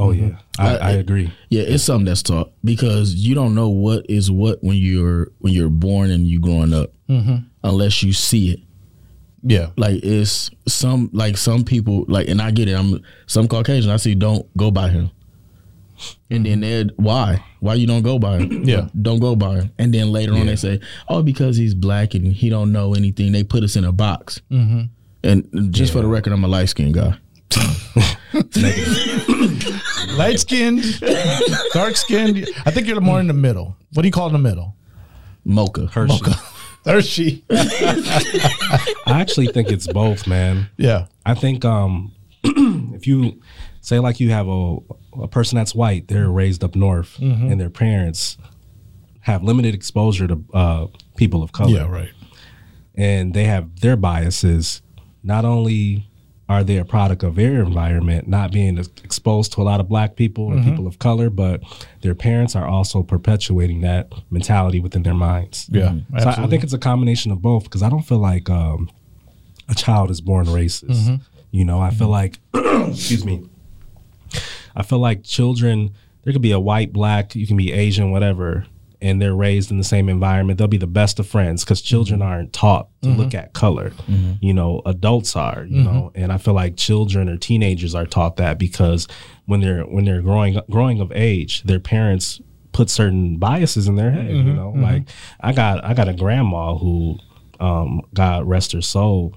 Oh 0.00 0.12
yeah, 0.12 0.38
I, 0.58 0.76
I 0.76 0.88
I- 0.88 0.90
agree. 0.92 1.32
Yeah, 1.50 1.62
it's 1.62 1.82
something 1.82 2.04
that's 2.06 2.22
taught 2.22 2.52
because 2.62 3.14
you 3.14 3.34
don't 3.34 3.54
know 3.54 3.68
what 3.68 4.06
is 4.08 4.30
what 4.30 4.62
when 4.62 4.76
you're 4.76 5.28
when 5.38 5.52
you're 5.52 5.68
born 5.70 6.10
and 6.10 6.26
you 6.26 6.38
growing 6.40 6.72
up 6.72 6.90
unless 7.64 8.02
you 8.02 8.12
see 8.12 8.50
it. 8.52 8.60
Yeah. 9.42 9.70
Like 9.76 10.00
it's 10.04 10.50
some 10.66 11.10
like 11.12 11.36
some 11.36 11.64
people 11.64 12.04
like, 12.08 12.28
and 12.28 12.40
I 12.42 12.50
get 12.50 12.68
it. 12.68 12.74
I'm 12.74 13.00
some 13.26 13.48
Caucasian. 13.48 13.90
I 13.90 13.96
see 13.96 14.14
don't 14.14 14.46
go 14.56 14.70
by 14.70 14.88
him, 14.88 15.10
and 16.30 16.44
then 16.46 16.60
they 16.60 16.84
why 16.96 17.44
why 17.60 17.74
you 17.74 17.86
don't 17.86 18.02
go 18.02 18.18
by 18.18 18.38
him? 18.38 18.64
Yeah. 18.64 18.88
don't 19.00 19.18
go 19.20 19.34
by 19.36 19.54
him. 19.60 19.72
And 19.78 19.92
then 19.92 20.12
later 20.12 20.32
on 20.34 20.46
they 20.46 20.56
say, 20.56 20.80
oh, 21.08 21.22
because 21.22 21.56
he's 21.56 21.74
black 21.74 22.14
and 22.14 22.32
he 22.32 22.50
don't 22.50 22.70
know 22.72 22.94
anything. 22.94 23.32
They 23.32 23.42
put 23.42 23.64
us 23.64 23.74
in 23.76 23.84
a 23.84 23.92
box. 23.92 24.40
Mm-hmm. 24.50 24.82
And 25.24 25.72
just 25.74 25.92
for 25.92 26.00
the 26.02 26.06
record, 26.06 26.32
I'm 26.32 26.44
a 26.44 26.48
light 26.48 26.68
skinned 26.68 26.94
guy. 26.94 27.16
Light 30.16 30.38
skinned, 30.40 30.82
dark 31.72 31.96
skinned. 31.96 32.48
I 32.66 32.70
think 32.70 32.86
you're 32.86 33.00
more 33.00 33.20
in 33.20 33.26
the 33.26 33.32
middle. 33.32 33.76
What 33.94 34.02
do 34.02 34.08
you 34.08 34.12
call 34.12 34.26
in 34.26 34.32
the 34.32 34.38
middle? 34.38 34.76
Mocha. 35.44 35.86
Hershey. 35.86 36.32
Hershey. 36.84 37.44
I 37.50 38.84
actually 39.20 39.46
think 39.48 39.70
it's 39.70 39.86
both, 39.86 40.26
man. 40.26 40.68
Yeah. 40.76 41.06
I 41.24 41.34
think 41.34 41.64
um, 41.64 42.12
if 42.44 43.06
you 43.06 43.40
say 43.80 43.98
like 43.98 44.20
you 44.20 44.30
have 44.30 44.48
a 44.48 44.76
a 45.22 45.28
person 45.28 45.56
that's 45.56 45.74
white, 45.74 46.08
they're 46.08 46.30
raised 46.30 46.62
up 46.62 46.76
north, 46.76 47.16
Mm-hmm. 47.18 47.50
and 47.50 47.60
their 47.60 47.70
parents 47.70 48.36
have 49.20 49.42
limited 49.42 49.74
exposure 49.74 50.26
to 50.28 50.44
uh, 50.54 50.86
people 51.16 51.42
of 51.42 51.52
color. 51.52 51.70
Yeah. 51.70 51.88
Right. 51.90 52.10
and 52.94 53.34
they 53.34 53.44
have 53.44 53.80
their 53.80 53.96
biases. 53.96 54.80
Not 55.22 55.44
only 55.44 56.07
are 56.48 56.64
they 56.64 56.78
a 56.78 56.84
product 56.84 57.22
of 57.22 57.34
their 57.34 57.62
environment, 57.62 58.26
not 58.26 58.50
being 58.52 58.78
exposed 58.78 59.52
to 59.52 59.60
a 59.60 59.64
lot 59.64 59.80
of 59.80 59.88
black 59.88 60.16
people 60.16 60.44
or 60.44 60.54
Mm-hmm. 60.54 60.70
people 60.70 60.86
of 60.86 60.98
color, 60.98 61.28
but 61.28 61.62
their 62.00 62.14
parents 62.14 62.56
are 62.56 62.66
also 62.66 63.02
perpetuating 63.02 63.82
that 63.82 64.10
mentality 64.30 64.80
within 64.80 65.02
their 65.02 65.14
minds. 65.14 65.68
Yeah. 65.70 65.94
So 66.18 66.28
I, 66.30 66.44
I 66.44 66.46
think 66.46 66.64
it's 66.64 66.72
a 66.72 66.78
combination 66.78 67.30
of 67.32 67.42
both 67.42 67.64
because 67.64 67.82
I 67.82 67.90
don't 67.90 68.02
feel 68.02 68.18
like 68.18 68.48
um, 68.48 68.90
a 69.68 69.74
child 69.74 70.10
is 70.10 70.20
born 70.22 70.46
racist. 70.46 70.90
Mm-hmm. 70.90 71.16
You 71.50 71.64
know, 71.66 71.80
I 71.80 71.90
feel 71.90 72.08
like, 72.08 72.38
excuse 72.54 73.24
me, 73.24 73.46
I 74.74 74.82
feel 74.82 74.98
like 74.98 75.24
children, 75.24 75.90
there 76.24 76.32
could 76.32 76.42
be 76.42 76.52
a 76.52 76.60
white, 76.60 76.92
black, 76.92 77.34
you 77.34 77.46
can 77.46 77.56
be 77.56 77.72
Asian, 77.72 78.10
whatever, 78.10 78.66
and 79.00 79.20
they're 79.22 79.34
raised 79.34 79.70
in 79.70 79.78
the 79.78 79.84
same 79.84 80.08
environment. 80.08 80.58
They'll 80.58 80.68
be 80.68 80.76
the 80.76 80.86
best 80.86 81.18
of 81.18 81.26
friends 81.26 81.64
because 81.64 81.80
children 81.80 82.20
mm-hmm. 82.20 82.28
aren't 82.28 82.52
taught 82.52 82.88
to 83.02 83.08
mm-hmm. 83.08 83.20
look 83.20 83.34
at 83.34 83.52
color. 83.52 83.90
Mm-hmm. 83.90 84.32
You 84.40 84.54
know, 84.54 84.82
adults 84.86 85.36
are, 85.36 85.64
you 85.64 85.82
know, 85.82 86.12
and 86.14 86.32
I 86.32 86.38
feel 86.38 86.54
like 86.54 86.76
children 86.76 87.28
or 87.28 87.36
teenagers 87.36 87.94
are 87.94 88.06
taught 88.06 88.36
that 88.36 88.58
because 88.58 89.06
when 89.46 89.60
they're 89.60 89.82
when 89.82 90.04
they're 90.04 90.22
growing 90.22 90.60
growing 90.70 91.00
of 91.00 91.12
age, 91.12 91.62
their 91.62 91.80
parents 91.80 92.40
put 92.72 92.90
certain 92.90 93.38
biases 93.38 93.88
in 93.88 93.96
their 93.96 94.10
head, 94.10 94.30
you 94.30 94.52
know. 94.52 94.70
Like 94.76 95.04
I 95.40 95.52
got 95.52 95.84
I 95.84 95.94
got 95.94 96.08
a 96.08 96.14
grandma 96.14 96.76
who 96.76 97.18
um 97.60 98.02
God 98.14 98.46
rest 98.46 98.72
her 98.72 98.82
soul 98.82 99.34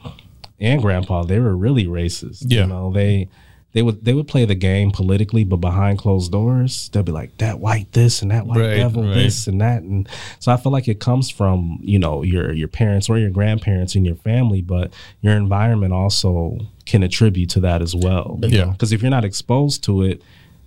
and 0.62 0.80
grandpa, 0.80 1.24
they 1.24 1.39
were 1.39 1.58
really 1.58 1.86
racist. 1.86 2.45
Yeah. 2.47 2.62
You 2.62 2.67
know, 2.67 2.93
they 2.93 3.28
they 3.73 3.81
would 3.81 4.03
they 4.03 4.13
would 4.13 4.27
play 4.27 4.43
the 4.45 4.55
game 4.55 4.91
politically, 4.91 5.43
but 5.43 5.57
behind 5.57 5.97
closed 5.97 6.31
doors, 6.31 6.89
they'll 6.91 7.03
be 7.03 7.12
like 7.12 7.38
that 7.38 7.60
white 7.60 7.91
this 7.93 8.21
and 8.21 8.31
that 8.31 8.45
white 8.45 8.60
Right, 8.60 8.75
devil 8.75 9.03
right. 9.03 9.13
this 9.13 9.47
and 9.47 9.62
that, 9.62 9.81
and 9.84 10.10
so 10.39 10.51
I 10.51 10.57
feel 10.57 10.71
like 10.71 10.88
it 10.88 10.99
comes 10.99 11.29
from 11.29 11.79
you 11.81 11.97
know 11.99 12.21
your 12.23 12.51
your 12.53 12.67
parents 12.67 13.10
or 13.10 13.17
your 13.17 13.29
grandparents 13.29 13.95
and 13.95 14.05
your 14.05 14.15
family, 14.17 14.62
but 14.62 14.91
your 15.21 15.34
environment 15.38 15.93
also 15.93 16.57
can 16.86 17.03
attribute 17.03 17.49
to 17.51 17.60
that 17.62 17.81
as 17.81 17.95
well. 17.95 18.38
Yeah. 18.41 18.65
because 18.65 18.91
if 18.91 19.01
you're 19.01 19.12
not 19.12 19.23
exposed 19.23 19.84
to 19.86 20.01
it, 20.01 20.21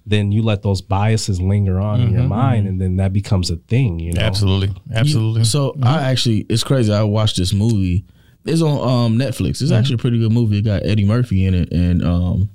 then 0.06 0.32
you 0.32 0.42
let 0.42 0.62
those 0.62 0.80
biases 0.80 1.40
linger 1.40 1.78
on 1.80 2.00
in 2.00 2.10
your 2.12 2.22
mind, 2.22 2.66
and 2.66 2.80
then 2.80 2.96
that 2.96 3.12
becomes 3.12 3.50
a 3.50 3.56
thing. 3.56 3.98
You 3.98 4.12
know, 4.14 4.22
Absolutely. 4.22 4.74
Absolutely. 4.94 5.44
So 5.44 5.76
I 5.82 6.02
actually, 6.10 6.46
it's 6.48 6.64
crazy. 6.64 6.92
I 6.92 7.02
watched 7.02 7.36
this 7.36 7.52
movie. 7.52 8.04
It's 8.46 8.60
on 8.60 8.76
um, 9.06 9.18
Netflix. 9.18 9.62
It's 9.62 9.70
actually 9.72 9.94
a 9.94 9.98
pretty 9.98 10.18
good 10.18 10.30
movie. 10.32 10.58
It 10.58 10.62
got 10.66 10.84
Eddie 10.84 11.06
Murphy 11.06 11.46
in 11.46 11.54
it, 11.54 11.72
and 11.72 12.04
um, 12.04 12.50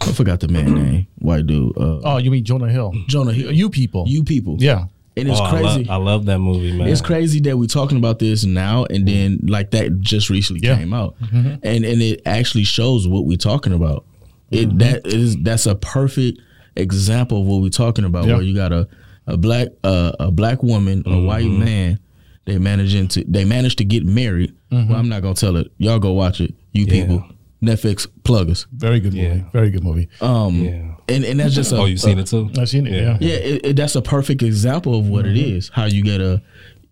I 0.00 0.12
forgot 0.12 0.40
the 0.40 0.48
man 0.48 0.74
name. 0.74 1.06
White 1.18 1.46
dude. 1.46 1.76
Uh, 1.76 2.00
oh, 2.04 2.16
you 2.18 2.30
mean 2.30 2.44
Jonah 2.44 2.70
Hill? 2.70 2.92
Jonah 3.06 3.32
Hill. 3.32 3.52
You 3.52 3.68
people. 3.70 4.04
You 4.08 4.24
people. 4.24 4.56
Yeah. 4.58 4.86
And 5.16 5.28
it's 5.28 5.38
Oh, 5.40 5.44
I, 5.44 5.50
crazy. 5.50 5.84
love, 5.84 5.90
I 5.90 5.96
love 5.96 6.24
that 6.26 6.38
movie, 6.38 6.72
man. 6.72 6.88
It's 6.88 7.00
crazy 7.00 7.40
that 7.40 7.58
we're 7.58 7.66
talking 7.66 7.98
about 7.98 8.18
this 8.20 8.44
now, 8.44 8.84
and 8.84 9.06
then 9.06 9.40
like 9.42 9.72
that 9.72 10.00
just 10.00 10.30
recently 10.30 10.66
Yeah. 10.66 10.76
came 10.78 10.94
out, 10.94 11.16
and 11.32 11.62
and 11.62 11.84
it 12.02 12.22
actually 12.24 12.64
shows 12.64 13.06
what 13.06 13.26
we're 13.26 13.36
talking 13.36 13.72
about. 13.72 14.04
It 14.50 14.78
that 14.78 15.06
is 15.06 15.36
that's 15.42 15.66
a 15.66 15.74
perfect 15.74 16.40
example 16.76 17.42
of 17.42 17.46
what 17.46 17.60
we're 17.60 17.68
talking 17.70 18.04
about. 18.04 18.26
Yeah. 18.26 18.34
Where 18.34 18.42
you 18.42 18.54
got 18.54 18.72
a 18.72 18.88
a 19.26 19.36
black 19.36 19.68
uh, 19.84 20.12
a 20.18 20.30
black 20.30 20.62
woman, 20.62 21.02
a 21.06 21.20
white 21.20 21.44
man, 21.50 21.98
they 22.46 22.58
managing 22.58 23.08
to 23.08 23.24
they 23.24 23.44
managed 23.44 23.78
to 23.78 23.84
get 23.84 24.04
married. 24.04 24.54
Well, 24.70 24.94
I'm 24.94 25.08
not 25.08 25.22
gonna 25.22 25.34
tell 25.34 25.56
it. 25.56 25.70
Y'all 25.78 25.98
go 25.98 26.12
watch 26.12 26.40
it. 26.40 26.54
You 26.72 26.84
Yeah. 26.86 26.92
people, 26.92 27.24
Netflix 27.62 28.06
plug 28.24 28.48
us. 28.50 28.66
Very 28.72 29.00
good 29.00 29.12
movie. 29.14 29.26
Yeah. 29.38 29.50
Very 29.52 29.70
good 29.70 29.84
movie. 29.84 30.08
Um, 30.20 30.56
Yeah. 30.64 30.94
and 31.08 31.24
and 31.24 31.40
that's 31.40 31.54
just 31.54 31.72
a, 31.72 31.76
Oh, 31.76 31.84
you've 31.84 32.00
seen 32.00 32.18
it 32.18 32.26
too? 32.26 32.50
I've 32.58 32.68
seen 32.68 32.86
it. 32.86 32.92
Yeah. 32.94 33.18
yeah, 33.20 33.34
it, 33.36 33.66
it, 33.66 33.76
that's 33.76 33.96
a 33.96 34.02
perfect 34.02 34.42
example 34.42 34.98
of 34.98 35.08
what 35.08 35.26
it 35.26 35.36
is. 35.36 35.68
How 35.68 35.84
you 35.84 36.02
get 36.02 36.20
a, 36.20 36.42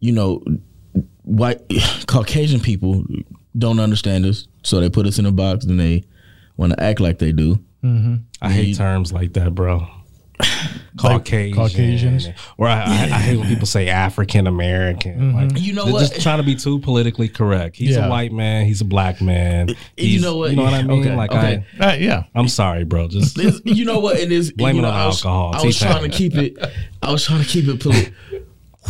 you 0.00 0.12
know, 0.12 0.42
white 1.22 1.60
Caucasian 2.06 2.60
people 2.60 3.04
don't 3.56 3.80
understand 3.80 4.24
us, 4.26 4.46
so 4.62 4.78
they 4.80 4.90
put 4.90 5.06
us 5.06 5.18
in 5.18 5.26
a 5.26 5.32
box, 5.32 5.64
and 5.64 5.80
they 5.80 6.04
want 6.56 6.72
to 6.74 6.82
act 6.82 7.00
like 7.00 7.18
they 7.18 7.32
do. 7.32 7.58
I 8.42 8.50
hate 8.52 8.76
terms 8.76 9.12
like 9.12 9.32
that, 9.34 9.54
bro. 9.54 9.86
Caucasian, 10.96 11.54
Caucasians? 11.56 12.28
or 12.56 12.66
I, 12.68 12.80
I, 12.82 13.02
I 13.04 13.20
hate 13.20 13.36
when 13.36 13.48
people 13.48 13.66
say 13.66 13.88
African 13.88 14.46
American. 14.46 15.34
Like 15.34 15.60
You 15.60 15.74
know 15.74 15.84
they're 15.84 15.92
what? 15.92 16.00
Just 16.08 16.20
trying 16.22 16.38
to 16.38 16.42
be 16.44 16.54
too 16.56 16.78
politically 16.80 17.28
correct. 17.28 17.76
He's 17.76 17.96
Yeah. 17.96 18.06
a 18.06 18.10
white 18.10 18.32
man. 18.32 18.66
He's 18.66 18.80
a 18.80 18.84
black 18.84 19.20
man. 19.20 19.68
You 19.96 20.20
know 20.20 20.36
what? 20.36 20.50
You 20.50 20.56
know 20.56 20.64
what 20.64 20.74
I 20.74 20.82
mean? 20.82 21.00
Okay, 21.00 21.14
like 21.16 21.30
okay. 21.30 21.64
Uh, 21.80 21.96
yeah. 21.98 22.24
I, 22.34 22.38
I'm 22.38 22.48
sorry, 22.48 22.84
bro. 22.84 23.08
Just 23.08 23.36
This- 23.36 23.60
you 23.64 23.84
know 23.84 23.98
what? 24.00 24.16
It 24.18 24.32
is. 24.32 24.52
Blame 24.52 24.76
you 24.76 24.80
it 24.80 24.82
know, 24.82 24.88
on 24.90 24.94
I 24.94 25.06
was, 25.06 25.24
alcohol. 25.24 25.54
I 25.54 25.62
was 25.64 25.78
T-Pain. 25.78 25.92
trying 25.92 26.10
to 26.10 26.16
keep 26.16 26.34
it. 26.34 26.56
I 27.02 27.12
was 27.12 27.24
trying 27.24 27.42
to 27.42 27.48
keep 27.48 27.68
it. 27.68 27.80
Poli- 27.80 28.12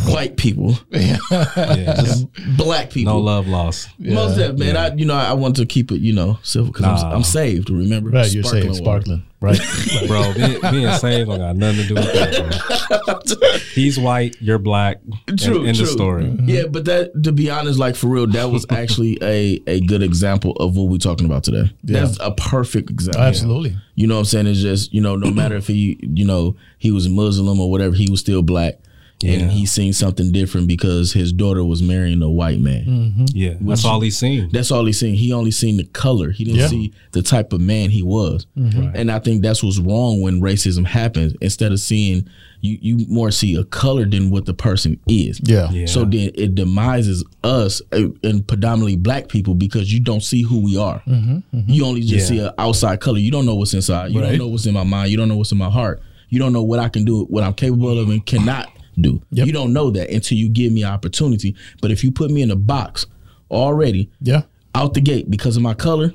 white 0.06 0.36
people, 0.36 0.76
yeah, 0.90 1.16
just 1.26 2.26
black 2.56 2.90
people. 2.90 3.14
no 3.14 3.18
love 3.20 3.46
lost. 3.48 3.88
Most 3.98 4.32
of 4.32 4.36
that, 4.38 4.58
man. 4.58 4.76
I, 4.76 4.94
you 4.94 5.04
know, 5.04 5.14
I 5.14 5.32
want 5.34 5.56
to 5.56 5.66
keep 5.66 5.90
it, 5.92 6.00
you 6.00 6.12
know, 6.12 6.38
civil 6.42 6.68
because 6.72 6.82
Nah. 7.02 7.08
I'm, 7.10 7.16
I'm 7.16 7.22
saved. 7.24 7.70
Remember, 7.70 8.10
Right. 8.10 8.32
You're 8.32 8.44
saying 8.44 8.66
water. 8.68 8.78
sparkling. 8.78 9.22
Right. 9.40 9.60
Bro, 10.08 10.34
being, 10.34 10.60
being 10.72 10.92
saved 10.94 11.28
don't 11.28 11.38
got 11.38 11.54
nothing 11.54 11.82
to 11.82 11.86
do 11.88 11.94
with 11.94 12.12
that. 12.12 13.06
Bro. 13.06 13.58
He's 13.74 13.96
white, 13.98 14.34
you're 14.40 14.58
black. 14.58 15.00
True, 15.38 15.64
End 15.64 15.76
true. 15.76 15.84
of 15.86 15.90
story. 15.90 16.24
Mm-hmm. 16.24 16.48
Yeah, 16.48 16.62
but 16.68 16.84
that 16.86 17.22
to 17.22 17.30
be 17.30 17.48
honest, 17.48 17.78
like 17.78 17.94
for 17.94 18.08
real, 18.08 18.26
that 18.28 18.50
was 18.50 18.66
actually 18.70 19.16
a 19.22 19.60
a 19.68 19.80
good 19.82 20.02
example 20.02 20.52
of 20.58 20.76
what 20.76 20.88
we're 20.88 20.98
talking 20.98 21.26
about 21.26 21.44
today. 21.44 21.70
That's 21.84 22.18
a 22.20 22.32
perfect 22.32 22.90
example. 22.90 23.20
Oh, 23.20 23.24
absolutely. 23.26 23.76
You 23.94 24.08
know 24.08 24.14
what 24.14 24.20
I'm 24.20 24.24
saying? 24.26 24.46
It's 24.48 24.60
just, 24.60 24.92
you 24.92 25.00
know, 25.00 25.14
no 25.16 25.30
matter 25.30 25.54
if 25.56 25.66
he, 25.68 25.98
you 26.02 26.24
know, 26.24 26.56
he 26.78 26.90
was 26.90 27.08
Muslim 27.08 27.60
or 27.60 27.70
whatever, 27.70 27.94
he 27.94 28.10
was 28.10 28.18
still 28.20 28.42
black. 28.42 28.80
Yeah. 29.20 29.32
And 29.40 29.50
he 29.50 29.66
seen 29.66 29.92
something 29.92 30.30
different 30.30 30.68
because 30.68 31.12
his 31.12 31.32
daughter 31.32 31.64
was 31.64 31.82
marrying 31.82 32.22
a 32.22 32.30
white 32.30 32.60
man. 32.60 32.84
Mm-hmm. 32.84 33.24
Yeah, 33.34 33.54
that's 33.60 33.84
all 33.84 34.00
he's 34.00 34.16
seen. 34.16 34.48
That's 34.52 34.70
all 34.70 34.84
he's 34.84 35.00
seen. 35.00 35.14
He 35.14 35.32
only 35.32 35.50
seen 35.50 35.76
the 35.76 35.84
color. 35.86 36.30
He 36.30 36.44
didn't 36.44 36.60
Yeah. 36.60 36.68
see 36.68 36.92
the 37.12 37.22
type 37.22 37.52
of 37.52 37.60
man 37.60 37.90
he 37.90 38.02
was. 38.02 38.46
Mm-hmm. 38.56 38.80
Right. 38.86 38.96
And 38.96 39.10
I 39.10 39.18
think 39.18 39.42
that's 39.42 39.62
what's 39.62 39.78
wrong 39.80 40.20
when 40.20 40.40
racism 40.40 40.86
happens. 40.86 41.34
Instead 41.40 41.72
of 41.72 41.80
seeing 41.80 42.28
you, 42.60 42.78
you 42.80 43.06
more 43.08 43.32
see 43.32 43.56
a 43.56 43.64
color 43.64 44.04
than 44.04 44.30
what 44.30 44.46
the 44.46 44.54
person 44.54 45.00
is. 45.08 45.40
Yeah. 45.42 45.68
Yeah. 45.72 45.86
So 45.86 46.04
then 46.04 46.30
it 46.34 46.54
demises 46.54 47.24
us 47.42 47.82
uh, 47.92 48.08
and 48.22 48.46
predominantly 48.46 48.96
black 48.96 49.26
people 49.28 49.54
because 49.54 49.92
you 49.92 49.98
don't 50.00 50.22
see 50.22 50.42
who 50.42 50.60
we 50.62 50.76
are. 50.78 51.02
Mm-hmm. 51.08 51.58
You 51.66 51.84
only 51.86 52.02
just 52.02 52.30
Yeah. 52.30 52.38
see 52.38 52.38
an 52.46 52.52
outside 52.58 53.00
color. 53.00 53.18
You 53.18 53.32
don't 53.32 53.46
know 53.46 53.56
what's 53.56 53.74
inside. 53.74 54.12
You 54.12 54.20
Right. 54.20 54.28
don't 54.30 54.38
know 54.38 54.48
what's 54.48 54.66
in 54.66 54.74
my 54.74 54.84
mind. 54.84 55.10
You 55.10 55.16
don't 55.16 55.28
know 55.28 55.36
what's 55.36 55.50
in 55.52 55.58
my 55.58 55.70
heart. 55.70 56.00
You 56.28 56.38
don't 56.38 56.52
know 56.52 56.62
what 56.62 56.78
I 56.78 56.88
can 56.88 57.04
do, 57.04 57.24
what 57.24 57.42
I'm 57.42 57.54
capable 57.54 57.98
of 57.98 58.08
and 58.10 58.24
cannot 58.24 58.68
do. 59.00 59.22
Yep. 59.30 59.46
You 59.46 59.52
don't 59.52 59.72
know 59.72 59.90
that 59.90 60.10
until 60.10 60.36
you 60.38 60.48
give 60.48 60.72
me 60.72 60.82
an 60.82 60.90
opportunity. 60.92 61.54
But 61.80 61.90
if 61.90 62.02
you 62.04 62.10
put 62.12 62.30
me 62.30 62.42
in 62.42 62.50
a 62.50 62.56
box 62.56 63.06
already 63.50 64.10
Yeah. 64.20 64.42
out 64.74 64.94
the 64.94 65.00
gate 65.00 65.30
because 65.30 65.56
of 65.56 65.62
my 65.62 65.74
color, 65.74 66.12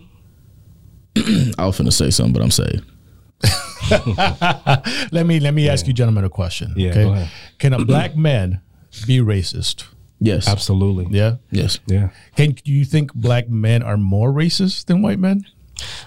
I 1.15 1.65
was 1.65 1.77
finna 1.79 1.93
say 1.93 2.09
something, 2.09 2.33
but 2.33 2.41
I'm 2.41 2.51
saying 2.51 2.81
Let 5.11 5.25
me 5.25 5.39
let 5.39 5.53
me 5.53 5.69
ask 5.69 5.87
you 5.87 5.93
gentlemen 5.93 6.23
a 6.23 6.29
question. 6.29 6.73
Yeah, 6.75 6.91
Okay. 6.91 7.03
go 7.03 7.13
ahead. 7.13 7.29
Can 7.59 7.73
a 7.73 7.83
black 7.85 8.15
man 8.15 8.61
be 9.07 9.19
racist? 9.19 9.85
yes, 10.19 10.47
Absolutely. 10.47 11.07
Yeah. 11.09 11.35
yes. 11.51 11.79
Yeah. 11.85 12.09
Can 12.35 12.51
do 12.51 12.71
you 12.71 12.85
think 12.85 13.13
black 13.13 13.49
men 13.49 13.83
are 13.83 13.97
more 13.97 14.31
racist 14.31 14.85
than 14.85 15.01
white 15.01 15.19
men? 15.19 15.45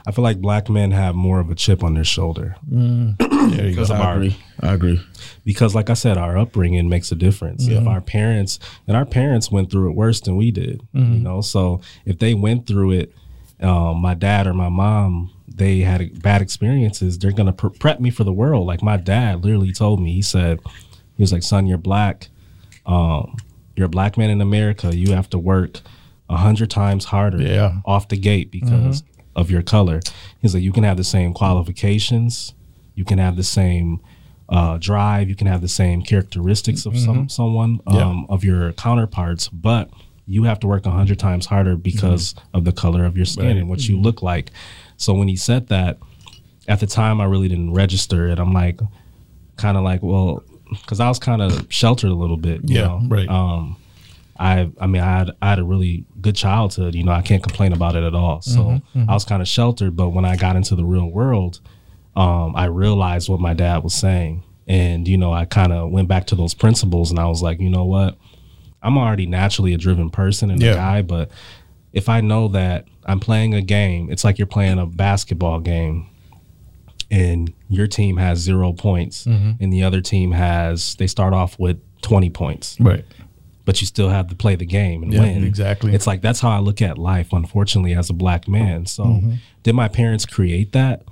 I 0.06 0.12
feel 0.12 0.22
like 0.24 0.40
black 0.40 0.70
men 0.70 0.92
have 0.92 1.14
more 1.14 1.38
of 1.40 1.50
a 1.50 1.54
chip 1.54 1.82
on 1.84 1.94
their 1.94 2.04
shoulder 2.04 2.56
There 2.66 2.80
you 2.80 3.14
go. 3.18 3.26
Because 3.50 3.90
of 3.90 4.00
I 4.00 4.04
our 4.04 4.14
agree. 4.16 4.36
I 4.60 4.72
agree. 4.74 5.00
because 5.44 5.74
like 5.74 5.90
I 5.90 5.94
said, 5.94 6.16
our 6.16 6.36
upbringing 6.38 6.88
makes 6.88 7.12
a 7.12 7.14
difference. 7.14 7.66
If 7.68 7.86
our 7.86 8.00
parents 8.00 8.58
and 8.86 8.96
our 8.96 9.04
parents 9.04 9.50
went 9.50 9.70
through 9.70 9.90
it 9.90 9.94
worse 9.96 10.20
than 10.20 10.36
we 10.36 10.50
did, 10.50 10.80
you 10.92 11.02
know, 11.02 11.40
so 11.40 11.80
if 12.04 12.18
they 12.18 12.34
went 12.34 12.66
through 12.66 12.92
it, 12.92 13.14
um, 13.60 13.98
my 13.98 14.14
dad 14.14 14.46
or 14.46 14.54
my 14.54 14.68
mom, 14.68 15.30
they 15.48 15.80
had 15.80 16.22
bad 16.22 16.42
experiences, 16.42 17.18
they're 17.18 17.32
gonna 17.32 17.52
pre- 17.52 17.70
prep 17.70 18.00
me 18.00 18.10
for 18.10 18.24
the 18.24 18.32
world. 18.32 18.66
Like 18.66 18.82
my 18.82 18.96
dad 18.96 19.44
literally 19.44 19.72
told 19.72 20.00
me, 20.00 20.12
he 20.12 20.22
said, 20.22 20.60
he 21.16 21.22
was 21.22 21.32
like, 21.32 21.42
"Son, 21.42 21.66
you're 21.66 21.78
black. 21.78 22.28
Um, 22.84 23.36
you're 23.74 23.86
a 23.86 23.90
black 23.90 24.18
man 24.18 24.28
in 24.30 24.40
America. 24.42 24.94
You 24.94 25.12
have 25.14 25.30
to 25.30 25.38
work 25.38 25.80
a 26.28 26.36
hundred 26.36 26.70
times 26.70 27.06
harder 27.06 27.40
Yeah. 27.42 27.78
off 27.86 28.08
the 28.08 28.16
gate 28.18 28.50
because 28.50 29.02
of 29.34 29.50
your 29.50 29.62
color." 29.62 30.00
He's 30.42 30.52
like, 30.54 30.62
"You 30.62 30.72
can 30.72 30.84
have 30.84 30.98
the 30.98 31.04
same 31.04 31.32
qualifications, 31.32 32.52
you 32.96 33.04
can 33.04 33.18
have 33.18 33.36
the 33.36 33.44
same." 33.44 34.00
Uh, 34.48 34.78
drive 34.78 35.28
you 35.28 35.34
can 35.34 35.48
have 35.48 35.60
the 35.60 35.66
same 35.66 36.00
characteristics 36.02 36.86
of 36.86 36.96
some 36.96 37.28
someone 37.28 37.80
um, 37.88 37.96
Yeah. 37.96 38.24
of 38.28 38.44
your 38.44 38.72
counterparts 38.74 39.48
but 39.48 39.90
you 40.24 40.44
have 40.44 40.60
to 40.60 40.68
work 40.68 40.86
a 40.86 40.90
hundred 40.92 41.18
times 41.18 41.46
harder 41.46 41.74
because 41.74 42.36
of 42.54 42.64
the 42.64 42.70
color 42.70 43.04
of 43.04 43.16
your 43.16 43.26
skin 43.26 43.56
and 43.56 43.68
what 43.68 43.88
you 43.88 43.98
look 44.00 44.22
like. 44.22 44.52
So 44.98 45.14
when 45.14 45.26
he 45.26 45.34
said 45.34 45.66
that, 45.66 45.98
at 46.68 46.78
the 46.78 46.86
time 46.86 47.20
I 47.20 47.24
really 47.24 47.48
didn't 47.48 47.72
register 47.74 48.28
it. 48.28 48.38
I'm 48.38 48.52
like, 48.52 48.78
kind 49.56 49.76
of 49.76 49.82
like, 49.82 50.00
well, 50.04 50.44
because 50.70 51.00
I 51.00 51.08
was 51.08 51.18
kind 51.18 51.42
of 51.42 51.66
sheltered 51.68 52.10
a 52.12 52.14
little 52.14 52.36
bit. 52.36 52.60
You 52.70 52.76
Yeah, 52.76 52.86
know? 52.86 53.00
right. 53.08 53.28
Um, 53.28 53.76
I 54.38 54.70
I 54.80 54.86
mean 54.86 55.02
I 55.02 55.18
had 55.18 55.30
I 55.42 55.48
had 55.50 55.58
a 55.58 55.64
really 55.64 56.04
good 56.20 56.36
childhood. 56.36 56.94
You 56.94 57.02
know, 57.02 57.12
I 57.12 57.22
can't 57.22 57.42
complain 57.42 57.72
about 57.72 57.96
it 57.96 58.04
at 58.04 58.14
all. 58.14 58.42
So 58.42 58.60
Mm-hmm, 58.60 59.10
I 59.10 59.14
was 59.14 59.24
kind 59.24 59.42
of 59.42 59.48
sheltered. 59.48 59.96
But 59.96 60.10
when 60.10 60.24
I 60.24 60.36
got 60.36 60.54
into 60.54 60.76
the 60.76 60.84
real 60.84 61.08
world, 61.10 61.58
um, 62.16 62.56
I 62.56 62.64
realized 62.66 63.28
what 63.28 63.40
my 63.40 63.54
dad 63.54 63.84
was 63.84 63.94
saying, 63.94 64.42
and 64.66 65.06
you 65.06 65.16
know, 65.18 65.32
I 65.32 65.44
kind 65.44 65.72
of 65.72 65.90
went 65.90 66.08
back 66.08 66.26
to 66.28 66.34
those 66.34 66.54
principles, 66.54 67.10
and 67.10 67.20
I 67.20 67.26
was 67.26 67.42
like, 67.42 67.60
you 67.60 67.70
know 67.70 67.84
what, 67.84 68.16
I'm 68.82 68.96
already 68.98 69.26
naturally 69.26 69.74
a 69.74 69.78
driven 69.78 70.10
person 70.10 70.50
and 70.50 70.60
Yeah. 70.62 70.72
a 70.72 70.74
guy, 70.74 71.02
but 71.02 71.30
if 71.92 72.08
I 72.08 72.20
know 72.20 72.48
that 72.48 72.86
I'm 73.04 73.20
playing 73.20 73.54
a 73.54 73.62
game, 73.62 74.10
it's 74.10 74.24
like 74.24 74.38
you're 74.38 74.46
playing 74.46 74.78
a 74.78 74.86
basketball 74.86 75.60
game, 75.60 76.06
and 77.10 77.52
your 77.68 77.86
team 77.86 78.16
has 78.16 78.38
zero 78.40 78.72
points, 78.72 79.26
and 79.26 79.72
the 79.72 79.82
other 79.82 80.00
team 80.00 80.32
has 80.32 80.94
they 80.96 81.06
start 81.06 81.32
off 81.34 81.58
with 81.58 81.78
20 82.02 82.30
points 82.30 82.76
Right. 82.80 83.04
but 83.64 83.80
you 83.80 83.86
still 83.86 84.08
have 84.10 84.28
to 84.28 84.34
play 84.36 84.54
the 84.56 84.66
game 84.66 85.02
and 85.02 85.12
Yeah, 85.12 85.20
win. 85.20 85.44
exactly. 85.44 85.92
It's 85.94 86.06
like 86.06 86.20
that's 86.22 86.40
how 86.40 86.50
I 86.50 86.58
look 86.58 86.80
at 86.82 86.98
life, 86.98 87.32
unfortunately, 87.32 87.94
as 87.94 88.10
a 88.10 88.12
black 88.12 88.48
man. 88.48 88.86
So, 88.86 89.04
Mm-hmm. 89.04 89.32
did 89.62 89.74
my 89.74 89.88
parents 89.88 90.24
create 90.26 90.72
that? 90.72 91.02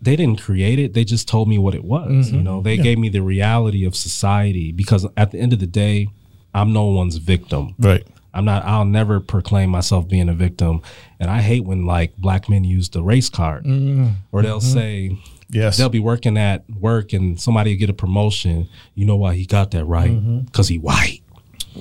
They 0.00 0.16
didn't 0.16 0.40
create 0.40 0.78
it. 0.78 0.94
They 0.94 1.04
just 1.04 1.26
told 1.28 1.48
me 1.48 1.58
what 1.58 1.74
it 1.74 1.84
was. 1.84 2.26
Mm-hmm. 2.28 2.36
You 2.36 2.42
know, 2.42 2.60
they 2.60 2.76
gave 2.76 2.98
me 2.98 3.08
the 3.08 3.22
reality 3.22 3.84
of 3.84 3.96
society 3.96 4.72
because 4.72 5.06
at 5.16 5.32
the 5.32 5.38
end 5.38 5.52
of 5.52 5.58
the 5.58 5.66
day, 5.66 6.08
I'm 6.54 6.72
no 6.72 6.84
one's 6.84 7.16
victim. 7.16 7.74
Right. 7.78 8.06
I'm 8.34 8.44
not. 8.44 8.64
I'll 8.64 8.84
never 8.84 9.20
proclaim 9.20 9.70
myself 9.70 10.08
being 10.08 10.28
a 10.28 10.34
victim. 10.34 10.82
And 11.20 11.30
I 11.30 11.40
hate 11.40 11.64
when 11.64 11.84
like 11.84 12.16
black 12.16 12.48
men 12.48 12.64
use 12.64 12.88
the 12.88 13.02
race 13.02 13.28
card, 13.28 13.64
mm-hmm. 13.64 14.08
or 14.30 14.42
they'll 14.42 14.60
mm-hmm. 14.60 14.72
say 14.72 15.18
Yes. 15.52 15.76
they'll 15.76 15.90
be 15.90 16.00
working 16.00 16.38
at 16.38 16.68
work 16.80 17.12
and 17.12 17.38
somebody 17.38 17.74
will 17.74 17.78
get 17.78 17.90
a 17.90 17.94
promotion. 17.94 18.68
You 18.94 19.04
know 19.04 19.16
why 19.16 19.34
he 19.34 19.44
got 19.44 19.70
that 19.72 19.84
right? 19.84 20.10
Mm-hmm. 20.10 20.40
Because 20.40 20.68
he 20.68 20.78
white. 20.78 21.20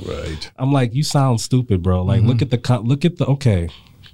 right. 0.05 0.51
I'm 0.57 0.73
like, 0.73 0.93
you 0.93 1.03
sound 1.03 1.39
stupid, 1.39 1.81
bro. 1.81 2.03
Like, 2.03 2.21
look 2.21 2.41
at 2.41 2.49
the 2.49 2.57
co- 2.57 2.81
look 2.81 3.05
at 3.05 3.17
the 3.17 3.25
okay, 3.27 3.69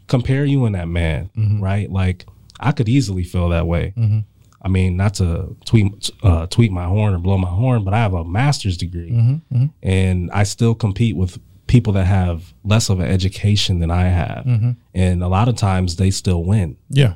compare 0.07 0.45
you 0.45 0.65
and 0.65 0.75
that 0.75 0.87
man, 0.87 1.31
right? 1.59 1.91
Like, 1.91 2.25
I 2.59 2.71
could 2.71 2.89
easily 2.89 3.23
feel 3.23 3.49
that 3.49 3.67
way. 3.67 3.93
Mm-hmm. 3.97 4.19
I 4.61 4.67
mean, 4.69 4.97
not 4.97 5.13
to 5.15 5.55
tweet 5.65 6.09
uh, 6.23 6.47
tweet 6.47 6.71
my 6.71 6.85
horn 6.85 7.13
or 7.13 7.19
blow 7.19 7.37
my 7.37 7.47
horn, 7.49 7.83
but 7.83 7.93
I 7.93 7.97
have 7.99 8.13
a 8.13 8.23
master's 8.25 8.75
degree, 8.77 9.11
mm-hmm, 9.11 9.55
mm-hmm. 9.55 9.65
and 9.83 10.31
I 10.31 10.43
still 10.43 10.73
compete 10.75 11.15
with 11.15 11.37
people 11.67 11.93
that 11.93 12.05
have 12.05 12.53
less 12.63 12.89
of 12.89 12.99
an 12.99 13.07
education 13.07 13.79
than 13.79 13.91
I 13.91 14.03
have, 14.07 14.47
and 14.95 15.21
a 15.23 15.27
lot 15.27 15.47
of 15.47 15.55
times 15.57 15.97
they 15.97 16.11
still 16.11 16.43
win 16.43 16.77
Yeah. 16.89 17.13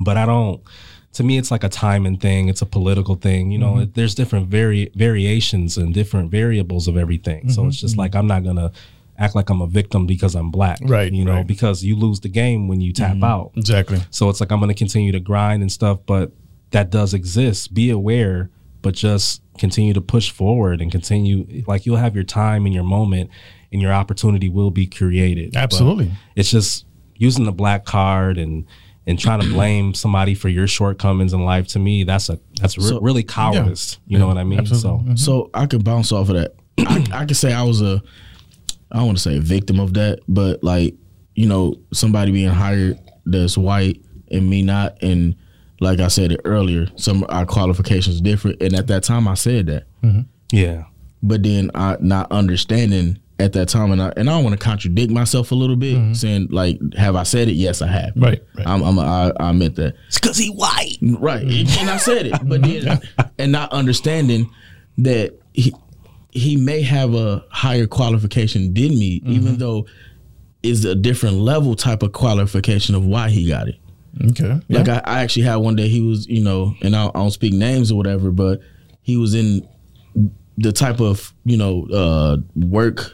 but 0.00 0.16
I 0.16 0.26
don't. 0.26 0.60
To 1.14 1.22
me, 1.22 1.38
it's 1.38 1.50
like 1.52 1.62
a 1.64 1.68
timing 1.68 2.18
thing. 2.18 2.48
It's 2.48 2.60
a 2.62 2.66
political 2.66 3.14
thing. 3.14 3.50
You 3.52 3.58
know, 3.58 3.74
Mm-hmm. 3.74 3.92
there's 3.94 4.14
different 4.16 4.48
vari- 4.48 4.90
variations 4.96 5.76
and 5.78 5.94
different 5.94 6.30
variables 6.30 6.88
of 6.88 6.96
everything. 6.96 7.50
So 7.50 7.66
it's 7.68 7.80
just 7.80 7.96
like 7.96 8.14
I'm 8.16 8.26
not 8.26 8.42
gonna 8.44 8.72
act 9.18 9.34
like 9.34 9.48
I'm 9.50 9.60
a 9.60 9.66
victim 9.66 10.06
because 10.06 10.34
I'm 10.34 10.50
black. 10.50 10.80
Mm-hmm. 10.80 10.92
Right, 10.92 11.12
You 11.12 11.24
know, 11.24 11.32
right. 11.32 11.38
Mm-hmm. 11.40 11.46
because 11.46 11.84
you 11.84 11.96
lose 11.96 12.20
the 12.20 12.28
game 12.28 12.68
when 12.68 12.80
you 12.80 12.92
tap 12.92 13.22
out. 13.22 13.52
Exactly. 13.56 13.98
So 14.10 14.28
it's 14.28 14.40
like 14.40 14.50
I'm 14.50 14.60
gonna 14.60 14.74
continue 14.74 15.12
to 15.12 15.20
grind 15.20 15.62
and 15.62 15.70
stuff, 15.70 16.00
but 16.06 16.32
that 16.70 16.90
does 16.90 17.14
exist. 17.14 17.72
Be 17.74 17.90
aware, 17.90 18.50
but 18.82 18.94
just 18.94 19.40
continue 19.58 19.94
to 19.94 20.00
push 20.00 20.30
forward 20.30 20.80
and 20.80 20.90
continue. 20.90 21.62
Like 21.66 21.86
you'll 21.86 21.96
have 21.96 22.14
your 22.16 22.24
time 22.24 22.66
and 22.66 22.74
your 22.74 22.82
moment, 22.84 23.30
and 23.72 23.80
your 23.80 23.92
opportunity 23.92 24.48
will 24.48 24.70
be 24.70 24.86
created. 24.86 25.52
But 25.52 25.60
Absolutely. 25.62 26.10
it's 26.36 26.50
just 26.50 26.84
using 27.16 27.44
the 27.44 27.52
black 27.52 27.84
card 27.84 28.38
and 28.38 28.66
and 29.06 29.18
trying 29.18 29.40
to 29.40 29.46
blame 29.48 29.94
somebody 30.04 30.34
for 30.34 30.48
your 30.48 30.66
shortcomings 30.66 31.32
in 31.32 31.44
life. 31.44 31.68
To 31.68 31.78
me, 31.78 32.02
that's 32.04 32.28
a 32.30 32.40
that's 32.60 32.76
re- 32.78 32.84
So- 32.84 33.00
really 33.00 33.22
cowardice. 33.22 33.98
You 34.08 34.18
know 34.18 34.26
what 34.26 34.38
I 34.38 34.44
mean? 34.44 34.58
Absolutely. 34.58 35.16
So 35.16 35.24
So 35.44 35.50
I 35.54 35.66
could 35.66 35.84
bounce 35.84 36.10
off 36.10 36.28
of 36.30 36.34
that. 36.36 36.54
I, 36.78 37.06
I 37.12 37.24
could 37.26 37.36
say 37.36 37.52
I 37.52 37.62
was 37.62 37.80
a, 37.82 38.02
I 38.94 38.98
don't 38.98 39.06
want 39.06 39.18
to 39.18 39.22
say 39.22 39.36
a 39.36 39.40
victim 39.40 39.80
of 39.80 39.94
that, 39.94 40.20
but 40.28 40.62
like 40.62 40.94
you 41.34 41.46
know 41.46 41.74
somebody 41.92 42.30
being 42.30 42.48
hired 42.48 42.98
that's 43.26 43.58
white 43.58 44.00
and 44.30 44.48
me 44.48 44.62
not, 44.62 45.02
and 45.02 45.34
like 45.80 45.98
I 45.98 46.08
said 46.08 46.30
it 46.30 46.40
earlier, 46.44 46.86
some 46.96 47.24
of 47.24 47.30
our 47.30 47.44
qualifications 47.44 48.20
different, 48.20 48.62
and 48.62 48.74
at 48.74 48.86
that 48.86 49.02
time 49.02 49.26
I 49.26 49.34
said 49.34 49.66
that, 49.66 49.84
mm-hmm. 50.00 50.20
yeah, 50.52 50.84
but 51.24 51.42
then 51.42 51.72
I 51.74 51.96
not 51.98 52.30
understanding 52.30 53.18
at 53.40 53.52
that 53.54 53.68
time, 53.68 53.90
and 53.90 54.00
I 54.00 54.12
and 54.16 54.30
I 54.30 54.34
don't 54.34 54.44
want 54.44 54.58
to 54.58 54.64
contradict 54.64 55.10
myself 55.10 55.50
a 55.50 55.56
little 55.56 55.74
bit, 55.74 55.96
mm-hmm. 55.96 56.12
saying 56.12 56.48
like, 56.50 56.78
have 56.96 57.16
I 57.16 57.24
said 57.24 57.48
it? 57.48 57.54
Yes, 57.54 57.82
I 57.82 57.88
have. 57.88 58.12
Right, 58.14 58.40
right. 58.56 58.66
I'm, 58.66 58.80
I'm 58.82 58.98
I, 59.00 59.32
I 59.40 59.50
admit 59.50 59.74
that. 59.74 59.96
it's 60.06 60.20
because 60.20 60.38
he 60.38 60.50
white. 60.50 60.98
Right. 61.02 61.42
And 61.42 61.90
I 61.90 61.96
said 61.96 62.26
it. 62.26 62.34
But 62.44 62.62
then 62.62 62.82
mm-hmm. 62.82 63.20
and 63.38 63.50
not 63.50 63.72
understanding 63.72 64.48
that 64.98 65.34
he 65.52 65.74
he 66.34 66.56
may 66.56 66.82
have 66.82 67.14
a 67.14 67.44
higher 67.50 67.86
qualification 67.86 68.74
than 68.74 68.90
me, 68.98 69.22
even 69.24 69.56
though 69.56 69.86
is 70.62 70.84
a 70.84 70.94
different 70.94 71.36
level 71.36 71.74
type 71.76 72.02
of 72.02 72.12
qualification 72.12 72.94
of 72.94 73.04
why 73.06 73.28
he 73.30 73.48
got 73.48 73.68
it. 73.68 73.76
Okay. 74.30 74.60
Yeah. 74.68 74.78
Like 74.78 74.88
I, 74.88 75.00
I 75.04 75.20
actually 75.22 75.42
had 75.42 75.56
one 75.56 75.76
day 75.76 75.88
he 75.88 76.00
was, 76.00 76.26
you 76.26 76.42
know, 76.42 76.74
and 76.82 76.94
I, 76.96 77.06
I 77.06 77.10
don't 77.12 77.30
speak 77.30 77.52
names 77.52 77.90
or 77.92 77.96
whatever, 77.96 78.30
but 78.30 78.60
he 79.02 79.16
was 79.16 79.34
in 79.34 79.66
the 80.58 80.72
type 80.72 81.00
of, 81.00 81.32
you 81.44 81.56
know, 81.56 81.86
uh 81.92 82.36
work 82.54 83.12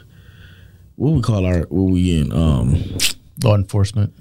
what 0.95 1.11
we 1.13 1.21
call 1.21 1.45
our 1.45 1.61
what 1.69 1.91
we 1.91 2.19
in 2.19 2.31
um 2.31 2.75
Law 3.43 3.55
enforcement. 3.55 4.13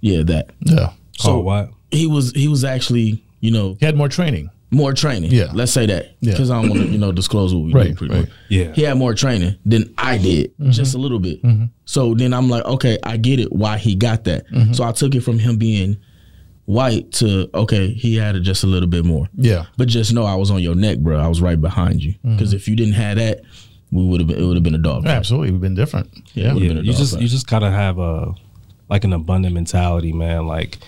yeah 0.00 0.22
that 0.22 0.50
Yeah. 0.60 0.92
So 1.18 1.38
what? 1.40 1.70
he 1.90 2.06
was 2.06 2.32
he 2.32 2.48
was 2.48 2.64
actually 2.64 3.22
you 3.40 3.50
know 3.50 3.76
He 3.78 3.86
had 3.86 3.96
more 3.96 4.08
training. 4.08 4.50
More 4.72 4.92
training. 4.94 5.30
Yeah. 5.30 5.50
let's 5.52 5.70
say 5.70 5.86
that 5.86 6.16
Yeah. 6.20 6.32
because 6.32 6.50
I 6.50 6.60
don't 6.60 6.70
want 6.70 6.82
to 6.82 6.88
you 6.88 6.98
know 6.98 7.12
disclose 7.12 7.54
what 7.54 7.64
we 7.64 7.72
Right, 7.72 7.88
did. 7.88 7.96
Pretty 7.98 8.14
right. 8.14 8.20
much. 8.22 8.30
Yeah. 8.48 8.72
he 8.72 8.82
had 8.82 8.96
more 8.96 9.14
training 9.14 9.56
than 9.66 9.92
I 9.98 10.18
did, 10.18 10.56
mm-hmm. 10.58 10.70
just 10.70 10.94
a 10.94 10.98
little 10.98 11.18
bit. 11.18 11.42
Mm-hmm. 11.42 11.66
So 11.84 12.14
then 12.14 12.32
I'm 12.32 12.48
like, 12.48 12.64
okay, 12.64 12.98
I 13.02 13.18
get 13.18 13.38
it 13.38 13.52
why 13.52 13.76
he 13.78 13.94
got 13.94 14.24
that. 14.24 14.50
Mm-hmm. 14.50 14.72
So 14.72 14.84
I 14.84 14.92
took 14.92 15.14
it 15.14 15.20
from 15.20 15.38
him 15.38 15.58
being 15.58 15.98
white 16.64 17.12
to 17.12 17.50
okay, 17.54 17.92
he 17.92 18.16
had 18.16 18.34
it 18.34 18.40
just 18.40 18.64
a 18.64 18.66
little 18.66 18.88
bit 18.88 19.04
more. 19.04 19.28
Yeah. 19.36 19.66
But 19.76 19.88
just 19.88 20.12
know 20.14 20.24
I 20.24 20.34
was 20.36 20.50
on 20.50 20.60
your 20.62 20.74
neck, 20.74 20.98
bro. 20.98 21.18
I 21.18 21.28
was 21.28 21.42
right 21.42 21.60
behind 21.60 22.02
you 22.02 22.14
because 22.24 22.52
if 22.52 22.66
you 22.66 22.74
didn't 22.74 22.94
have 22.94 23.18
that, 23.18 23.42
we 23.90 24.02
would 24.06 24.20
have 24.20 24.28
been. 24.28 24.38
It 24.38 24.46
would 24.46 24.56
have 24.56 24.62
been 24.62 24.74
a 24.74 24.78
dog. 24.78 25.04
fight. 25.04 25.10
Absolutely. 25.10 25.50
We've 25.50 25.60
been 25.60 25.74
different. 25.74 26.08
Yeah. 26.32 26.54
Yeah, 26.54 26.68
been 26.74 26.84
you 26.84 26.92
just 26.94 27.12
fight. 27.12 27.22
you 27.22 27.28
just 27.28 27.46
gotta 27.46 27.70
have 27.70 27.98
a 27.98 28.32
like 28.88 29.04
an 29.04 29.12
abundant 29.12 29.54
mentality, 29.54 30.12
man. 30.12 30.46
Like 30.46 30.78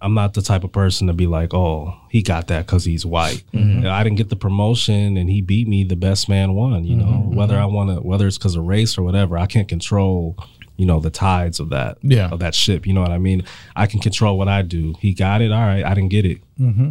I'm 0.00 0.14
not 0.14 0.34
the 0.34 0.42
type 0.42 0.62
of 0.64 0.72
person 0.72 1.06
to 1.06 1.12
be 1.12 1.26
like, 1.26 1.54
oh, 1.54 1.94
he 2.10 2.22
got 2.22 2.48
that 2.48 2.66
because 2.66 2.84
he's 2.84 3.06
white. 3.06 3.42
Mm-hmm. 3.52 3.86
I 3.86 4.02
didn't 4.04 4.18
get 4.18 4.28
the 4.28 4.36
promotion 4.36 5.16
and 5.16 5.28
he 5.30 5.40
beat 5.40 5.68
me. 5.68 5.84
The 5.84 5.96
best 5.96 6.28
man 6.28 6.54
won. 6.54 6.84
You 6.84 6.96
know, 6.96 7.04
Mm-hmm, 7.06 7.34
whether 7.36 7.56
I 7.58 7.64
want 7.66 7.90
to, 7.90 7.96
whether 8.06 8.26
it's 8.26 8.36
because 8.38 8.56
of 8.56 8.64
race 8.64 8.98
or 8.98 9.02
whatever, 9.02 9.38
I 9.38 9.46
can't 9.46 9.68
control. 9.68 10.36
You 10.78 10.84
know 10.84 11.00
the 11.00 11.08
tides 11.08 11.58
of 11.58 11.70
that, 11.70 11.96
Yeah. 12.02 12.28
of 12.28 12.40
that 12.40 12.54
ship. 12.54 12.86
You 12.86 12.92
know 12.92 13.00
what 13.00 13.10
I 13.10 13.16
mean? 13.16 13.44
I 13.74 13.86
can 13.86 13.98
control 13.98 14.36
what 14.36 14.46
I 14.48 14.60
do. 14.60 14.94
He 15.00 15.14
got 15.14 15.40
it. 15.40 15.50
All 15.50 15.58
right, 15.62 15.82
I 15.82 15.94
didn't 15.94 16.10
get 16.10 16.26
it. 16.26 16.42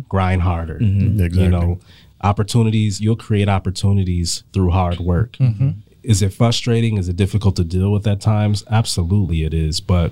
Grind 0.10 0.42
harder. 0.42 0.80
Mm-hmm. 0.80 1.12
Exactly. 1.22 1.44
You 1.44 1.50
know, 1.50 1.80
opportunities. 2.22 3.00
You'll 3.00 3.16
create 3.16 3.48
opportunities 3.48 4.44
through 4.54 4.72
hard 4.72 5.00
work. 5.00 5.34
Mm-hmm. 5.34 5.70
Is 6.02 6.22
it 6.24 6.34
frustrating? 6.34 6.98
Is 6.98 7.10
it 7.10 7.16
difficult 7.16 7.56
to 7.58 7.64
deal 7.64 7.92
with 7.92 8.08
at 8.08 8.22
times? 8.22 8.64
Absolutely, 8.72 9.44
it 9.44 9.54
is. 9.54 9.80
But 9.80 10.12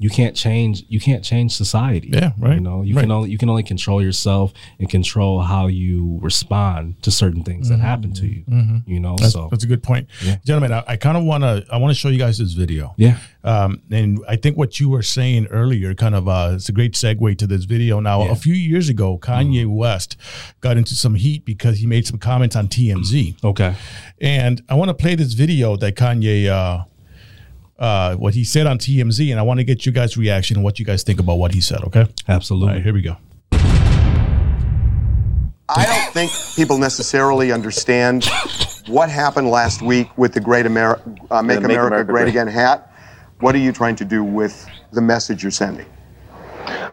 you 0.00 0.10
can't 0.10 0.34
change. 0.34 0.84
You 0.88 0.98
can't 0.98 1.22
change 1.22 1.52
society. 1.52 2.08
Yeah, 2.12 2.32
right, 2.38 2.54
You 2.54 2.60
know, 2.60 2.82
you 2.82 2.94
right. 2.96 3.02
can 3.02 3.10
only 3.12 3.30
you 3.30 3.38
can 3.38 3.48
only 3.50 3.62
control 3.62 4.02
yourself 4.02 4.52
and 4.78 4.88
control 4.90 5.40
how 5.42 5.68
you 5.68 6.18
respond 6.22 7.00
to 7.02 7.10
certain 7.10 7.44
things 7.44 7.68
that 7.68 7.78
happen 7.80 8.12
to 8.14 8.26
you. 8.26 8.42
You 8.86 8.98
know, 8.98 9.10
Mm-hmm. 9.14 9.22
That's, 9.22 9.32
so 9.34 9.48
that's 9.50 9.64
a 9.64 9.66
good 9.66 9.82
point, 9.82 10.08
gentlemen. 10.44 10.72
I, 10.72 10.82
I 10.88 10.96
kind 10.96 11.16
of 11.16 11.24
want 11.24 11.44
to 11.44 11.64
I 11.70 11.76
want 11.76 11.90
to 11.94 11.98
show 12.00 12.08
you 12.08 12.18
guys 12.18 12.38
this 12.38 12.54
video. 12.54 12.94
yeah, 12.96 13.18
Um, 13.44 13.82
and 13.90 14.18
I 14.28 14.36
think 14.36 14.56
what 14.56 14.80
you 14.80 14.88
were 14.88 15.02
saying 15.02 15.46
earlier 15.48 15.94
kind 15.94 16.14
of 16.14 16.26
uh, 16.28 16.52
it's 16.54 16.68
a 16.68 16.72
great 16.72 16.94
segue 16.94 17.36
to 17.38 17.46
this 17.46 17.64
video. 17.64 18.00
Now, 18.00 18.24
Yeah. 18.24 18.32
a 18.32 18.36
few 18.36 18.54
years 18.54 18.88
ago, 18.88 19.18
Kanye 19.18 19.66
West 19.66 20.16
got 20.60 20.76
into 20.78 20.94
some 20.94 21.14
heat 21.14 21.44
because 21.44 21.78
he 21.78 21.86
made 21.86 22.06
some 22.06 22.18
comments 22.18 22.56
on 22.56 22.68
TMZ. 22.68 23.42
okay, 23.44 23.74
And 24.20 24.62
I 24.68 24.74
want 24.74 24.88
to 24.88 24.94
play 24.94 25.14
this 25.14 25.34
video 25.34 25.76
that 25.76 25.94
Kanye 25.96 26.46
uh, 26.48 26.84
uh, 27.80 28.14
what 28.16 28.34
he 28.34 28.44
said 28.44 28.66
on 28.66 28.78
TMZ, 28.78 29.30
and 29.30 29.40
I 29.40 29.42
want 29.42 29.58
to 29.58 29.64
get 29.64 29.86
you 29.86 29.92
guys' 29.92 30.16
reaction 30.16 30.56
and 30.56 30.64
what 30.64 30.78
you 30.78 30.84
guys 30.84 31.02
think 31.02 31.18
about 31.18 31.36
what 31.36 31.54
he 31.54 31.60
said. 31.60 31.82
Okay. 31.84 32.06
Absolutely. 32.28 32.74
right, 32.74 32.82
here 32.82 32.92
we 32.92 33.02
go. 33.02 33.16
I 35.68 35.86
don't 35.86 36.12
think 36.12 36.32
people 36.56 36.78
necessarily 36.78 37.52
understand 37.52 38.26
what 38.88 39.08
happened 39.08 39.48
last 39.50 39.82
week 39.82 40.08
with 40.18 40.34
the 40.34 40.40
Great 40.40 40.66
Ameri- 40.66 41.00
uh, 41.30 41.42
Make, 41.42 41.60
Yeah, 41.60 41.60
Make 41.60 41.64
America, 41.64 41.86
America 41.86 42.12
Great 42.12 42.22
Great. 42.22 42.28
Again 42.30 42.48
hat. 42.48 42.92
What 43.38 43.54
are 43.54 43.58
you 43.58 43.72
trying 43.72 43.96
to 43.96 44.04
do 44.04 44.22
with 44.24 44.68
the 44.92 45.00
message 45.00 45.42
you're 45.42 45.52
sending? 45.52 45.86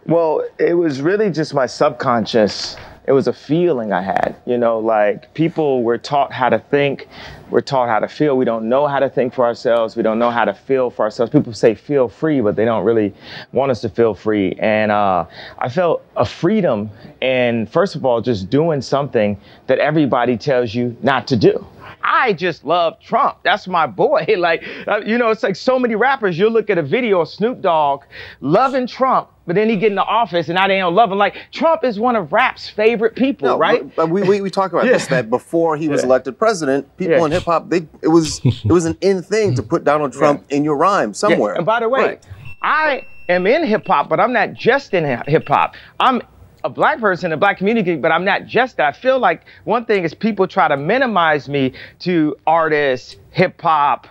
Well, 0.06 0.48
it 0.60 0.74
was 0.74 1.02
really 1.02 1.32
just 1.32 1.54
my 1.54 1.66
subconscious. 1.66 2.78
It 3.08 3.14
was 3.14 3.28
a 3.28 3.34
feeling 3.34 3.94
I 3.94 4.02
had, 4.02 4.36
you 4.46 4.58
know, 4.58 4.80
like 4.80 5.34
people 5.34 5.84
were 5.84 5.98
taught 5.98 6.34
how 6.34 6.50
to 6.50 6.60
think, 6.60 7.08
we're 7.50 7.62
taught 7.62 7.88
how 7.88 8.00
to 8.00 8.08
feel. 8.08 8.36
We 8.38 8.44
don't 8.44 8.68
know 8.68 8.86
how 8.86 9.00
to 9.00 9.10
think 9.10 9.34
for 9.34 9.46
ourselves. 9.46 9.96
We 9.96 10.04
don't 10.04 10.20
know 10.20 10.30
how 10.30 10.44
to 10.44 10.54
feel 10.54 10.90
for 10.90 11.04
ourselves. 11.06 11.32
People 11.32 11.54
say 11.54 11.74
feel 11.74 12.10
free, 12.10 12.42
but 12.42 12.58
they 12.58 12.66
don't 12.66 12.84
really 12.84 13.14
want 13.54 13.72
us 13.72 13.80
to 13.82 13.90
feel 13.90 14.14
free. 14.14 14.58
And 14.60 14.92
uh, 14.92 15.26
I 15.58 15.70
felt 15.70 16.04
a 16.18 16.26
freedom 16.26 16.90
and 17.22 17.70
first 17.72 17.96
of 17.96 18.06
all, 18.06 18.22
just 18.22 18.50
doing 18.50 18.82
something 18.82 19.40
that 19.68 19.80
everybody 19.80 20.38
tells 20.38 20.76
you 20.76 20.96
not 21.02 21.28
to 21.28 21.38
do. 21.38 21.66
I 22.04 22.34
just 22.34 22.64
love 22.64 23.00
Trump. 23.02 23.40
That's 23.44 23.68
my 23.68 23.88
boy. 23.88 24.26
Like, 24.38 24.64
uh, 24.88 25.02
you 25.06 25.18
know, 25.18 25.32
it's 25.32 25.44
like 25.44 25.56
so 25.56 25.80
many 25.80 25.96
rappers. 25.96 26.38
You'll 26.38 26.52
look 26.52 26.70
at 26.70 26.78
a 26.78 26.84
video 26.84 27.22
of 27.22 27.28
Snoop 27.28 27.60
Dogg 27.62 28.04
loving 28.40 28.86
Trump, 28.86 29.30
but 29.48 29.56
then 29.56 29.70
he 29.70 29.78
get 29.78 29.90
in 29.92 29.96
the 29.96 30.04
office 30.04 30.50
and 30.50 30.56
now 30.56 30.68
they 30.68 30.78
don't 30.78 30.94
love 30.94 31.12
him. 31.12 31.18
Like, 31.18 31.36
Trump 31.52 31.84
is 31.84 32.00
one 32.00 32.16
of 32.16 32.32
rap's 32.34 32.70
favorite 32.70 33.16
people, 33.16 33.48
No, 33.48 33.58
right? 33.58 33.96
But, 33.96 34.10
we, 34.10 34.22
we, 34.22 34.42
we 34.42 34.50
talk 34.52 34.74
about 34.74 34.84
this 34.86 35.08
that 35.16 35.30
before 35.30 35.78
he 35.78 35.88
was 35.88 36.02
Yeah. 36.02 36.08
elected 36.08 36.38
president, 36.38 36.96
people 36.98 37.16
Yeah. 37.18 37.26
in 37.26 37.32
hip 37.32 37.44
hop 37.46 37.70
they 37.70 37.88
it 38.04 38.10
was 38.10 38.42
it 38.46 38.68
was 38.72 38.86
an 38.86 38.98
in 39.02 39.24
thing 39.24 39.56
to 39.56 39.64
put 39.64 39.84
Donald 39.84 40.12
Trump 40.20 40.44
in 40.50 40.64
your 40.64 40.76
rhyme 40.78 41.10
Yeah, 41.10 41.14
somewhere. 41.14 41.54
And 41.56 41.66
by 41.66 41.80
the 41.80 41.90
way, 41.90 42.02
Right. 42.02 42.26
I 42.62 43.06
am 43.30 43.48
in 43.48 43.64
hip 43.66 43.88
hop, 43.88 44.10
but 44.10 44.20
I'm 44.20 44.34
not 44.34 44.54
just 44.54 44.94
in 44.94 45.06
hip 45.28 45.48
hop. 45.48 45.76
I'm 46.00 46.22
a 46.64 46.70
black 46.70 47.00
person 47.00 47.28
in 47.28 47.32
the 47.32 47.38
black 47.38 47.58
community, 47.58 47.96
but 47.96 48.12
I'm 48.12 48.26
not 48.26 48.46
just 48.46 48.76
that. 48.78 48.88
I 48.88 48.92
feel 48.92 49.20
like 49.20 49.44
one 49.64 49.86
thing 49.86 50.04
is 50.04 50.14
people 50.14 50.48
try 50.48 50.68
to 50.68 50.76
minimize 50.76 51.48
me 51.48 51.72
to 52.00 52.36
artists, 52.46 53.16
hip 53.32 53.62
hop, 53.62 54.08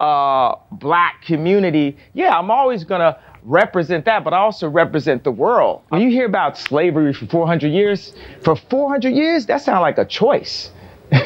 uh, 0.00 0.54
black 0.72 1.22
community. 1.22 1.96
Yeah, 2.14 2.36
I'm 2.36 2.50
always 2.50 2.84
gonna 2.84 3.18
represent 3.44 4.04
that, 4.04 4.24
but 4.24 4.32
I 4.32 4.38
also 4.38 4.68
represent 4.68 5.24
the 5.24 5.32
world. 5.32 5.82
When 5.88 6.00
you 6.00 6.10
hear 6.10 6.26
about 6.26 6.58
slavery 6.58 7.12
for 7.12 7.26
400 7.26 7.68
years, 7.68 8.12
for 8.42 8.56
400 8.56 9.10
years, 9.10 9.46
that 9.46 9.62
sounds 9.62 9.80
like 9.80 9.98
a 9.98 10.04
choice. 10.04 10.70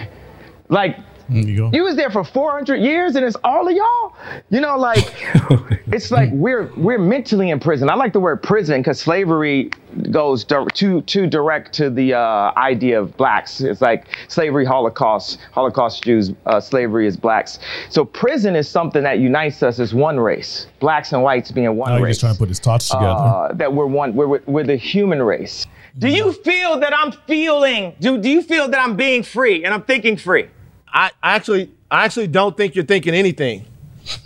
like 0.69 0.97
you 1.29 1.71
you 1.73 1.83
was 1.85 1.97
there 1.97 2.11
for 2.11 2.25
400 2.25 2.77
years 2.77 3.17
and 3.17 3.25
it's 3.25 3.37
all 3.45 3.67
of 3.69 3.75
y'all? 3.75 4.15
You 4.51 4.61
know 4.61 4.77
like 4.77 5.13
it's 5.87 6.11
like 6.11 6.31
we're 6.33 6.71
we're 6.77 6.99
mentally 6.99 7.51
in 7.51 7.61
prison. 7.61 7.89
I 7.91 7.95
like 7.95 8.13
the 8.13 8.21
word 8.21 8.43
prison 8.43 8.81
because 8.81 9.01
slavery 9.01 9.71
goes 10.11 10.45
dir- 10.45 10.67
too 10.75 11.01
too 11.03 11.27
direct 11.27 11.73
to 11.75 11.91
the 11.91 12.15
uh, 12.15 12.53
idea 12.57 13.01
of 13.01 13.17
blacks. 13.17 13.61
It's 13.61 13.81
like 13.81 14.07
slavery 14.29 14.65
holocaust 14.65 15.39
holocaust 15.53 16.03
jews 16.03 16.33
uh, 16.47 16.61
slavery 16.61 17.07
is 17.07 17.17
blacks. 17.17 17.59
So 17.91 18.05
prison 18.05 18.57
is 18.57 18.69
something 18.69 19.03
that 19.03 19.19
unites 19.19 19.63
us 19.63 19.79
as 19.79 19.95
one 19.95 20.19
race 20.21 20.67
blacks 20.81 21.13
and 21.13 21.23
whites 21.23 21.51
being 21.51 21.77
one 21.77 21.93
Now 21.93 22.03
race 22.03 22.13
just 22.17 22.21
trying 22.21 22.35
to 22.35 22.39
put 22.39 22.49
his 22.49 22.59
thoughts 22.59 22.89
together. 22.89 23.07
uh, 23.07 23.53
that 23.55 23.73
we're 23.73 23.87
one 23.87 24.15
we're, 24.15 24.27
we're, 24.29 24.43
we're 24.47 24.65
the 24.65 24.77
human 24.77 25.23
race. 25.23 25.67
Do 25.97 26.09
you 26.09 26.33
feel 26.33 26.81
that 26.81 26.93
i'm 26.93 27.13
feeling 27.27 27.95
do, 28.01 28.19
do 28.19 28.29
you 28.29 28.43
feel 28.43 28.69
that 28.69 28.81
i'm 28.81 28.97
being 28.97 29.23
free? 29.23 29.65
And 29.65 29.73
i'm 29.73 29.83
thinking 29.83 30.17
free 30.17 30.49
I 30.95 31.11
I 31.23 31.35
actually 31.35 31.71
I 31.91 32.05
actually 32.05 32.29
don't 32.29 32.57
think 32.57 32.75
you're 32.75 32.85
thinking 32.85 33.15
anything. 33.15 33.67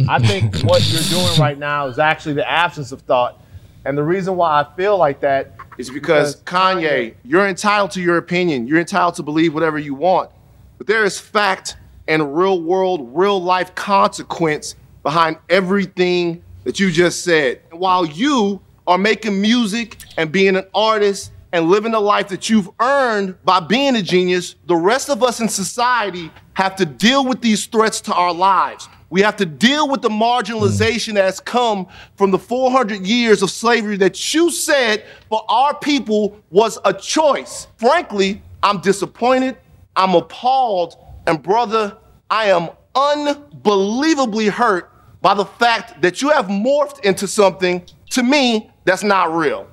I 0.08 0.18
think 0.18 0.56
what 0.62 0.86
you're 0.92 1.02
doing 1.02 1.40
right 1.40 1.58
now 1.58 1.86
is 1.88 1.98
actually 1.98 2.34
the 2.34 2.48
absence 2.48 2.92
of 2.92 3.00
thought. 3.02 3.42
And 3.84 3.96
the 3.96 4.02
reason 4.02 4.36
why 4.36 4.60
I 4.60 4.76
feel 4.76 4.98
like 4.98 5.20
that 5.20 5.52
is 5.78 5.88
because 5.88 6.42
Kanye, 6.42 7.14
you're 7.24 7.46
entitled 7.46 7.92
to 7.92 8.02
your 8.02 8.18
opinion. 8.18 8.66
You're 8.66 8.80
entitled 8.80 9.14
to 9.14 9.22
believe 9.22 9.54
whatever 9.54 9.78
you 9.78 9.94
want. 9.94 10.30
But 10.76 10.86
there 10.86 11.04
is 11.04 11.18
fact 11.18 11.76
and 12.06 12.36
real 12.36 12.60
world, 12.60 13.10
real 13.16 13.40
life 13.40 13.74
consequence 13.74 14.74
behind 15.02 15.38
everything 15.48 16.42
that 16.64 16.80
you 16.80 16.90
just 16.90 17.22
said. 17.24 17.60
And 17.70 17.80
while 17.80 18.04
you 18.04 18.60
are 18.86 18.98
making 18.98 19.40
music 19.40 19.98
and 20.16 20.30
being 20.32 20.56
an 20.56 20.64
artist 20.74 21.30
and 21.52 21.70
living 21.70 21.92
the 21.92 22.00
life 22.00 22.28
that 22.28 22.50
you've 22.50 22.68
earned 22.80 23.42
by 23.44 23.60
being 23.60 23.96
a 23.96 24.02
genius, 24.02 24.56
the 24.66 24.76
rest 24.76 25.08
of 25.08 25.22
us 25.22 25.40
in 25.40 25.48
society 25.48 26.30
have 26.58 26.74
to 26.74 26.84
deal 26.84 27.24
with 27.24 27.40
these 27.40 27.66
threats 27.66 28.00
to 28.00 28.12
our 28.12 28.34
lives. 28.34 28.88
We 29.10 29.22
have 29.22 29.36
to 29.36 29.46
deal 29.46 29.88
with 29.88 30.02
the 30.02 30.08
marginalization 30.08 31.14
that 31.14 31.22
has 31.22 31.38
come 31.38 31.86
from 32.16 32.32
the 32.32 32.38
400 32.38 33.06
years 33.06 33.44
of 33.44 33.50
slavery 33.52 33.96
that 33.98 34.34
you 34.34 34.50
said 34.50 35.04
for 35.28 35.44
our 35.48 35.72
people 35.78 36.36
was 36.50 36.76
a 36.84 36.92
choice. 36.92 37.68
Frankly, 37.76 38.42
I'm 38.60 38.80
disappointed, 38.80 39.56
I'm 39.94 40.16
appalled, 40.16 40.96
and 41.28 41.40
brother, 41.40 41.96
I 42.28 42.46
am 42.46 42.70
unbelievably 42.96 44.48
hurt 44.48 44.90
by 45.22 45.34
the 45.34 45.44
fact 45.44 46.02
that 46.02 46.20
you 46.20 46.30
have 46.30 46.46
morphed 46.46 47.04
into 47.04 47.28
something 47.28 47.84
to 48.10 48.24
me 48.24 48.68
that's 48.84 49.04
not 49.04 49.32
real. 49.32 49.68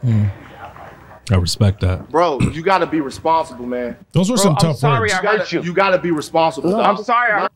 Hmm. 0.00 0.28
I 1.30 1.36
respect 1.36 1.80
that. 1.80 2.08
Bro, 2.10 2.40
you 2.40 2.62
gotta 2.62 2.86
be 2.86 3.00
responsible, 3.00 3.66
man. 3.66 3.96
Those 4.12 4.30
were 4.30 4.36
Bro, 4.36 4.42
some 4.44 4.52
I'm 4.52 4.58
tough 4.58 4.76
sorry 4.76 5.00
words. 5.00 5.12
I 5.12 5.16
You 5.16 5.22
gotta, 5.22 5.38
hurt 5.38 5.52
you. 5.52 5.62
you 5.62 5.72
gotta 5.72 5.98
be 5.98 6.10
responsible. 6.12 6.76
i'm 6.76 6.96
sorry 7.02 7.32
I- 7.32 7.48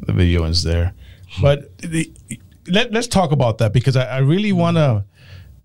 the 0.00 0.12
video 0.12 0.44
is 0.44 0.62
there. 0.62 0.94
But 1.42 1.76
the, 1.78 2.10
let, 2.68 2.92
let's 2.92 3.06
talk 3.06 3.32
about 3.32 3.58
that 3.58 3.72
because 3.72 3.96
I, 3.96 4.04
I 4.04 4.18
really 4.18 4.52
want 4.52 4.76
to 4.78 5.04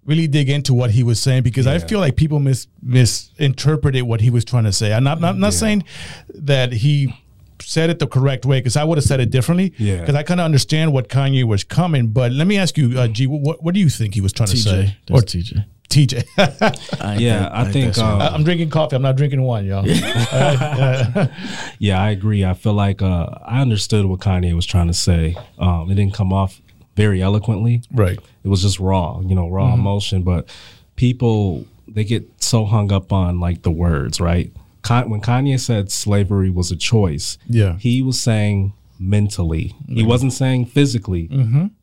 really 0.06 0.28
dig 0.28 0.50
into 0.50 0.74
what 0.74 0.92
he 0.92 1.04
was 1.04 1.22
saying 1.22 1.44
because 1.44 1.66
I 1.68 1.80
feel 1.80 2.00
like 2.00 2.18
people 2.18 2.40
mis, 2.40 2.68
misinterpreted 2.82 4.04
what 4.04 4.22
he 4.22 4.30
was 4.30 4.44
trying 4.44 4.66
to 4.66 4.74
say. 4.74 4.94
I'm 4.94 5.04
not, 5.04 5.22
not, 5.22 5.38
not 5.38 5.54
saying 5.54 5.86
that 6.34 6.74
he 6.74 7.14
said 7.62 7.90
it 7.90 8.00
the 8.00 8.08
correct 8.08 8.46
way 8.46 8.60
because 8.60 8.76
I 8.76 8.84
would 8.84 8.98
have 8.98 9.06
said 9.06 9.20
it 9.22 9.30
differently. 9.30 9.74
Yeah. 9.78 10.00
Because 10.02 10.16
I 10.16 10.24
kind 10.24 10.40
of 10.42 10.46
understand 10.46 10.92
what 10.92 11.08
Kanye 11.08 11.46
was 11.46 11.64
coming. 11.64 12.08
But 12.08 12.32
let 12.34 12.48
me 12.48 12.58
ask 12.58 12.78
you, 12.78 13.00
uh, 13.00 13.08
Gee, 13.08 13.28
what, 13.28 13.64
what 13.64 13.74
do 13.74 13.80
you 13.80 13.90
think 13.90 14.14
he 14.16 14.22
was 14.22 14.34
trying 14.34 14.50
to 14.50 14.58
say? 14.58 14.96
TJ, 15.08 15.14
that's 15.14 15.36
TJ. 15.36 15.66
TJ. 15.94 16.24
I 17.02 17.16
Yeah, 17.18 17.40
that- 17.40 17.54
I 17.56 17.64
ain't 17.64 17.74
think, 17.74 17.86
that 17.88 17.96
smart. 17.96 18.22
um, 18.22 18.34
I'm 18.36 18.44
drinking 18.44 18.70
coffee. 18.70 18.96
I'm 18.96 19.02
not 19.02 19.16
drinking 19.16 19.42
wine, 19.44 19.66
y'all. 19.66 19.86
Yeah, 21.80 22.02
I 22.02 22.10
agree. 22.12 22.46
I 22.46 22.54
feel 22.54 22.74
like 22.74 23.02
uh, 23.02 23.28
I 23.46 23.62
understood 23.62 24.06
what 24.06 24.20
Kanye 24.20 24.54
was 24.56 24.66
trying 24.66 24.88
to 24.88 24.94
say. 24.94 25.36
Um, 25.58 25.90
it 25.92 25.96
didn't 25.96 26.14
come 26.14 26.32
off 26.32 26.62
very 26.96 27.22
eloquently. 27.22 27.82
right. 27.92 28.20
It 28.44 28.48
was 28.50 28.62
just 28.62 28.80
raw, 28.80 29.20
you 29.22 29.36
know, 29.36 29.48
raw 29.50 29.74
emotion. 29.74 30.24
But 30.24 30.50
people 30.96 31.66
they 31.88 32.04
get 32.04 32.28
so 32.42 32.66
hung 32.66 32.92
up 32.92 33.12
on 33.14 33.40
like 33.40 33.62
the 33.64 33.72
words, 33.72 34.20
right? 34.20 34.52
Con- 34.82 35.10
when 35.10 35.22
Kanye 35.22 35.60
said 35.60 35.92
slavery 35.92 36.50
was 36.50 36.72
a 36.72 36.76
choice, 36.76 37.38
Yeah. 37.48 37.78
he 37.78 38.02
was 38.02 38.20
saying 38.20 38.74
mentally. 39.10 39.76
He 39.88 40.04
wasn't 40.04 40.34
saying 40.34 40.66
physically. 40.68 41.30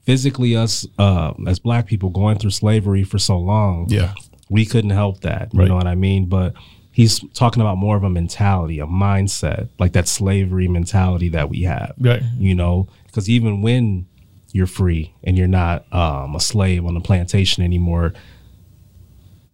Physically, 0.04 0.56
us 0.56 0.86
uh, 0.98 1.34
as 1.46 1.58
black 1.58 1.86
people 1.86 2.10
going 2.10 2.38
through 2.38 2.50
slavery 2.50 3.04
for 3.04 3.18
so 3.18 3.38
long, 3.38 3.86
Yeah. 3.88 4.14
we 4.48 4.64
couldn't 4.64 4.90
help 4.90 5.20
that. 5.20 5.52
You 5.52 5.60
Right. 5.60 5.68
know 5.68 5.76
what 5.76 5.86
I 5.86 5.94
mean? 5.94 6.26
But 6.26 6.54
he's 6.92 7.20
talking 7.34 7.60
about 7.60 7.76
more 7.78 7.96
of 7.96 8.02
a 8.04 8.10
mentality, 8.10 8.78
a 8.80 8.86
mindset, 8.86 9.68
like 9.78 9.92
that 9.92 10.08
slavery 10.08 10.66
mentality 10.68 11.28
that 11.30 11.48
we 11.50 11.62
have. 11.62 11.94
Right. 11.98 12.22
You 12.38 12.54
know, 12.54 12.88
because 13.06 13.28
even 13.28 13.60
when 13.62 14.06
you're 14.52 14.66
free 14.66 15.14
and 15.22 15.36
you're 15.38 15.46
not 15.46 15.84
um, 15.94 16.34
a 16.34 16.40
slave 16.40 16.84
on 16.84 16.94
the 16.94 17.00
plantation 17.00 17.62
anymore, 17.62 18.12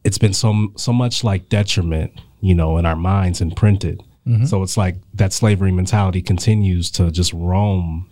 it's 0.05 0.19
been 0.19 0.33
so 0.33 0.69
so 0.77 0.93
much 0.93 1.25
like 1.25 1.49
detriment, 1.49 2.13
you 2.41 2.55
know, 2.55 2.79
in 2.79 2.87
our 2.87 2.97
minds 2.97 3.41
imprinted. 3.41 4.03
So 4.47 4.63
it's 4.65 4.77
like 4.77 4.97
that 5.15 5.33
slavery 5.33 5.71
mentality 5.71 6.21
continues 6.21 6.91
to 6.93 7.11
just 7.13 7.33
roam 7.33 8.11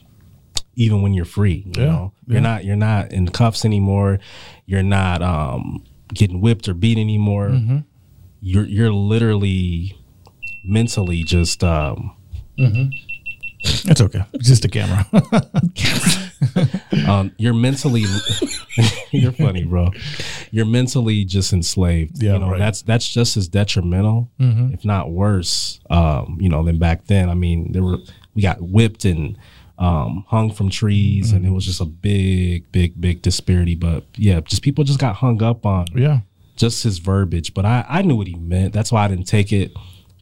even 0.76 1.02
when 1.02 1.12
you're 1.12 1.24
free. 1.24 1.64
You 1.66 1.82
Yeah, 1.82 1.86
know, 1.90 2.12
you're 2.28 2.40
not 2.40 2.64
you're 2.64 2.76
not 2.76 3.12
in 3.12 3.28
cuffs 3.28 3.64
anymore. 3.64 4.20
You're 4.66 4.84
not 4.84 5.22
um, 5.22 5.82
getting 6.12 6.40
whipped 6.40 6.68
or 6.68 6.74
beat 6.74 6.98
anymore. 6.98 7.60
You're 8.40 8.64
you're 8.66 8.92
literally 8.92 9.96
mentally 10.64 11.24
just 11.24 11.64
um, 11.64 12.14
It's 13.64 14.00
okay. 14.00 14.22
It's 14.34 14.46
just 14.48 14.64
a 14.64 14.68
camera. 14.68 15.06
um, 17.08 17.32
you're 17.38 17.54
mentally 17.54 18.04
you're 19.10 19.32
funny, 19.32 19.64
bro. 19.64 19.90
You're 20.50 20.66
mentally 20.66 21.24
just 21.24 21.52
enslaved. 21.52 22.22
Yeah, 22.22 22.34
you 22.34 22.38
know 22.40 22.50
right. 22.50 22.58
that's 22.58 22.82
that's 22.82 23.08
just 23.08 23.36
as 23.36 23.48
detrimental, 23.48 24.30
if 24.38 24.84
not 24.84 25.10
worse. 25.10 25.80
Um, 25.90 26.38
you 26.40 26.48
know, 26.48 26.62
than 26.62 26.78
back 26.78 27.06
then. 27.06 27.30
I 27.30 27.34
mean, 27.34 27.72
there 27.72 27.82
were 27.82 27.98
we 28.34 28.42
got 28.42 28.60
whipped 28.60 29.04
and 29.04 29.38
um, 29.78 30.24
hung 30.28 30.52
from 30.52 30.70
trees, 30.70 31.32
and 31.32 31.44
it 31.44 31.50
was 31.50 31.64
just 31.64 31.80
a 31.80 31.84
big, 31.84 32.70
big, 32.72 33.00
big 33.00 33.22
disparity. 33.22 33.74
But 33.74 34.04
yeah, 34.16 34.40
just 34.40 34.62
people 34.62 34.84
just 34.84 34.98
got 35.00 35.16
hung 35.16 35.42
up 35.42 35.66
on 35.66 35.86
yeah. 35.94 36.20
just 36.56 36.82
his 36.84 36.98
verbiage. 36.98 37.54
But 37.54 37.64
I 37.64 37.84
I 37.88 38.02
knew 38.02 38.16
what 38.16 38.26
he 38.26 38.36
meant. 38.36 38.72
That's 38.72 38.92
why 38.92 39.04
I 39.04 39.08
didn't 39.08 39.26
take 39.26 39.52
it 39.52 39.72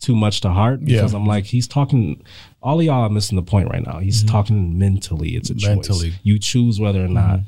too 0.01 0.17
much 0.17 0.41
to 0.41 0.51
heart 0.51 0.85
because 0.85 1.13
Yeah. 1.13 1.19
I'm 1.19 1.27
like 1.27 1.45
he's 1.45 1.69
talking 1.69 2.23
all 2.63 2.79
of 2.79 2.85
y'all 2.87 3.03
are 3.03 3.11
missing 3.11 3.37
the 3.37 3.43
point 3.43 3.69
right 3.71 3.85
now. 3.87 3.99
He's 3.99 4.23
talking 4.23 4.79
mentally. 4.79 5.31
It's 5.31 5.51
a 5.51 5.55
Mentally. 5.55 6.11
choice. 6.11 6.19
You 6.23 6.39
choose 6.39 6.79
whether 6.81 7.05
or 7.05 7.09
not 7.09 7.41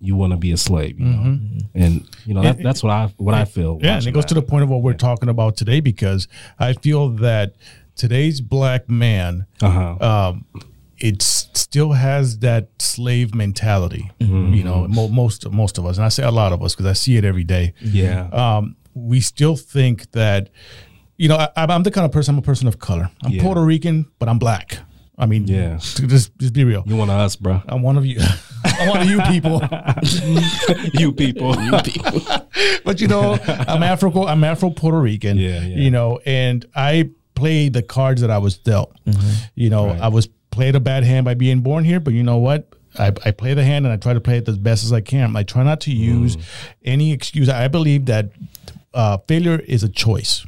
you 0.00 0.16
want 0.16 0.32
to 0.32 0.36
be 0.36 0.52
a 0.52 0.56
slave. 0.56 0.98
You 0.98 1.06
know, 1.06 1.38
and 1.74 2.08
you 2.26 2.34
know 2.34 2.42
that, 2.42 2.62
that's 2.62 2.82
what 2.82 2.90
I 2.90 3.12
what 3.16 3.34
I 3.34 3.44
feel. 3.44 3.78
Yeah, 3.82 3.96
and 3.98 4.06
it 4.06 4.12
goes 4.12 4.24
to 4.26 4.34
the 4.34 4.42
point 4.42 4.62
of 4.64 4.68
what 4.70 4.82
we're 4.82 4.94
talking 4.94 5.28
about 5.28 5.56
today 5.56 5.80
because 5.80 6.28
I 6.58 6.72
feel 6.74 7.08
that 7.16 7.54
today's 7.96 8.40
black 8.40 8.88
man, 8.88 9.46
Uh 9.60 9.70
huh. 9.98 10.28
um, 10.28 10.44
it 10.98 11.20
still 11.22 11.92
has 11.92 12.38
that 12.38 12.68
slave 12.80 13.34
mentality. 13.34 14.10
Mm-hmm. 14.20 14.54
You 14.54 14.64
know, 14.64 14.86
mo- 14.88 15.08
most 15.08 15.48
most 15.50 15.78
of 15.78 15.86
us, 15.86 15.96
and 15.98 16.04
I 16.04 16.08
say 16.10 16.22
a 16.22 16.30
lot 16.30 16.52
of 16.52 16.62
us 16.62 16.74
because 16.74 16.86
I 16.86 16.92
see 16.94 17.16
it 17.16 17.24
every 17.24 17.44
day. 17.44 17.74
yeah. 17.80 18.28
Um, 18.32 18.76
we 18.94 19.20
still 19.22 19.56
think 19.56 20.10
that, 20.12 20.50
you 21.16 21.28
know, 21.28 21.36
I, 21.36 21.48
I'm 21.56 21.82
the 21.82 21.90
kind 21.90 22.04
of 22.04 22.12
person. 22.12 22.34
I'm 22.34 22.38
a 22.38 22.42
person 22.42 22.68
of 22.68 22.78
color. 22.78 23.10
I'm 23.24 23.32
Yeah. 23.32 23.42
Puerto 23.42 23.62
Rican, 23.62 24.06
but 24.18 24.28
I'm 24.28 24.38
black. 24.38 24.78
I 25.18 25.26
mean, 25.26 25.46
Yeah. 25.46 25.76
Just, 25.76 26.36
just 26.38 26.52
be 26.52 26.64
real. 26.64 26.82
you 26.86 26.96
one 26.96 27.10
of 27.10 27.16
us, 27.18 27.36
bro. 27.36 27.62
I'm 27.68 27.82
one 27.82 27.96
of 27.96 28.06
you. 28.06 28.18
I'm 28.64 28.88
one 28.88 29.02
of 29.02 29.08
you 29.10 29.20
people. 29.22 29.62
you 30.94 31.12
people. 31.12 31.62
you 31.62 31.72
people. 31.82 32.20
but 32.84 33.00
you 33.00 33.08
know, 33.08 33.38
I'm 33.46 33.82
Afro. 33.82 34.26
I'm 34.26 34.42
Afro 34.42 34.70
Puerto 34.70 35.00
Rican. 35.00 35.36
Yeah, 35.36 35.60
yeah. 35.60 35.76
You 35.76 35.90
know, 35.90 36.20
and 36.24 36.64
I 36.74 37.10
play 37.34 37.68
the 37.68 37.82
cards 37.82 38.20
that 38.22 38.30
I 38.30 38.38
was 38.38 38.56
dealt. 38.58 38.96
You 39.54 39.70
know, 39.70 39.88
I 39.90 40.08
was 40.08 40.28
played 40.50 40.74
a 40.74 40.80
bad 40.80 41.04
hand 41.04 41.24
by 41.24 41.34
being 41.34 41.60
born 41.60 41.84
here, 41.84 42.00
but 42.00 42.14
you 42.14 42.22
know 42.22 42.38
what? 42.38 42.68
I, 42.98 43.12
I 43.24 43.30
play 43.30 43.54
the 43.54 43.64
hand 43.64 43.86
and 43.86 43.92
I 43.92 43.96
try 43.96 44.12
to 44.12 44.20
play 44.20 44.38
it 44.38 44.48
as 44.48 44.58
best 44.58 44.84
as 44.84 44.92
I 44.92 45.00
can. 45.00 45.34
I 45.36 45.44
try 45.44 45.62
not 45.62 45.80
to 45.82 45.92
use 45.92 46.36
any 46.84 47.12
excuse. 47.12 47.48
I 47.48 47.68
believe 47.68 48.06
that 48.06 48.30
uh, 48.92 49.18
failure 49.28 49.58
is 49.60 49.82
a 49.82 49.88
choice. 49.88 50.44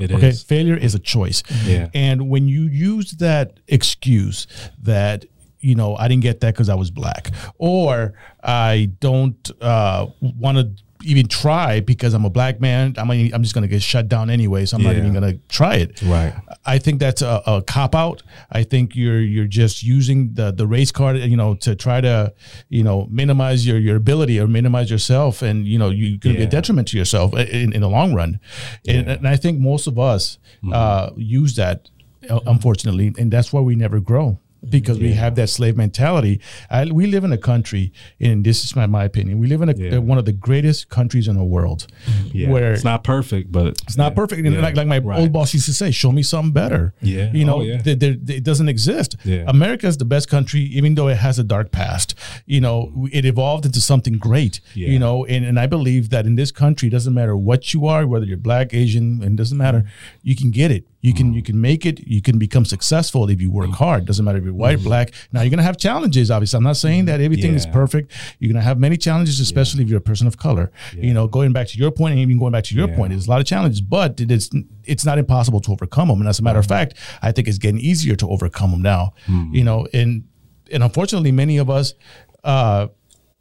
It 0.00 0.12
Okay, 0.12 0.28
is. 0.28 0.42
failure 0.42 0.76
is 0.76 0.94
a 0.94 0.98
choice. 0.98 1.42
Yeah. 1.64 1.88
And 1.94 2.28
when 2.28 2.48
you 2.48 2.62
use 2.62 3.12
that 3.12 3.60
excuse 3.68 4.46
that 4.82 5.24
you 5.60 5.74
know 5.74 5.94
I 5.96 6.08
didn't 6.08 6.22
get 6.22 6.40
that 6.40 6.54
because 6.54 6.68
I 6.70 6.74
was 6.74 6.90
black, 6.90 7.30
or 7.58 8.14
I 8.42 8.90
don't 9.00 9.50
uh, 9.60 10.06
want 10.20 10.56
to 10.58 10.70
even 11.04 11.26
try 11.28 11.80
because 11.80 12.14
I'm 12.14 12.24
a 12.24 12.30
black 12.30 12.60
man, 12.60 12.94
I'm 12.96 13.10
I'm 13.10 13.42
just 13.42 13.54
gonna 13.54 13.68
get 13.68 13.82
shut 13.82 14.08
down 14.08 14.30
anyway, 14.30 14.66
so 14.66 14.76
I'm 14.76 14.82
not 14.82 14.96
even 14.96 15.12
gonna 15.12 15.34
try 15.48 15.76
it. 15.76 16.00
Right. 16.02 16.34
I 16.66 16.78
think 16.78 17.00
that's 17.00 17.22
a, 17.22 17.42
a 17.46 17.62
cop 17.62 17.94
out. 17.94 18.22
I 18.50 18.62
think 18.64 18.94
you're 18.94 19.20
you're 19.20 19.46
just 19.46 19.82
using 19.82 20.34
the 20.34 20.52
the 20.52 20.66
race 20.66 20.92
card, 20.92 21.16
you 21.18 21.36
know, 21.36 21.54
to 21.56 21.74
try 21.74 22.00
to 22.00 22.32
you 22.68 22.82
know 22.82 23.06
minimize 23.10 23.66
your 23.66 23.78
your 23.78 23.96
ability 23.96 24.38
or 24.40 24.46
minimize 24.46 24.90
yourself, 24.90 25.42
and 25.42 25.66
you 25.66 25.78
know 25.78 25.90
you're 25.90 26.18
going 26.18 26.34
to 26.36 26.38
be 26.40 26.44
a 26.44 26.50
detriment 26.50 26.88
to 26.88 26.98
yourself 26.98 27.34
in, 27.34 27.72
in 27.72 27.80
the 27.80 27.88
long 27.88 28.14
run. 28.14 28.40
And, 28.86 29.08
and 29.08 29.28
I 29.28 29.36
think 29.36 29.58
most 29.60 29.86
of 29.86 29.98
us 29.98 30.38
Mm-hmm. 30.62 30.72
uh, 30.74 31.10
use 31.16 31.56
that, 31.56 31.88
uh, 32.28 32.40
unfortunately, 32.46 33.14
and 33.18 33.30
that's 33.30 33.50
why 33.50 33.60
we 33.62 33.74
never 33.76 33.98
grow. 33.98 34.38
Because 34.68 34.98
we 34.98 35.12
have 35.14 35.36
that 35.36 35.48
slave 35.48 35.76
mentality. 35.76 36.40
I, 36.68 36.84
we 36.84 37.06
live 37.06 37.24
in 37.24 37.32
a 37.32 37.38
country, 37.38 37.92
and 38.20 38.44
this 38.44 38.62
is 38.64 38.76
my, 38.76 38.86
my 38.86 39.04
opinion. 39.04 39.38
We 39.38 39.46
live 39.46 39.62
in 39.62 39.68
a, 39.70 39.74
Yeah. 39.74 39.98
one 39.98 40.18
of 40.18 40.26
the 40.26 40.32
greatest 40.32 40.88
countries 40.90 41.28
in 41.28 41.36
the 41.36 41.44
world, 41.44 41.86
mm-hmm. 42.06 42.28
Yeah. 42.36 42.50
where 42.50 42.72
it's 42.72 42.84
not 42.84 43.02
perfect, 43.02 43.50
but 43.50 43.68
it's 43.86 43.96
not 43.96 44.14
perfect. 44.14 44.44
Yeah. 44.44 44.60
like, 44.60 44.76
like 44.76 44.86
my 44.86 44.98
Right. 44.98 45.18
old 45.18 45.32
boss 45.32 45.54
used 45.54 45.66
to 45.66 45.72
say, 45.72 45.90
show 45.90 46.12
me 46.12 46.22
something 46.22 46.52
better. 46.52 46.92
Yeah. 47.00 47.32
You 47.32 47.44
know, 47.46 47.58
Oh, 47.60 47.62
yeah. 47.62 47.78
th- 47.78 47.98
there- 47.98 48.14
th- 48.14 48.38
it 48.38 48.44
doesn't 48.44 48.68
exist. 48.68 49.16
Yeah. 49.24 49.44
America 49.46 49.86
is 49.86 49.96
the 49.96 50.04
best 50.04 50.28
country, 50.28 50.60
even 50.60 50.94
though 50.94 51.08
it 51.08 51.16
has 51.16 51.38
a 51.38 51.44
dark 51.44 51.72
past. 51.72 52.14
You 52.46 52.60
know, 52.60 53.08
it 53.12 53.24
evolved 53.24 53.64
into 53.64 53.80
something 53.80 54.18
great, 54.18 54.60
Yeah. 54.74 54.88
you 54.88 54.98
know, 54.98 55.24
and, 55.24 55.44
and 55.44 55.58
I 55.58 55.66
believe 55.66 56.10
that 56.10 56.26
in 56.26 56.34
this 56.34 56.50
country, 56.52 56.88
it 56.88 56.90
doesn't 56.92 57.14
matter 57.14 57.34
what 57.36 57.72
you 57.72 57.86
are, 57.86 58.06
whether 58.06 58.26
you're 58.26 58.36
black, 58.36 58.74
Asian, 58.74 59.22
and 59.22 59.32
it 59.34 59.36
doesn't 59.36 59.56
matter. 59.58 59.84
You 60.22 60.36
can 60.36 60.50
get 60.50 60.70
it. 60.70 60.84
You 61.00 61.14
can 61.14 61.28
mm-hmm. 61.28 61.36
you 61.36 61.42
can 61.42 61.60
make 61.60 61.86
it. 61.86 62.00
You 62.06 62.20
can 62.20 62.38
become 62.38 62.64
successful 62.64 63.30
if 63.30 63.40
you 63.40 63.50
work 63.50 63.66
mm-hmm. 63.66 63.74
hard. 63.74 64.04
Doesn't 64.04 64.24
matter 64.24 64.38
if 64.38 64.44
you're 64.44 64.52
white, 64.52 64.78
mm-hmm. 64.78 64.88
black. 64.88 65.12
Now 65.32 65.42
you're 65.42 65.50
gonna 65.50 65.62
have 65.62 65.78
challenges. 65.78 66.30
Obviously, 66.30 66.58
I'm 66.58 66.64
not 66.64 66.76
saying 66.76 67.06
that 67.06 67.20
everything 67.20 67.54
is 67.54 67.66
perfect. 67.66 68.12
You're 68.38 68.52
gonna 68.52 68.64
have 68.64 68.78
many 68.78 68.96
challenges, 68.96 69.40
especially 69.40 69.82
if 69.82 69.88
you're 69.88 69.98
a 69.98 70.02
person 70.02 70.26
of 70.26 70.36
color. 70.36 70.70
You 70.92 71.14
know, 71.14 71.26
going 71.26 71.52
back 71.52 71.68
to 71.68 71.78
your 71.78 71.90
point, 71.90 72.12
and 72.12 72.20
even 72.20 72.38
going 72.38 72.52
back 72.52 72.64
to 72.64 72.74
your 72.74 72.88
Yeah. 72.88 72.96
point, 72.96 73.10
there's 73.10 73.26
a 73.26 73.30
lot 73.30 73.40
of 73.40 73.46
challenges, 73.46 73.80
but 73.80 74.20
it 74.20 74.30
is 74.30 74.50
it's 74.84 75.04
not 75.04 75.18
impossible 75.18 75.60
to 75.60 75.72
overcome 75.72 76.08
them. 76.08 76.20
And 76.20 76.28
as 76.28 76.38
a 76.38 76.42
matter 76.42 76.58
of 76.58 76.66
fact, 76.66 76.94
I 77.22 77.32
think 77.32 77.48
it's 77.48 77.58
getting 77.58 77.80
easier 77.80 78.16
to 78.16 78.28
overcome 78.28 78.70
them 78.72 78.82
now. 78.82 79.14
You 79.52 79.64
know, 79.64 79.86
and 79.92 80.24
and 80.70 80.82
unfortunately, 80.82 81.32
many 81.32 81.58
of 81.58 81.70
us. 81.70 81.94
Uh, 82.42 82.88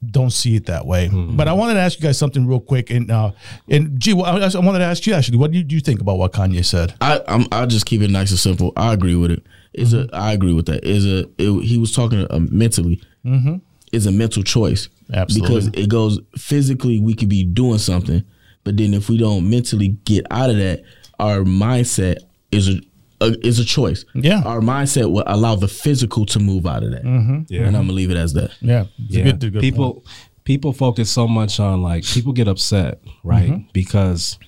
don't 0.06 0.32
see 0.32 0.56
it 0.56 0.66
that 0.68 0.86
way, 0.86 1.10
but 1.12 1.48
I 1.48 1.54
wanted 1.54 1.74
to 1.74 1.82
ask 1.82 2.00
you 2.00 2.04
guys 2.04 2.18
something 2.18 2.48
real 2.48 2.62
quick. 2.62 2.90
And 2.90 3.12
uh, 3.12 3.32
and 3.68 4.00
gee, 4.00 4.14
well, 4.14 4.26
I, 4.26 4.46
I 4.46 4.60
wanted 4.60 4.80
to 4.80 4.86
ask 4.86 5.06
you 5.06 5.14
actually, 5.14 5.38
what 5.38 5.52
do 5.52 5.58
you, 5.58 5.64
do 5.64 5.76
you 5.76 5.82
think 5.82 6.00
about 6.00 6.18
what 6.18 6.32
Kanye 6.32 6.64
said? 6.64 6.94
I 7.02 7.22
I'm, 7.28 7.46
I'll 7.52 7.68
just 7.68 7.86
keep 7.86 8.02
it 8.02 8.10
nice 8.10 8.32
and 8.32 8.40
simple. 8.40 8.72
I 8.78 8.94
agree 8.94 9.16
with 9.16 9.32
it. 9.32 9.46
Is 9.74 9.94
a 9.94 10.08
I 10.14 10.32
agree 10.32 10.54
with 10.54 10.68
that. 10.68 10.84
Is 10.84 11.06
a 11.06 11.30
it, 11.38 11.64
he 11.64 11.78
was 11.78 11.92
talking 11.94 12.26
uh, 12.30 12.40
mentally. 12.40 13.02
Mm-hmm. 13.26 13.58
Is 13.92 14.06
a 14.06 14.12
mental 14.12 14.44
choice. 14.44 14.88
Absolutely. 15.14 15.56
Because 15.56 15.68
it 15.84 15.90
goes 15.90 16.20
physically, 16.38 17.00
we 17.00 17.14
could 17.14 17.30
be 17.30 17.44
doing 17.44 17.80
something, 17.80 18.24
but 18.64 18.78
then 18.78 18.94
if 18.94 19.10
we 19.10 19.18
don't 19.18 19.50
mentally 19.50 19.90
get 20.06 20.26
out 20.32 20.50
of 20.50 20.58
that, 20.58 20.84
our 21.20 21.40
mindset 21.40 22.18
is 22.52 22.70
a, 22.70 22.82
a 23.22 23.36
is 23.46 23.60
a 23.60 23.66
choice. 23.66 24.06
Yeah. 24.16 24.42
Our 24.46 24.60
mindset 24.62 25.12
will 25.12 25.24
allow 25.28 25.56
the 25.56 25.68
physical 25.68 26.26
to 26.28 26.40
move 26.40 26.66
out 26.66 26.84
of 26.84 26.92
that. 26.92 27.04
Yeah. 27.50 27.62
And 27.66 27.76
I'm 27.76 27.84
gonna 27.84 27.94
leave 27.94 28.12
it 28.12 28.18
as 28.18 28.34
that. 28.34 28.52
Yeah, 28.62 28.86
it's 28.98 29.16
a 29.16 29.20
yeah. 29.20 29.24
good- 29.26 29.44
a 29.44 29.50
good 29.52 29.62
people 29.62 29.94
point. 29.96 30.06
people 30.46 30.74
focus 30.74 31.12
so 31.12 31.28
much 31.28 31.60
on 31.60 31.82
like 31.82 32.04
people 32.06 32.32
get 32.34 32.48
upset 32.48 33.02
right 33.24 33.50
Mm-hmm. 33.52 33.70
because 33.74 34.40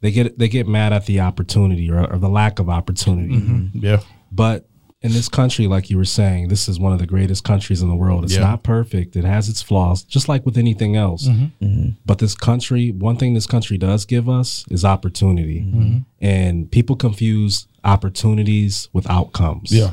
they 0.00 0.10
get 0.12 0.38
they 0.38 0.48
get 0.48 0.66
mad 0.66 0.92
at 0.92 1.04
the 1.06 1.20
opportunity 1.20 1.90
or, 1.90 2.10
or 2.10 2.18
the 2.18 2.28
lack 2.28 2.58
of 2.58 2.68
opportunity 2.70 3.34
Mm-hmm. 3.34 3.78
Yeah, 3.84 4.00
but 4.32 4.66
in 5.02 5.12
this 5.12 5.28
country 5.30 5.66
like 5.66 5.88
you 5.88 5.96
were 5.96 6.04
saying 6.04 6.48
this 6.48 6.68
is 6.68 6.78
one 6.78 6.92
of 6.92 6.98
the 6.98 7.06
greatest 7.06 7.42
countries 7.42 7.80
in 7.80 7.88
the 7.88 7.94
world. 7.94 8.22
It's 8.24 8.34
Yeah. 8.34 8.40
not 8.40 8.62
perfect. 8.62 9.16
It 9.16 9.24
has 9.24 9.48
its 9.48 9.62
flaws 9.62 10.02
just 10.02 10.28
like 10.28 10.44
with 10.44 10.58
anything 10.58 10.94
else. 10.96 11.26
Mm-hmm. 11.26 11.90
but 12.04 12.18
this 12.18 12.34
country 12.34 12.90
one 12.90 13.16
thing 13.16 13.32
this 13.34 13.46
country 13.46 13.78
does 13.78 14.04
give 14.04 14.28
us 14.28 14.64
is 14.70 14.84
opportunity. 14.84 15.60
Mm-hmm. 15.60 15.98
and 16.20 16.70
people 16.70 16.96
confuse 16.96 17.66
opportunities 17.82 18.88
with 18.92 19.08
outcomes. 19.08 19.72
Yeah, 19.72 19.92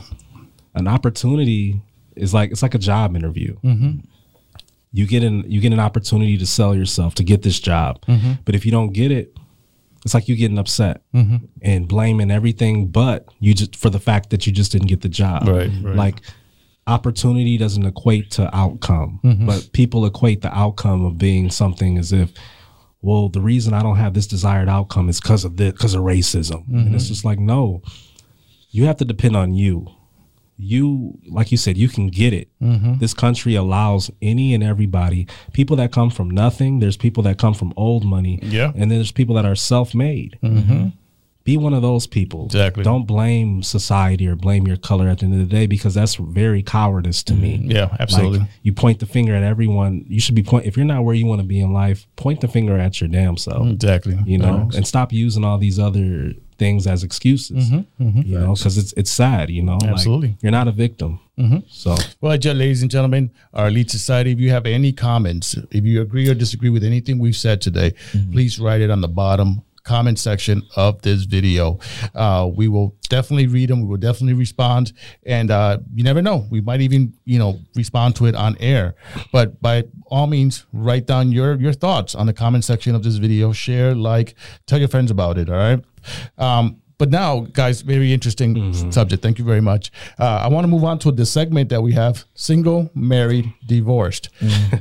an 0.75 0.87
opportunity 0.87 1.79
is 2.17 2.33
like 2.33 2.51
it's 2.51 2.61
like 2.61 2.75
a 2.75 2.79
job 2.79 3.15
interview. 3.15 3.55
You 4.91 5.05
get 5.05 5.23
an 5.23 5.43
you 5.47 5.61
get 5.61 5.73
an 5.73 5.79
opportunity 5.79 6.37
to 6.37 6.45
sell 6.45 6.73
yourself 6.75 7.13
to 7.15 7.23
get 7.23 7.43
this 7.43 7.59
job, 7.59 8.03
but 8.45 8.55
if 8.55 8.65
you 8.65 8.71
don't 8.71 8.91
get 8.93 9.11
it, 9.11 9.36
it's 10.07 10.13
like 10.13 10.27
you 10.27 10.35
getting 10.35 10.57
upset 10.57 11.01
and 11.61 11.87
blaming 11.87 12.31
everything 12.31 12.87
but 12.87 13.27
you 13.39 13.53
just 13.53 13.75
for 13.75 13.89
the 13.89 13.99
fact 13.99 14.29
that 14.31 14.47
you 14.47 14.53
just 14.53 14.71
didn't 14.71 14.87
get 14.87 15.01
the 15.01 15.09
job. 15.09 15.47
Right, 15.47 15.69
right. 15.83 15.95
Like 15.95 16.21
opportunity 16.85 17.57
doesn't 17.57 17.85
equate 17.85 18.31
to 18.31 18.55
outcome, 18.55 19.19
Mm-hmm. 19.23 19.45
but 19.45 19.69
people 19.73 20.05
equate 20.05 20.41
the 20.41 20.55
outcome 20.57 21.05
of 21.05 21.17
being 21.17 21.49
something 21.49 21.97
as 21.97 22.13
if. 22.13 22.31
Well, 23.01 23.29
the 23.29 23.41
reason 23.41 23.73
I 23.73 23.83
don't 23.83 23.97
have 23.97 24.13
this 24.13 24.27
desired 24.27 24.67
outcome 24.69 25.07
is 25.09 25.19
because 25.21 25.45
of 25.45 25.57
this, 25.57 25.71
because 25.73 25.93
of 25.93 26.01
racism, 26.03 26.67
and 26.67 26.85
Mm-hmm. 26.87 26.95
it's 26.95 27.07
just 27.07 27.25
like 27.25 27.39
no, 27.39 27.81
you 28.71 28.85
have 28.85 28.97
to 28.97 29.05
depend 29.05 29.35
on 29.35 29.53
you 29.53 29.87
you 30.57 31.17
like 31.29 31.51
you 31.51 31.57
said 31.57 31.77
you 31.77 31.87
can 31.87 32.07
get 32.07 32.33
it 32.33 32.49
Mm-hmm. 32.61 32.97
this 32.97 33.13
country 33.13 33.53
allows 33.55 34.09
any 34.21 34.53
and 34.55 34.63
everybody 34.63 35.27
people 35.53 35.75
that 35.77 35.91
come 35.91 36.09
from 36.09 36.29
nothing 36.31 36.79
there's 36.79 36.97
people 36.97 37.21
that 37.23 37.37
come 37.37 37.53
from 37.53 37.71
old 37.77 38.03
money 38.03 38.39
Yeah. 38.41 38.71
and 38.75 38.89
then 38.89 38.97
there's 38.97 39.11
people 39.11 39.35
that 39.35 39.45
are 39.45 39.55
self-made 39.55 40.39
be 41.43 41.55
one 41.55 41.73
of 41.73 41.81
those 41.81 42.07
people 42.07 42.45
Exactly. 42.47 42.83
don't 42.83 43.05
blame 43.05 43.63
society 43.63 44.27
or 44.27 44.35
blame 44.35 44.67
your 44.67 44.75
color 44.75 45.07
at 45.07 45.19
the 45.19 45.25
end 45.25 45.33
of 45.33 45.39
the 45.39 45.45
day 45.45 45.65
because 45.65 45.93
that's 45.93 46.15
very 46.15 46.61
cowardice 46.61 47.23
to 47.23 47.33
me 47.33 47.61
yeah, 47.63 47.95
absolutely. 48.01 48.39
like, 48.39 48.49
you 48.63 48.73
point 48.73 48.99
the 48.99 49.05
finger 49.05 49.33
at 49.33 49.43
everyone 49.43 50.03
you 50.09 50.19
should 50.19 50.35
be 50.35 50.43
point 50.43 50.65
if 50.65 50.75
you're 50.75 50.85
not 50.85 51.05
where 51.05 51.15
you 51.15 51.25
want 51.25 51.39
to 51.39 51.47
be 51.47 51.61
in 51.61 51.71
life 51.71 52.05
point 52.17 52.41
the 52.41 52.47
finger 52.49 52.77
at 52.77 52.99
your 52.99 53.07
damn 53.07 53.37
self 53.37 53.65
exactly. 53.67 54.17
you 54.25 54.37
know, 54.37 54.69
and 54.75 54.85
stop 54.85 55.13
using 55.13 55.45
all 55.45 55.57
these 55.57 55.79
other 55.79 56.33
things 56.57 56.87
as 56.87 57.03
excuses. 57.03 57.69
You 57.69 58.39
know, 58.39 58.53
because 58.55 58.77
it's 58.77 58.93
it's 58.93 59.11
sad. 59.11 59.49
You 59.49 59.63
know, 59.63 59.77
Mm-hmm, 59.77 59.89
Absolutely. 59.93 60.27
Mm-hmm. 60.29 60.39
you're 60.45 60.51
not 60.51 60.67
a 60.67 60.71
victim. 60.71 61.19
So 61.69 61.95
Well, 62.21 62.37
ju- 62.37 62.53
ladies 62.53 62.81
and 62.81 62.89
gentlemen, 62.91 63.29
our 63.53 63.67
elite 63.67 63.91
society, 63.91 64.31
if 64.31 64.39
you 64.39 64.49
have 64.49 64.65
any 64.65 64.91
comments, 64.91 65.55
if 65.71 65.83
you 65.85 66.01
agree 66.01 66.27
or 66.29 66.33
disagree 66.33 66.69
with 66.71 66.83
anything 66.83 67.19
we've 67.19 67.35
said 67.35 67.61
today, 67.61 67.93
please 68.31 68.59
write 68.59 68.81
it 68.81 68.89
on 68.89 69.01
the 69.01 69.07
bottom 69.07 69.61
comment 69.83 70.19
section 70.19 70.61
of 70.75 71.01
this 71.03 71.23
video. 71.23 71.79
Uh, 72.13 72.49
we 72.53 72.67
will 72.67 72.93
definitely 73.07 73.47
read 73.47 73.69
them. 73.69 73.79
We 73.83 73.87
will 73.87 73.95
definitely 74.09 74.33
respond. 74.33 74.91
And 75.25 75.49
uh, 75.49 75.77
you 75.95 76.03
never 76.03 76.21
know. 76.21 76.45
We 76.51 76.59
might 76.59 76.81
even, 76.81 77.13
you 77.23 77.39
know, 77.39 77.59
respond 77.73 78.17
to 78.17 78.25
it 78.25 78.35
on 78.35 78.57
air. 78.59 78.95
But 79.31 79.61
by 79.61 79.85
all 80.07 80.27
means, 80.27 80.65
write 80.73 81.05
down 81.05 81.31
your, 81.31 81.55
your 81.55 81.71
thoughts 81.71 82.15
on 82.15 82.25
the 82.27 82.33
comment 82.33 82.65
section 82.65 82.95
of 82.95 83.03
this 83.03 83.15
video. 83.15 83.53
Share, 83.53 83.95
like, 83.95 84.35
tell 84.65 84.77
your 84.79 84.89
friends 84.89 85.09
about 85.09 85.37
it. 85.37 85.49
All 85.49 85.55
right. 85.55 85.81
Um, 86.37 86.81
but 86.97 87.11
now, 87.11 87.41
guys, 87.41 87.81
very 87.81 88.11
interesting 88.11 88.73
subject. 88.91 89.21
Thank 89.21 89.37
you 89.37 89.45
very 89.45 89.61
much. 89.61 89.91
Uh, 90.17 90.41
I 90.43 90.47
want 90.47 90.63
to 90.63 90.67
move 90.67 90.83
on 90.83 90.97
to 90.99 91.11
the 91.11 91.25
segment 91.25 91.69
that 91.69 91.81
we 91.81 91.93
have: 91.93 92.25
single, 92.33 92.89
married, 92.95 93.53
divorced. 93.67 94.29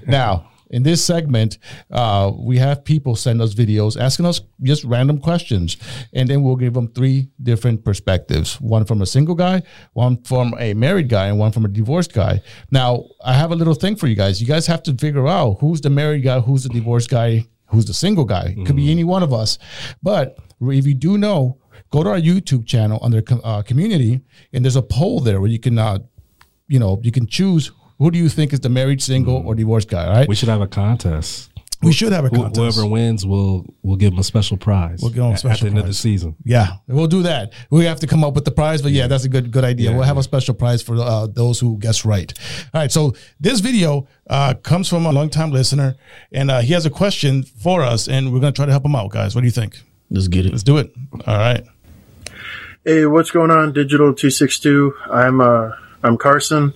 Now, 0.07 0.49
in 0.71 0.83
this 0.83 1.05
segment, 1.05 1.59
uh, 1.91 2.33
we 2.35 2.59
have 2.59 2.85
people 2.85 3.17
send 3.17 3.43
us 3.43 3.55
videos 3.55 4.01
asking 4.01 4.27
us 4.27 4.41
just 4.63 4.83
random 4.85 5.21
questions, 5.21 5.77
and 6.15 6.29
then 6.29 6.43
we'll 6.43 6.57
give 6.57 6.73
them 6.73 6.89
three 6.89 7.29
different 7.43 7.85
perspectives: 7.85 8.59
one 8.63 8.87
from 8.87 9.03
a 9.03 9.07
single 9.07 9.35
guy, 9.35 9.63
one 9.93 10.23
from 10.23 10.55
a 10.59 10.73
married 10.73 11.11
guy, 11.11 11.27
and 11.27 11.39
one 11.39 11.53
from 11.53 11.67
a 11.67 11.69
divorced 11.69 12.15
guy. 12.15 12.41
Now, 12.71 13.05
I 13.23 13.35
have 13.35 13.53
a 13.53 13.57
little 13.57 13.75
thing 13.75 13.95
for 13.95 14.07
you 14.07 14.17
guys. 14.17 14.41
You 14.41 14.47
guys 14.47 14.67
have 14.69 14.83
to 14.85 14.95
figure 14.95 15.29
out 15.29 15.59
who's 15.61 15.83
the 15.83 15.91
married 15.91 16.25
guy, 16.25 16.41
who's 16.41 16.63
the 16.63 16.71
divorced 16.71 17.11
guy, 17.11 17.45
who's 17.67 17.85
the 17.85 17.95
single 17.95 18.25
guy. 18.25 18.55
It 18.57 18.65
could 18.65 18.77
be 18.77 18.91
any 18.91 19.05
one 19.05 19.23
of 19.23 19.35
us, 19.35 19.59
but 20.03 20.39
if 20.61 20.87
you 20.87 20.95
do 20.95 21.19
know, 21.19 21.59
go 21.91 22.03
to 22.03 22.11
our 22.11 22.19
YouTube 22.21 22.67
channel 22.67 22.99
under 23.03 23.23
uh, 23.45 23.63
community, 23.63 24.21
and 24.53 24.65
there's 24.65 24.77
a 24.77 24.83
poll 24.83 25.21
there 25.21 25.41
where 25.41 25.51
you 25.51 25.59
can, 25.59 25.79
uh, 25.79 25.99
you 26.69 26.79
know, 26.79 27.01
you 27.03 27.13
can 27.13 27.27
choose 27.27 27.71
who 27.99 28.11
do 28.11 28.19
you 28.19 28.29
think 28.29 28.53
is 28.53 28.61
the 28.61 28.69
married, 28.69 29.03
single, 29.03 29.43
or 29.47 29.55
divorced 29.55 29.89
guy. 29.89 30.07
Right? 30.09 30.29
We 30.29 30.35
should 30.35 30.49
have 30.51 30.61
a 30.61 30.67
contest. 30.67 31.51
we 31.83 31.93
should 31.93 32.13
have 32.13 32.25
a 32.25 32.31
contest. 32.31 32.57
Whoever 32.57 32.87
wins, 32.87 33.25
we'll 33.27 33.67
we'll 33.83 33.97
give 33.97 34.11
them 34.13 34.19
a 34.19 34.25
special 34.25 34.57
prize. 34.57 35.01
We'll 35.03 35.11
give 35.13 35.23
'em 35.23 35.27
a 35.27 35.29
at- 35.29 35.35
at 35.35 35.39
special 35.41 35.65
the 35.67 35.71
end 35.71 35.79
of 35.79 35.87
the 35.87 35.95
season. 35.95 36.35
Yeah, 36.45 36.69
we'll 36.89 37.07
do 37.07 37.23
that. 37.23 37.53
We 37.71 37.85
have 37.85 38.01
to 38.01 38.07
come 38.07 38.25
up 38.25 38.35
with 38.35 38.45
the 38.47 38.51
prize, 38.51 38.81
but 38.83 38.93
yeah, 38.93 39.07
that's 39.07 39.25
a 39.25 39.29
good 39.29 39.51
good 39.51 39.65
idea. 39.65 39.93
we'll 39.93 40.03
have 40.03 40.17
a 40.19 40.23
special 40.23 40.55
prize 40.55 40.83
for 40.83 40.97
uh, 40.97 41.27
those 41.27 41.61
who 41.61 41.79
guess 41.79 42.05
right. 42.05 42.33
All 42.75 42.81
right, 42.81 42.91
so 42.91 43.15
this 43.41 43.61
video 43.61 44.07
uh, 44.29 44.55
comes 44.55 44.89
from 44.89 45.05
a 45.07 45.13
longtime 45.13 45.53
listener, 45.53 45.97
and 46.33 46.51
uh, 46.51 46.61
he 46.61 46.73
has 46.73 46.87
a 46.87 46.91
question 46.91 47.43
for 47.43 47.83
us, 47.83 48.09
and 48.09 48.33
we're 48.33 48.41
gonna 48.41 48.53
try 48.53 48.67
to 48.67 48.73
help 48.73 48.85
him 48.87 48.95
out, 48.97 49.11
guys. 49.11 49.35
What 49.35 49.43
do 49.43 49.47
you 49.47 49.53
think? 49.53 49.81
Let's 50.11 50.29
get 50.29 50.47
it. 50.47 50.53
Let's 50.53 50.63
do 50.63 50.79
it. 50.79 50.93
All 51.27 51.37
right. 51.37 51.65
Hey, 52.85 53.07
what's 53.07 53.31
going 53.31 53.51
on, 53.51 53.73
Digital 53.73 54.15
Two 54.15 54.31
Six 54.31 54.61
Two? 54.61 54.95
I'm 55.11 55.41
uh, 55.41 55.73
I'm 56.03 56.17
Carson. 56.17 56.73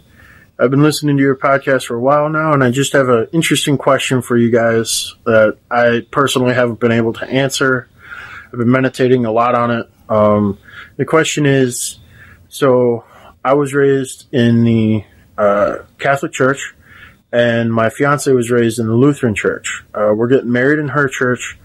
I've 0.59 0.71
been 0.71 0.83
listening 0.83 1.17
to 1.17 1.23
your 1.23 1.37
podcast 1.37 1.87
for 1.87 1.95
a 1.95 2.01
while 2.01 2.29
now, 2.29 2.53
and 2.53 2.63
I 2.63 2.71
just 2.71 2.93
have 2.93 3.09
an 3.09 3.29
interesting 3.33 3.79
question 3.79 4.21
for 4.21 4.37
you 4.37 4.51
guys 4.51 5.15
that 5.25 5.57
I 5.71 6.07
personally 6.11 6.53
haven't 6.53 6.81
been 6.81 6.93
able 6.93 7.13
to 7.15 7.27
answer. 7.27 7.89
I've 8.53 8.59
been 8.59 8.71
meditating 8.71 9.25
a 9.25 9.33
lot 9.33 9.55
on 9.55 9.71
it. 9.71 9.87
Um, 10.09 10.59
the 10.97 11.05
question 11.05 11.47
is, 11.47 11.99
so 12.49 13.05
I 13.45 13.55
was 13.55 13.73
raised 13.73 14.27
in 14.35 14.65
the 14.65 15.05
uh, 15.39 15.79
Catholic 15.99 16.33
Church, 16.33 16.75
and 17.33 17.73
my 17.73 17.89
fiance 17.89 18.31
was 18.33 18.51
raised 18.51 18.81
in 18.81 18.87
the 18.87 18.95
Lutheran 18.95 19.35
Church. 19.37 19.85
Uh, 19.95 20.13
we're 20.15 20.29
getting 20.29 20.53
married 20.53 20.81
in 20.81 20.89
her 20.89 21.09
church 21.09 21.57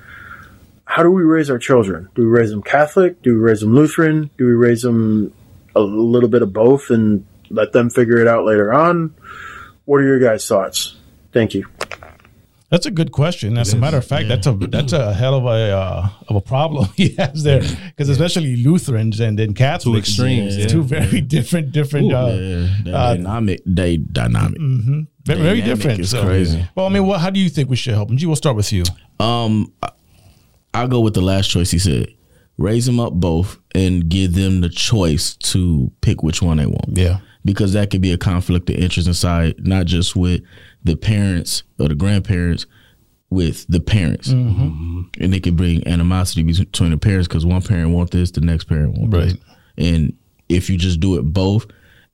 how 0.86 1.04
do 1.04 1.12
we 1.12 1.24
raise 1.24 1.50
our 1.50 1.58
children? 1.60 2.10
Do 2.16 2.22
we 2.24 2.28
raise 2.28 2.52
them 2.52 2.62
Catholic? 2.62 3.22
Do 3.22 3.34
we 3.34 3.40
raise 3.40 3.62
them 3.62 3.74
Lutheran? 3.76 4.30
Do 4.38 4.46
we 4.46 4.54
raise 4.54 4.82
them 4.84 5.34
a 5.76 5.82
little 5.82 6.30
bit 6.30 6.42
of 6.42 6.54
both 6.54 6.90
and 6.90 7.26
let 7.50 7.74
them 7.74 7.90
figure 7.90 8.18
it 8.18 8.28
out 8.28 8.46
later 8.46 8.74
on? 8.74 9.14
What 9.86 9.98
are 9.98 10.04
your 10.04 10.20
guys' 10.20 10.48
thoughts? 10.48 10.96
Thank 11.32 11.54
you. 11.54 11.66
That's 12.70 12.88
a 12.88 12.92
good 12.92 13.12
question. 13.12 13.58
As 13.58 13.74
a 13.74 13.78
matter 13.78 13.98
of 13.98 14.06
fact, 14.06 14.28
that's 14.28 14.48
a 14.48 14.52
that's 14.54 14.92
a 14.92 15.14
hell 15.14 15.36
of 15.36 15.46
a 15.46 15.72
uh, 15.72 16.10
of 16.28 16.36
a 16.36 16.42
problem 16.42 16.90
he 16.96 17.10
has 17.16 17.44
there, 17.44 17.62
because 17.62 18.10
especially 18.10 18.58
Lutherans 18.58 19.20
and 19.20 19.38
then 19.38 19.54
Catholics, 19.54 19.86
two 20.16 20.24
extremes, 20.24 20.56
it's 20.58 20.64
yeah. 20.66 20.80
two 20.80 20.84
very 20.84 21.22
different 21.36 21.72
different. 21.72 22.12
uh, 22.12 22.28
Yeah, 22.84 22.96
uh, 22.98 23.14
dynamic, 23.16 23.62
they 23.68 23.98
dynamic. 23.98 24.58
very, 24.60 25.42
very 25.42 25.60
Dynamic 25.62 25.66
different. 25.66 26.00
is 26.02 26.10
So, 26.10 26.24
crazy. 26.26 26.68
Well, 26.76 26.88
I 26.88 26.90
mean, 26.90 27.06
what? 27.06 27.22
How 27.22 27.30
do 27.30 27.40
you 27.40 27.50
think 27.50 27.70
we 27.70 27.76
should 27.76 27.94
help 27.94 28.08
them? 28.10 28.18
Gee, 28.18 28.26
we'll 28.26 28.36
start 28.36 28.56
with 28.56 28.74
you. 28.74 28.84
Um, 29.20 29.72
I- 29.84 29.92
I'll 30.76 30.88
go 30.88 31.00
with 31.00 31.14
the 31.14 31.22
last 31.22 31.50
choice 31.50 31.72
he 31.72 31.80
said. 31.80 32.14
Raise 32.58 32.86
them 32.86 33.00
up 33.00 33.14
both 33.14 33.60
and 33.74 34.08
give 34.08 34.34
them 34.34 34.62
the 34.62 34.70
choice 34.70 35.36
to 35.36 35.92
pick 36.02 36.24
which 36.24 36.42
one 36.42 36.58
they 36.58 36.66
want. 36.66 36.98
Yeah. 36.98 37.20
Because 37.44 37.74
that 37.74 37.92
could 37.92 38.02
be 38.02 38.12
a 38.12 38.18
conflict 38.18 38.70
of 38.70 38.76
interest 38.76 39.08
inside, 39.08 39.66
not 39.66 39.86
just 39.86 40.16
with 40.16 40.42
the 40.84 40.96
parents 40.96 41.64
or 41.80 41.88
the 41.88 41.96
grandparents, 41.96 42.66
with 43.30 43.66
the 43.68 43.80
parents. 43.80 44.30
Mm-hmm. 44.30 45.02
And 45.20 45.36
it 45.36 45.44
could 45.44 45.58
bring 45.58 45.88
animosity 45.88 46.44
between 46.44 46.92
the 46.92 46.98
parents 46.98 47.28
because 47.28 47.46
one 47.46 47.62
parent 47.62 47.92
want 47.92 48.12
this, 48.12 48.32
the 48.32 48.42
next 48.42 48.66
parent 48.66 48.98
want 48.98 49.12
this. 49.12 49.34
Right. 49.34 49.42
And 49.78 50.14
if 50.50 50.70
you 50.70 50.78
just 50.78 51.00
do 51.00 51.18
it 51.18 51.24
both, 51.24 51.66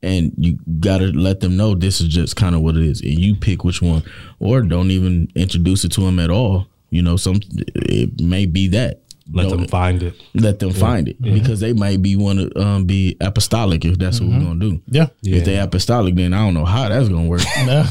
and 0.02 0.32
you 0.36 0.58
gotta 0.80 1.06
let 1.06 1.40
them 1.40 1.56
know 1.56 1.74
this 1.74 2.00
is 2.00 2.08
just 2.08 2.34
kind 2.34 2.56
of 2.56 2.62
what 2.62 2.76
it 2.76 2.82
is, 2.82 3.00
and 3.00 3.18
you 3.18 3.36
pick 3.36 3.62
which 3.62 3.80
one, 3.80 4.02
or 4.40 4.62
don't 4.62 4.90
even 4.90 5.30
introduce 5.36 5.84
it 5.84 5.92
to 5.92 6.00
them 6.00 6.18
at 6.18 6.30
all. 6.30 6.66
You 6.92 7.00
know, 7.02 7.16
some 7.16 7.40
it 7.56 8.20
may 8.20 8.44
be 8.46 8.68
that. 8.68 9.00
Let 9.32 9.48
Don't- 9.48 9.60
them 9.60 9.68
find 9.68 10.02
it. 10.02 10.14
let 10.34 10.58
them 10.58 10.72
find 10.72 11.08
it 11.08 11.22
because 11.22 11.60
they 11.60 11.72
might 11.72 12.02
be 12.02 12.16
want 12.16 12.40
to 12.40 12.60
um, 12.60 12.84
be 12.84 13.16
apostolic 13.20 13.84
if 13.84 13.96
that's 13.96 14.20
what 14.20 14.28
we're 14.30 14.40
gonna 14.40 14.58
do. 14.60 14.82
Yeah. 14.88 15.06
If 15.22 15.44
they 15.44 15.58
apostolic, 15.58 16.16
then 16.16 16.34
I 16.34 16.44
don't 16.44 16.54
know 16.54 16.64
how 16.66 16.88
that's 16.88 17.08
gonna 17.08 17.28
work. 17.28 17.40
Yeah. 17.56 17.88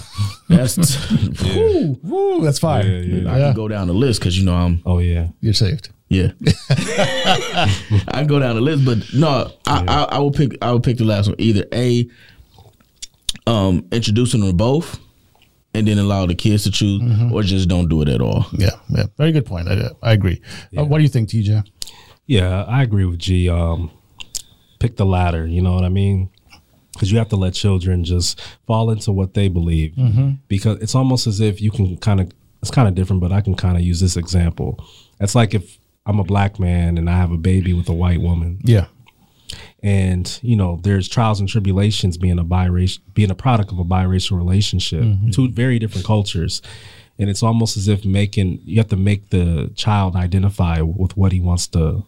That's 0.50 0.78
Woo, 1.56 1.98
woo, 2.04 2.42
that's 2.44 2.60
fine. 2.60 2.86
Yeah, 2.86 3.00
yeah. 3.22 3.34
I 3.34 3.40
can 3.40 3.54
go 3.56 3.70
down 3.70 3.88
the 3.88 3.94
list 3.94 4.20
because 4.20 4.38
you 4.38 4.44
know 4.46 4.54
I'm 4.56 4.82
Oh 4.86 5.00
yeah. 5.00 5.30
You're 5.40 5.54
saved. 5.54 5.90
yeah. 6.10 6.32
I 8.10 8.26
go 8.28 8.40
down 8.40 8.56
the 8.56 8.62
list, 8.62 8.84
but 8.86 8.98
no, 9.14 9.52
I, 9.66 9.86
I 9.88 10.04
I 10.16 10.20
will 10.20 10.32
pick 10.32 10.58
I 10.62 10.72
will 10.72 10.82
pick 10.82 10.98
the 10.98 11.06
last 11.06 11.28
one. 11.28 11.36
Either 11.40 11.66
a 11.74 12.08
um 13.48 13.88
introducing 13.92 14.42
them 14.42 14.56
both, 14.58 15.00
and 15.74 15.88
then 15.88 15.98
allow 16.00 16.26
the 16.26 16.36
kids 16.36 16.64
to 16.64 16.72
choose, 16.72 17.02
or 17.32 17.44
just 17.44 17.70
don't 17.70 17.88
do 17.88 18.02
it 18.02 18.10
at 18.10 18.22
all. 18.22 18.46
Yeah. 18.54 18.72
Yeah. 18.90 19.06
Very 19.18 19.32
good 19.32 19.46
point. 19.46 19.68
I, 19.70 19.90
I 20.04 20.12
agree. 20.14 20.42
Uh, 20.78 20.84
what 20.86 20.98
do 20.98 21.04
you 21.04 21.10
think, 21.10 21.30
TJ? 21.30 21.64
Yeah, 22.26 22.64
I 22.64 22.84
agree 22.84 23.06
with 23.06 23.20
Gee. 23.20 23.50
Um, 23.50 23.92
pick 24.80 24.96
the 24.98 25.06
latter. 25.06 25.46
You 25.48 25.62
know 25.62 25.74
what 25.74 25.84
I 25.84 25.90
mean? 25.90 26.30
Because 26.94 27.12
you 27.12 27.18
have 27.18 27.30
to 27.30 27.36
let 27.36 27.54
children 27.54 28.04
just 28.04 28.40
fall 28.68 28.90
into 28.92 29.12
what 29.12 29.34
they 29.34 29.48
believe. 29.48 29.96
Because 30.48 30.82
it's 30.82 30.96
almost 30.96 31.26
as 31.28 31.40
if 31.40 31.62
you 31.62 31.72
can 31.72 31.98
kind 31.98 32.20
of. 32.22 32.32
It's 32.62 32.70
kind 32.70 32.88
of 32.88 32.94
different, 32.94 33.22
but 33.22 33.32
I 33.32 33.42
can 33.42 33.56
kind 33.56 33.76
of 33.76 33.82
use 33.82 34.00
this 34.00 34.16
example. 34.18 34.78
It's 35.20 35.34
like 35.34 35.56
if 35.56 35.80
I'm 36.06 36.20
a 36.20 36.24
black 36.24 36.60
man 36.60 36.98
and 37.00 37.10
I 37.10 37.18
have 37.18 37.32
a 37.32 37.38
baby 37.38 37.74
with 37.74 37.90
a 37.90 37.94
white 37.94 38.22
woman, 38.22 38.60
Yeah. 38.64 38.86
And 39.84 40.40
you 40.44 40.56
know 40.56 40.80
there's 40.84 41.08
trials 41.08 41.40
and 41.40 41.50
tribulations 41.50 42.18
being 42.18 42.38
a 42.38 42.46
biracial 42.46 43.00
being 43.14 43.32
a 43.32 43.36
product 43.36 43.72
of 43.72 43.80
a 43.80 43.84
biracial 43.84 44.38
relationship 44.38 45.02
mm-hmm. 45.02 45.30
two 45.32 45.50
very 45.50 45.80
different 45.80 46.06
cultures 46.06 46.62
and 47.22 47.30
it's 47.30 47.44
almost 47.44 47.78
as 47.78 47.88
if 47.88 48.04
making 48.04 48.60
you 48.66 48.78
have 48.78 48.88
to 48.88 48.96
make 48.96 49.30
the 49.30 49.72
child 49.76 50.16
identify 50.16 50.82
with 50.82 51.16
what 51.16 51.32
he 51.32 51.40
wants 51.40 51.68
to 51.68 52.04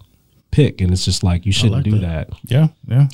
pick 0.52 0.82
and 0.82 0.92
it's 0.92 1.06
just 1.06 1.24
like 1.24 1.46
you 1.46 1.52
shouldn't 1.52 1.84
do 1.84 2.00
that. 2.00 2.30
Yeah. 2.46 2.68
Yeah. 2.88 3.08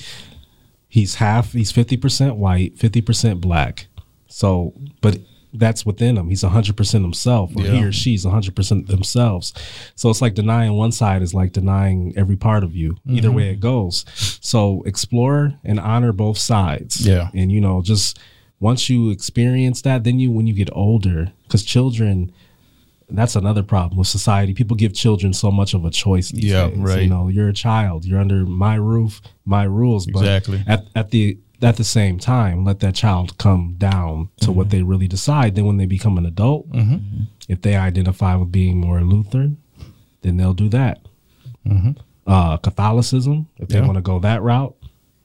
he's 0.87 1.15
half 1.15 1.53
he's 1.53 1.71
50% 1.71 2.35
white 2.35 2.75
50% 2.75 3.41
black 3.41 3.87
so 4.27 4.73
but 5.01 5.19
that's 5.53 5.85
within 5.85 6.17
him 6.17 6.29
he's 6.29 6.43
100% 6.43 6.91
himself 7.01 7.55
or 7.55 7.63
he 7.63 7.83
or 7.83 7.91
she's 7.91 8.25
100% 8.25 8.87
themselves 8.87 9.53
so 9.95 10.09
it's 10.09 10.21
like 10.21 10.35
denying 10.35 10.73
one 10.73 10.91
side 10.91 11.21
is 11.21 11.33
like 11.33 11.51
denying 11.53 12.13
every 12.15 12.35
part 12.35 12.63
of 12.63 12.75
you 12.75 12.97
either 13.07 13.31
way 13.31 13.43
mm-hmm. 13.43 13.53
it 13.53 13.59
goes 13.59 14.05
so 14.41 14.83
explore 14.85 15.53
and 15.63 15.79
honor 15.79 16.11
both 16.11 16.37
sides 16.37 17.05
Yeah. 17.05 17.29
and 17.33 17.51
you 17.51 17.61
know 17.61 17.81
just 17.81 18.19
once 18.59 18.89
you 18.89 19.09
experience 19.09 19.81
that 19.81 20.03
then 20.03 20.19
you 20.19 20.31
when 20.31 20.45
you 20.45 20.53
get 20.53 20.69
older 20.73 21.31
because 21.43 21.63
children 21.63 22.31
that's 23.11 23.35
another 23.35 23.63
problem 23.63 23.97
with 23.97 24.07
society. 24.07 24.53
People 24.53 24.77
give 24.77 24.93
children 24.93 25.33
so 25.33 25.49
much 25.51 25.73
of 25.73 25.83
a 25.83 25.89
choice. 25.89 26.29
These 26.29 26.45
Yeah, 26.45 26.67
days. 26.69 26.77
right. 26.77 27.01
You 27.01 27.09
know, 27.09 27.27
you're 27.27 27.49
a 27.49 27.53
child. 27.53 28.05
You're 28.05 28.19
under 28.19 28.45
my 28.45 28.75
roof, 28.75 29.19
my 29.45 29.63
rules. 29.63 30.05
But 30.05 30.19
Exactly. 30.19 30.63
At 30.67 30.85
at 30.95 31.09
the 31.09 31.39
at 31.61 31.75
the 31.77 31.83
same 31.83 32.17
time, 32.19 32.63
let 32.65 32.79
that 32.79 32.95
child 32.95 33.37
come 33.37 33.75
down 33.77 34.29
to 34.41 34.47
Mm-hmm. 34.47 34.55
what 34.57 34.69
they 34.69 34.81
really 34.83 35.07
decide. 35.07 35.55
Then 35.55 35.65
when 35.65 35.77
they 35.77 35.85
become 35.85 36.17
an 36.17 36.25
adult, 36.25 36.67
if 37.47 37.61
they 37.61 37.75
identify 37.75 38.35
with 38.35 38.51
being 38.51 38.77
more 38.79 39.01
Lutheran, 39.01 39.57
then 40.21 40.37
they'll 40.37 40.53
do 40.53 40.69
that. 40.69 41.01
Uh, 42.27 42.57
Catholicism, 42.57 43.47
if 43.57 43.69
they 43.69 43.77
Mm-hmm. 43.77 43.87
Want 43.87 43.97
to 43.97 44.01
go 44.01 44.19
that 44.19 44.41
route, 44.43 44.75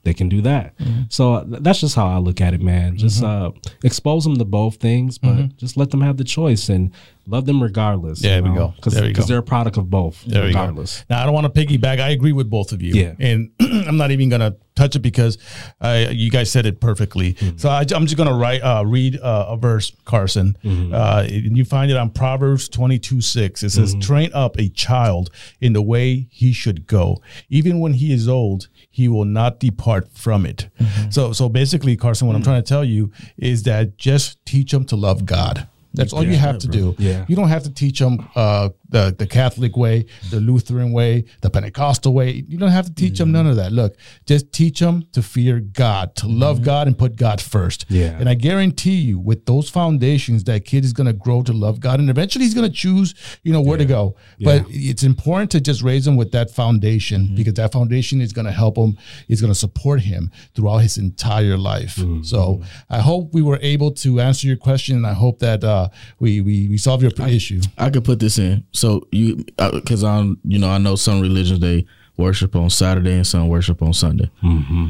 they 0.03 0.13
can 0.13 0.27
do 0.29 0.41
that. 0.41 0.73
So 1.09 1.33
uh, 1.35 1.43
th- 1.45 1.61
that's 1.63 1.79
just 1.81 1.95
how 1.95 2.07
I 2.07 2.17
look 2.17 2.41
at 2.41 2.53
it, 2.53 2.61
man. 2.61 2.97
Just 2.97 3.23
uh, 3.23 3.51
expose 3.83 4.23
them 4.23 4.37
to 4.37 4.45
both 4.45 4.75
things, 4.77 5.17
but 5.17 5.55
just 5.57 5.77
let 5.77 5.91
them 5.91 6.01
have 6.01 6.17
the 6.17 6.23
choice 6.23 6.69
and 6.69 6.91
love 7.27 7.45
them 7.45 7.61
regardless. 7.61 8.21
There 8.21 8.41
we 8.43 8.49
go. 8.53 8.73
Because 8.75 8.93
There 8.93 9.03
we 9.03 9.13
go. 9.13 9.23
they're 9.23 9.39
a 9.39 9.43
product 9.43 9.77
of 9.77 9.89
both, 9.89 10.23
There 10.25 10.41
we 10.41 10.47
regardless. 10.47 10.99
go. 11.01 11.05
Now 11.15 11.21
I 11.21 11.25
don't 11.25 11.33
want 11.33 11.53
to 11.53 11.65
piggyback. 11.65 11.99
I 11.99 12.09
agree 12.09 12.31
with 12.33 12.49
both 12.49 12.71
of 12.71 12.81
you. 12.81 12.93
Yeah. 12.93 13.13
And 13.19 13.51
I'm 13.59 13.97
not 13.97 14.11
even 14.11 14.29
gonna 14.29 14.55
touch 14.75 14.95
it 14.95 14.99
because 14.99 15.37
uh, 15.81 16.07
you 16.11 16.29
guys 16.29 16.51
said 16.51 16.65
it 16.65 16.79
perfectly. 16.81 17.33
Mm-hmm. 17.33 17.57
So 17.57 17.69
I, 17.69 17.81
am 17.81 18.05
just 18.05 18.17
gonna 18.17 18.35
write 18.35 18.61
uh, 18.61 18.83
read 18.85 19.19
uh, 19.19 19.47
a 19.49 19.57
verse, 19.57 19.91
Carson. 20.05 20.57
Mm-hmm. 20.63 20.93
Uh, 20.93 21.23
and 21.29 21.57
you 21.57 21.65
find 21.65 21.89
it 21.89 21.97
on 21.97 22.09
Proverbs 22.09 22.69
22 22.69 23.21
6. 23.21 23.63
It 23.63 23.69
says, 23.69 23.91
Mm-hmm. 23.91 23.99
"Train 24.01 24.31
up 24.33 24.57
a 24.59 24.69
child 24.69 25.29
in 25.61 25.73
the 25.73 25.81
way 25.81 26.27
he 26.31 26.51
should 26.53 26.87
go. 26.87 27.21
Even 27.49 27.79
when 27.79 27.93
he 27.93 28.11
is 28.13 28.27
old, 28.27 28.67
he 28.89 29.07
will 29.07 29.25
not 29.25 29.59
depart 29.59 30.11
from 30.11 30.45
it." 30.45 30.69
Mm-hmm. 30.79 31.09
So 31.11 31.31
so 31.33 31.49
basically, 31.49 31.95
Carson, 31.95 32.27
what 32.27 32.35
I'm 32.35 32.43
trying 32.43 32.61
to 32.61 32.67
tell 32.67 32.83
you 32.83 33.11
is 33.37 33.63
that 33.63 33.97
just 33.97 34.43
teach 34.45 34.71
them 34.71 34.85
to 34.85 34.95
love 34.95 35.25
God 35.25 35.67
That's 35.95 36.13
all 36.13 36.23
you 36.23 36.31
Yeah, 36.31 36.37
have 36.37 36.59
to 36.59 36.67
do. 36.67 36.95
Yeah. 36.97 37.25
You 37.27 37.35
don't 37.35 37.49
have 37.49 37.63
to 37.63 37.73
teach 37.73 37.99
them 37.99 38.27
uh, 38.35 38.69
the 38.89 39.15
the 39.17 39.27
Catholic 39.27 39.75
way, 39.75 40.05
the 40.29 40.39
Lutheran 40.39 40.91
way, 40.91 41.25
the 41.41 41.49
Pentecostal 41.49 42.13
way. 42.13 42.45
You 42.47 42.57
don't 42.57 42.71
have 42.71 42.85
to 42.85 42.93
teach 42.93 43.17
them 43.17 43.31
none 43.31 43.47
of 43.47 43.55
that. 43.55 43.71
Look, 43.71 43.95
just 44.25 44.51
teach 44.51 44.79
them 44.79 45.05
to 45.13 45.21
fear 45.21 45.59
God, 45.59 46.15
to 46.17 46.27
love 46.27 46.61
God, 46.61 46.87
and 46.87 46.97
put 46.97 47.15
God 47.15 47.41
first. 47.41 47.85
Yeah. 47.89 48.17
And 48.19 48.29
I 48.29 48.33
guarantee 48.35 48.95
you, 48.95 49.19
with 49.19 49.45
those 49.45 49.69
foundations, 49.69 50.43
that 50.45 50.65
kid 50.65 50.85
is 50.85 50.93
going 50.93 51.07
to 51.07 51.13
grow 51.13 51.41
to 51.43 51.53
love 51.53 51.79
God, 51.79 51.99
and 51.99 52.09
eventually 52.09 52.45
he's 52.45 52.53
going 52.53 52.69
to 52.69 52.75
choose, 52.75 53.13
you 53.43 53.51
know, 53.51 53.61
where 53.61 53.77
to 53.77 53.85
go. 53.85 54.15
But 54.39 54.65
it's 54.69 55.03
important 55.03 55.51
to 55.51 55.61
just 55.61 55.81
raise 55.81 56.05
him 56.05 56.15
with 56.15 56.31
that 56.31 56.51
foundation 56.51 57.35
because 57.35 57.53
that 57.55 57.71
foundation 57.71 58.21
is 58.21 58.33
going 58.33 58.45
to 58.45 58.51
help 58.51 58.77
him. 58.77 58.97
Is 59.27 59.41
going 59.41 59.51
to 59.53 59.59
support 59.59 60.01
him 60.01 60.31
throughout 60.53 60.79
his 60.79 60.97
entire 60.97 61.57
life. 61.57 61.99
So 62.23 62.61
I 62.89 62.99
hope 62.99 63.33
we 63.33 63.41
were 63.41 63.59
able 63.61 63.91
to 63.91 64.19
answer 64.19 64.47
your 64.47 64.57
question, 64.57 64.95
and 64.97 65.07
I 65.07 65.13
hope 65.13 65.39
that 65.39 65.63
uh, 65.63 65.84
we 66.19 66.41
we 66.41 66.67
we 66.69 66.77
solve 66.77 67.01
your 67.01 67.11
issue. 67.27 67.61
I 67.77 67.89
could 67.89 68.03
put 68.03 68.19
this 68.19 68.37
in. 68.37 68.65
So 68.71 69.07
you, 69.11 69.45
because 69.57 70.03
I'm, 70.03 70.39
you 70.43 70.59
know, 70.59 70.69
I 70.69 70.77
know 70.77 70.95
some 70.95 71.21
religions 71.21 71.59
they 71.59 71.85
worship 72.17 72.55
on 72.55 72.69
Saturday 72.69 73.13
and 73.13 73.27
some 73.27 73.47
worship 73.47 73.81
on 73.81 73.93
Sunday. 73.93 74.29
Mm-hmm. 74.43 74.89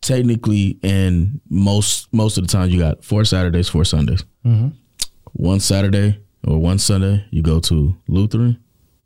Technically, 0.00 0.78
and 0.82 1.40
most 1.48 2.12
most 2.12 2.36
of 2.38 2.46
the 2.46 2.52
time, 2.52 2.70
you 2.70 2.78
got 2.78 3.04
four 3.04 3.24
Saturdays, 3.24 3.68
four 3.68 3.84
Sundays. 3.84 4.24
Mm-hmm. 4.44 4.68
One 5.34 5.60
Saturday 5.60 6.20
or 6.46 6.58
one 6.58 6.78
Sunday, 6.78 7.24
you 7.30 7.42
go 7.42 7.60
to 7.60 7.96
Lutheran 8.08 8.58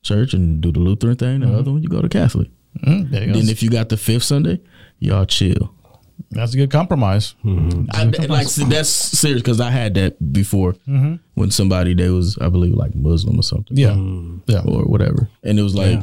church 0.03 0.33
and 0.35 0.61
do 0.61 0.73
the 0.73 0.79
Lutheran 0.79 1.17
thing. 1.17 1.41
The 1.41 1.53
other 1.53 1.73
one, 1.73 1.83
you 1.83 1.89
go 1.89 2.01
to 2.01 2.09
Catholic. 2.09 2.49
Mm, 2.85 3.11
there 3.11 3.23
you 3.23 3.27
go. 3.29 3.33
Then 3.39 3.49
if 3.49 3.63
you 3.63 3.71
got 3.71 3.89
the 3.89 3.97
fifth 3.97 4.23
Sunday, 4.23 4.61
y'all 4.99 5.27
chill. 5.27 5.75
That's 6.31 6.55
a 6.55 6.57
good 6.57 6.71
compromise. 6.71 7.35
Mm-hmm. 7.45 7.91
I, 7.93 8.27
like 8.27 8.49
see, 8.49 8.65
that's 8.65 8.89
serious 8.89 9.43
because 9.43 9.61
I 9.61 9.71
had 9.71 9.95
that 9.95 10.33
before 10.33 10.73
mm-hmm. 10.73 11.17
when 11.35 11.51
somebody 11.51 11.95
they 11.95 12.11
was 12.11 12.37
I 12.39 12.49
believe 12.49 12.75
like 12.75 12.95
Muslim 12.95 13.39
or 13.39 13.43
something. 13.43 13.77
Yeah, 13.77 13.91
mm. 13.91 14.43
yeah. 14.47 14.63
or 14.67 14.83
whatever. 14.83 15.29
And 15.45 15.59
it 15.59 15.63
was 15.63 15.75
like, 15.75 16.01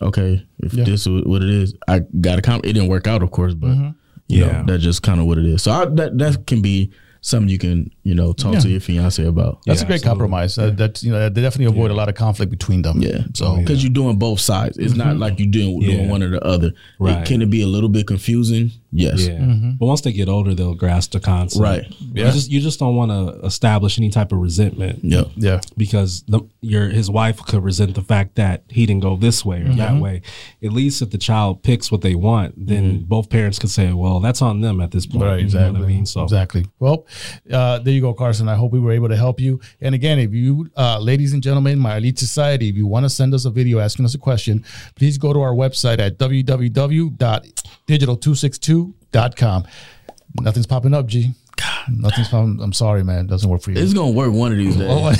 okay, 0.00 0.46
if 0.58 0.74
Yeah. 0.74 0.84
this 0.84 1.06
is 1.06 1.24
what 1.24 1.42
it 1.42 1.50
is, 1.50 1.74
I 1.88 2.00
got 2.20 2.38
a 2.38 2.42
comp. 2.42 2.64
It 2.64 2.74
didn't 2.74 2.88
work 2.88 3.06
out, 3.06 3.22
of 3.22 3.30
course, 3.30 3.54
but 3.54 3.70
mm-hmm. 3.70 3.90
you 4.28 4.44
Yeah. 4.44 4.62
know, 4.62 4.64
that's 4.66 4.82
just 4.82 5.02
kind 5.02 5.20
of 5.20 5.26
what 5.26 5.38
it 5.38 5.46
is. 5.46 5.62
So 5.62 5.72
I, 5.72 5.84
that 5.86 6.18
that 6.18 6.46
can 6.46 6.62
be 6.62 6.92
something 7.24 7.48
you 7.48 7.56
can 7.56 7.90
you 8.02 8.14
know 8.14 8.34
talk 8.34 8.58
to 8.60 8.68
your 8.68 8.80
fiance 8.80 9.24
about. 9.24 9.58
That's 9.64 9.80
a 9.80 9.86
great 9.86 9.96
absolutely. 9.96 10.08
compromise. 10.08 10.58
Uh, 10.58 10.70
that's 10.70 11.02
you 11.02 11.10
know 11.10 11.28
they 11.30 11.40
definitely 11.40 11.74
avoid 11.74 11.90
a 11.90 11.94
lot 11.94 12.08
of 12.08 12.14
conflict 12.14 12.50
between 12.50 12.82
them. 12.82 13.00
Yeah, 13.00 13.22
So 13.34 13.46
oh, 13.46 13.56
because 13.56 13.82
you're 13.82 13.92
doing 13.92 14.18
both 14.18 14.40
sides. 14.40 14.76
It's 14.78 14.94
not 14.94 15.16
like 15.16 15.38
you're 15.38 15.50
doing, 15.50 15.80
doing 15.80 16.04
Yeah. 16.04 16.10
one 16.10 16.22
or 16.22 16.28
the 16.28 16.44
other. 16.44 16.72
Right. 16.98 17.22
It, 17.22 17.26
can 17.26 17.40
it 17.42 17.50
be 17.50 17.62
a 17.62 17.66
little 17.66 17.88
bit 17.88 18.06
confusing? 18.06 18.72
Yes. 18.96 19.26
Yeah, 19.26 19.38
but 19.78 19.86
once 19.86 20.02
they 20.02 20.12
get 20.12 20.28
older, 20.28 20.54
they'll 20.54 20.74
grasp 20.74 21.12
the 21.12 21.20
concept. 21.20 21.60
Right. 21.62 21.84
You 22.00 22.24
just 22.24 22.48
you 22.50 22.60
just 22.60 22.78
don't 22.78 22.94
want 22.94 23.10
to 23.10 23.44
establish 23.44 23.98
any 23.98 24.08
type 24.10 24.30
of 24.30 24.38
resentment. 24.38 25.00
Yep. 25.02 25.28
yeah, 25.36 25.60
because 25.76 26.22
the, 26.28 26.40
your 26.60 26.88
his 26.88 27.10
wife 27.10 27.38
could 27.44 27.64
resent 27.64 27.94
the 27.96 28.02
fact 28.02 28.36
that 28.36 28.62
he 28.68 28.86
didn't 28.86 29.02
go 29.02 29.16
this 29.16 29.44
way 29.44 29.62
or 29.62 29.74
that 29.74 30.00
way. 30.00 30.22
At 30.62 30.72
least 30.72 31.02
if 31.02 31.10
the 31.10 31.18
child 31.18 31.62
picks 31.64 31.90
what 31.90 32.02
they 32.02 32.14
want, 32.14 32.54
then 32.56 33.02
both 33.04 33.28
parents 33.30 33.58
could 33.58 33.70
say, 33.70 33.92
"Well, 33.92 34.20
that's 34.20 34.40
on 34.42 34.60
them 34.60 34.80
at 34.80 34.92
this 34.92 35.06
point." 35.06 35.24
right. 35.24 35.34
You 35.36 35.42
know 35.42 35.44
Exactly. 35.46 35.80
what 35.80 35.84
I 35.84 35.88
mean? 35.88 36.06
So 36.06 36.22
exactly. 36.22 36.66
Well, 36.78 37.06
uh, 37.52 37.80
there 37.80 37.92
you 37.92 38.00
go, 38.00 38.14
Carson. 38.14 38.48
I 38.48 38.54
hope 38.54 38.70
we 38.72 38.78
were 38.80 38.92
able 38.92 39.08
to 39.08 39.16
help 39.16 39.40
you. 39.40 39.60
And 39.80 39.94
again, 39.94 40.18
if 40.20 40.32
you, 40.32 40.70
uh, 40.76 40.98
ladies 41.00 41.32
and 41.32 41.42
gentlemen, 41.42 41.80
my 41.80 41.96
elite 41.96 42.18
society, 42.18 42.68
if 42.68 42.76
you 42.76 42.86
want 42.86 43.04
to 43.04 43.10
send 43.10 43.34
us 43.34 43.44
a 43.44 43.50
video 43.50 43.80
asking 43.80 44.04
us 44.04 44.14
a 44.14 44.18
question, 44.18 44.64
please 44.94 45.18
go 45.18 45.32
to 45.32 45.40
our 45.40 45.52
website 45.52 45.98
at 45.98 46.18
www.digital262.com. 49.12 49.64
Nothing's 50.40 50.66
popping 50.66 50.94
up, 50.94 51.06
Gee. 51.06 51.30
Nothing's 51.88 52.28
popping. 52.28 52.58
I'm 52.60 52.72
sorry, 52.72 53.04
man. 53.04 53.26
It 53.26 53.28
doesn't 53.28 53.48
work 53.48 53.62
for 53.62 53.70
you. 53.70 53.80
It's 53.80 53.92
gonna 53.92 54.10
work 54.10 54.32
one 54.32 54.50
of 54.50 54.58
these 54.58 54.76
days. 54.76 54.88
Oh, 54.90 55.12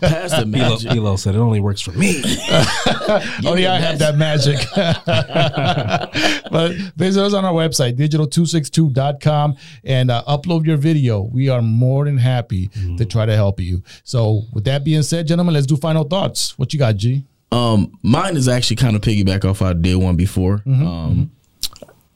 Past 0.00 0.36
the 0.38 0.46
magic. 0.46 0.90
Elo 0.92 1.16
said 1.16 1.34
it 1.34 1.38
only 1.38 1.60
works 1.60 1.82
for 1.82 1.92
me. 1.92 2.22
Only 3.46 3.66
I 3.66 3.78
have 3.78 3.98
that 3.98 4.16
magic. 4.16 4.58
but 6.50 6.72
visit 6.96 7.22
us 7.22 7.34
on 7.34 7.44
our 7.44 7.52
website, 7.52 7.96
digital262.com, 7.96 9.56
and 9.84 10.10
uh, 10.10 10.22
upload 10.26 10.64
your 10.64 10.76
video. 10.76 11.20
We 11.20 11.48
are 11.48 11.60
more 11.60 12.04
than 12.06 12.18
happy 12.18 12.68
to 12.96 13.04
try 13.04 13.26
to 13.26 13.34
help 13.34 13.60
you. 13.60 13.82
So, 14.04 14.42
with 14.52 14.64
that 14.64 14.84
being 14.84 15.02
said, 15.02 15.26
gentlemen, 15.26 15.54
let's 15.54 15.66
do 15.66 15.76
final 15.76 16.04
thoughts. 16.04 16.58
What 16.58 16.72
you 16.72 16.78
got, 16.78 16.96
Gee? 16.96 17.24
Um, 17.52 17.98
mine 18.02 18.36
is 18.36 18.48
actually 18.48 18.76
kind 18.76 18.96
of 18.96 19.02
piggyback 19.02 19.44
off 19.48 19.62
I 19.62 19.72
did 19.72 19.96
one 19.96 20.16
before. 20.16 20.62
Um, 20.66 21.30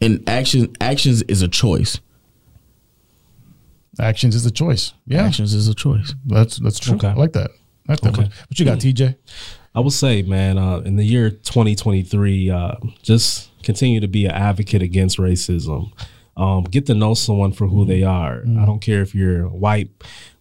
and 0.00 0.28
action 0.28 0.74
actions 0.80 1.22
is 1.22 1.42
a 1.42 1.48
choice. 1.48 2.00
Actions 3.98 4.34
is 4.34 4.46
a 4.46 4.50
choice. 4.50 4.92
Yeah, 5.06 5.24
Actions 5.24 5.52
is 5.52 5.68
a 5.68 5.74
choice. 5.74 6.14
that's 6.26 6.58
that's 6.58 6.78
true. 6.78 6.96
Okay. 6.96 7.08
I 7.08 7.14
like 7.14 7.32
that. 7.32 7.50
I 7.88 7.92
like 7.92 8.00
that. 8.00 8.12
Okay. 8.12 8.22
What 8.22 8.58
you 8.58 8.64
got, 8.64 8.78
TJ? 8.78 9.16
I 9.74 9.80
will 9.80 9.90
say, 9.90 10.22
man, 10.22 10.58
uh, 10.58 10.78
in 10.78 10.96
the 10.96 11.04
year 11.04 11.30
2023, 11.30 12.50
uh, 12.50 12.74
just 13.02 13.50
continue 13.62 14.00
to 14.00 14.08
be 14.08 14.24
an 14.26 14.32
advocate 14.32 14.82
against 14.82 15.18
racism. 15.18 15.92
Um, 16.36 16.64
get 16.64 16.86
to 16.86 16.94
know 16.94 17.14
someone 17.14 17.52
for 17.52 17.66
who 17.66 17.84
they 17.84 18.02
are. 18.02 18.42
I 18.42 18.64
don't 18.64 18.80
care 18.80 19.02
if 19.02 19.14
you're 19.14 19.46
white, 19.48 19.90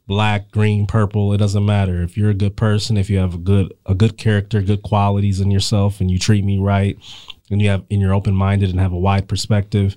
black, 0.08 0.50
green, 0.52 0.88
purple. 0.88 1.34
It 1.34 1.38
doesn't 1.38 1.66
matter. 1.66 2.02
If 2.02 2.18
you're 2.18 2.30
a 2.30 2.36
good 2.36 2.56
person, 2.56 2.98
if 2.98 3.10
you 3.10 3.18
have 3.18 3.36
a 3.36 3.40
good 3.40 3.74
a 3.86 3.94
good 3.94 4.18
character, 4.18 4.62
good 4.62 4.84
qualities 4.84 5.42
in 5.42 5.52
yourself, 5.52 6.00
and 6.00 6.10
you 6.10 6.18
treat 6.18 6.46
me 6.46 6.58
right, 6.60 6.98
and 7.50 7.62
you 7.62 7.70
have 7.70 7.84
and 7.92 8.02
you're 8.02 8.14
open 8.14 8.34
minded 8.36 8.70
and 8.70 8.80
have 8.80 8.92
a 8.94 8.98
wide 9.00 9.28
perspective. 9.28 9.96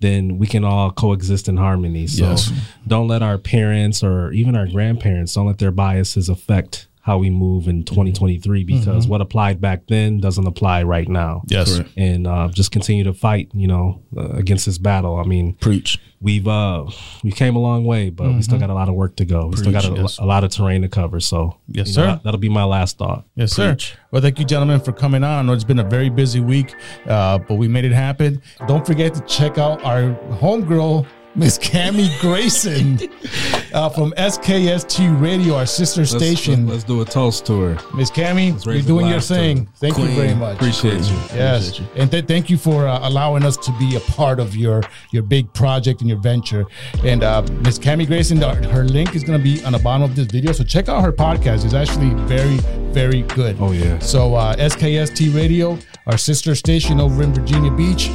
Then 0.00 0.38
we 0.38 0.46
can 0.48 0.64
all 0.64 0.90
coexist 0.90 1.48
in 1.48 1.56
harmony. 1.56 2.08
So 2.08 2.24
Yes. 2.30 2.50
don't 2.86 3.06
let 3.06 3.22
our 3.22 3.38
parents 3.38 4.02
or 4.02 4.32
even 4.32 4.56
our 4.56 4.66
grandparents 4.66 5.34
don't 5.34 5.46
let 5.46 5.58
their 5.58 5.70
biases 5.70 6.28
affect 6.28 6.88
how 7.02 7.18
we 7.18 7.30
move 7.30 7.66
in 7.68 7.82
2023 7.84 8.62
because 8.64 9.08
what 9.08 9.20
applied 9.20 9.60
back 9.60 9.86
then 9.88 10.20
doesn't 10.20 10.46
apply 10.46 10.84
right 10.84 11.08
now. 11.08 11.42
Yes. 11.48 11.74
Correct. 11.76 11.90
And 11.96 12.26
uh, 12.28 12.48
just 12.52 12.70
continue 12.70 13.02
to 13.04 13.12
fight, 13.12 13.48
you 13.54 13.66
know, 13.66 14.02
uh, 14.16 14.28
against 14.30 14.66
this 14.66 14.78
battle. 14.78 15.16
I 15.16 15.24
mean, 15.24 15.54
Preach. 15.54 15.98
We've 16.22 16.46
uh 16.46 16.86
we 17.24 17.32
came 17.32 17.56
a 17.56 17.58
long 17.58 17.84
way, 17.84 18.08
but 18.10 18.28
we 18.32 18.42
still 18.42 18.58
got 18.58 18.70
a 18.70 18.74
lot 18.74 18.88
of 18.88 18.94
work 18.94 19.16
to 19.16 19.24
go. 19.24 19.48
We 19.48 19.56
still 19.56 19.72
got 19.72 19.84
a, 19.84 19.92
yes. 19.94 20.18
a 20.18 20.24
lot 20.24 20.44
of 20.44 20.50
terrain 20.50 20.82
to 20.82 20.88
cover. 20.88 21.20
So 21.20 21.56
Yes, 21.68 21.88
know, 21.88 21.92
sir. 21.92 22.06
that- 22.06 22.22
that'll 22.24 22.40
be 22.40 22.48
my 22.48 22.64
last 22.64 22.98
thought. 22.98 23.24
Yes, 23.34 23.52
sir. 23.52 23.76
Well, 24.10 24.22
thank 24.22 24.38
you, 24.38 24.44
gentlemen, 24.44 24.80
for 24.80 24.92
coming 24.92 25.24
on. 25.24 25.38
I 25.38 25.42
know 25.42 25.52
it's 25.52 25.64
been 25.64 25.78
a 25.78 25.84
very 25.84 26.08
busy 26.10 26.40
week, 26.40 26.74
uh, 27.06 27.38
but 27.38 27.54
we 27.56 27.66
made 27.68 27.84
it 27.84 27.92
happen. 27.92 28.40
Don't 28.68 28.86
forget 28.86 29.14
to 29.14 29.20
check 29.22 29.58
out 29.58 29.82
our 29.84 30.14
homegirl, 30.40 31.06
Miss 31.34 31.58
Cami 31.58 32.08
Grayson 32.20 32.98
uh, 33.72 33.88
from 33.88 34.12
SKST 34.12 35.18
Radio, 35.20 35.54
our 35.56 35.64
sister 35.64 36.02
Let's- 36.02 36.10
station. 36.12 36.66
Let's, 36.66 36.84
do 36.84 37.00
a 37.00 37.04
toast 37.04 37.46
to 37.46 37.60
her. 37.60 37.96
Miss 37.96 38.10
Cami, 38.10 38.62
you're 38.66 38.82
doing 38.82 39.06
your 39.06 39.20
thing. 39.20 39.66
Thank 39.76 39.96
you 39.96 40.08
very 40.08 40.34
much. 40.34 40.56
Appreciate 40.56 41.00
you. 41.00 41.16
Yes, 41.32 41.78
Appreciate 41.78 41.98
and 42.00 42.10
th- 42.10 42.26
thank 42.26 42.50
you 42.50 42.58
for 42.58 42.86
uh, 42.86 43.08
allowing 43.08 43.44
us 43.44 43.56
to 43.58 43.72
be 43.78 43.96
a 43.96 44.00
part 44.00 44.40
of 44.40 44.54
your 44.56 44.82
your 45.10 45.22
big 45.22 45.50
project 45.54 46.00
and 46.00 46.10
your 46.10 46.18
venture. 46.18 46.66
And 47.02 47.22
uh, 47.22 47.42
Miss 47.60 47.78
Cami 47.78 48.06
Grayson, 48.06 48.38
her, 48.38 48.54
her 48.70 48.84
link 48.84 49.14
is 49.14 49.24
going 49.24 49.38
to 49.38 49.42
be 49.42 49.64
on 49.64 49.72
the 49.72 49.78
bottom 49.78 50.02
of 50.02 50.14
this 50.14 50.26
video, 50.26 50.52
so 50.52 50.64
check 50.64 50.88
out 50.88 51.02
her 51.02 51.12
podcast. 51.12 51.64
It's 51.64 51.72
actually 51.72 52.10
very, 52.26 52.56
very 52.92 53.22
good. 53.22 53.56
Oh, 53.58 53.72
yeah. 53.72 53.98
So 54.00 54.34
uh, 54.34 54.56
SKST 54.56 55.34
Radio, 55.34 55.78
our 56.06 56.18
sister 56.18 56.54
station 56.54 57.00
over 57.00 57.22
in 57.22 57.32
Virginia 57.32 57.70
Beach. 57.70 58.10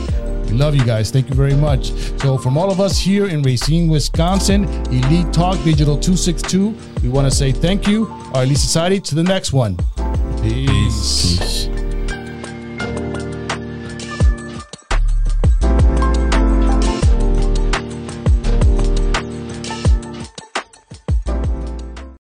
We 0.48 0.54
love 0.54 0.76
you 0.76 0.84
guys. 0.86 1.12
Thank 1.12 1.30
you 1.30 1.36
very 1.36 1.56
much. 1.56 1.92
So, 2.22 2.38
from 2.38 2.58
all 2.58 2.72
of 2.72 2.80
us 2.80 2.98
here 2.98 3.28
in 3.28 3.42
Racine, 3.42 3.88
Wisconsin, 3.88 4.64
Elite 4.92 5.32
Talk 5.34 5.62
Digital 5.64 5.98
262, 5.98 6.76
we 7.04 7.10
want 7.10 7.30
to 7.30 7.36
say 7.36 7.52
thank 7.52 7.88
you, 7.88 8.08
our 8.34 8.44
Elite 8.44 8.58
Society, 8.58 9.00
to 9.02 9.16
the 9.16 9.24
next 9.24 9.54
one. 9.54 9.78
Peace. 10.42 11.38
Peace. 11.38 11.77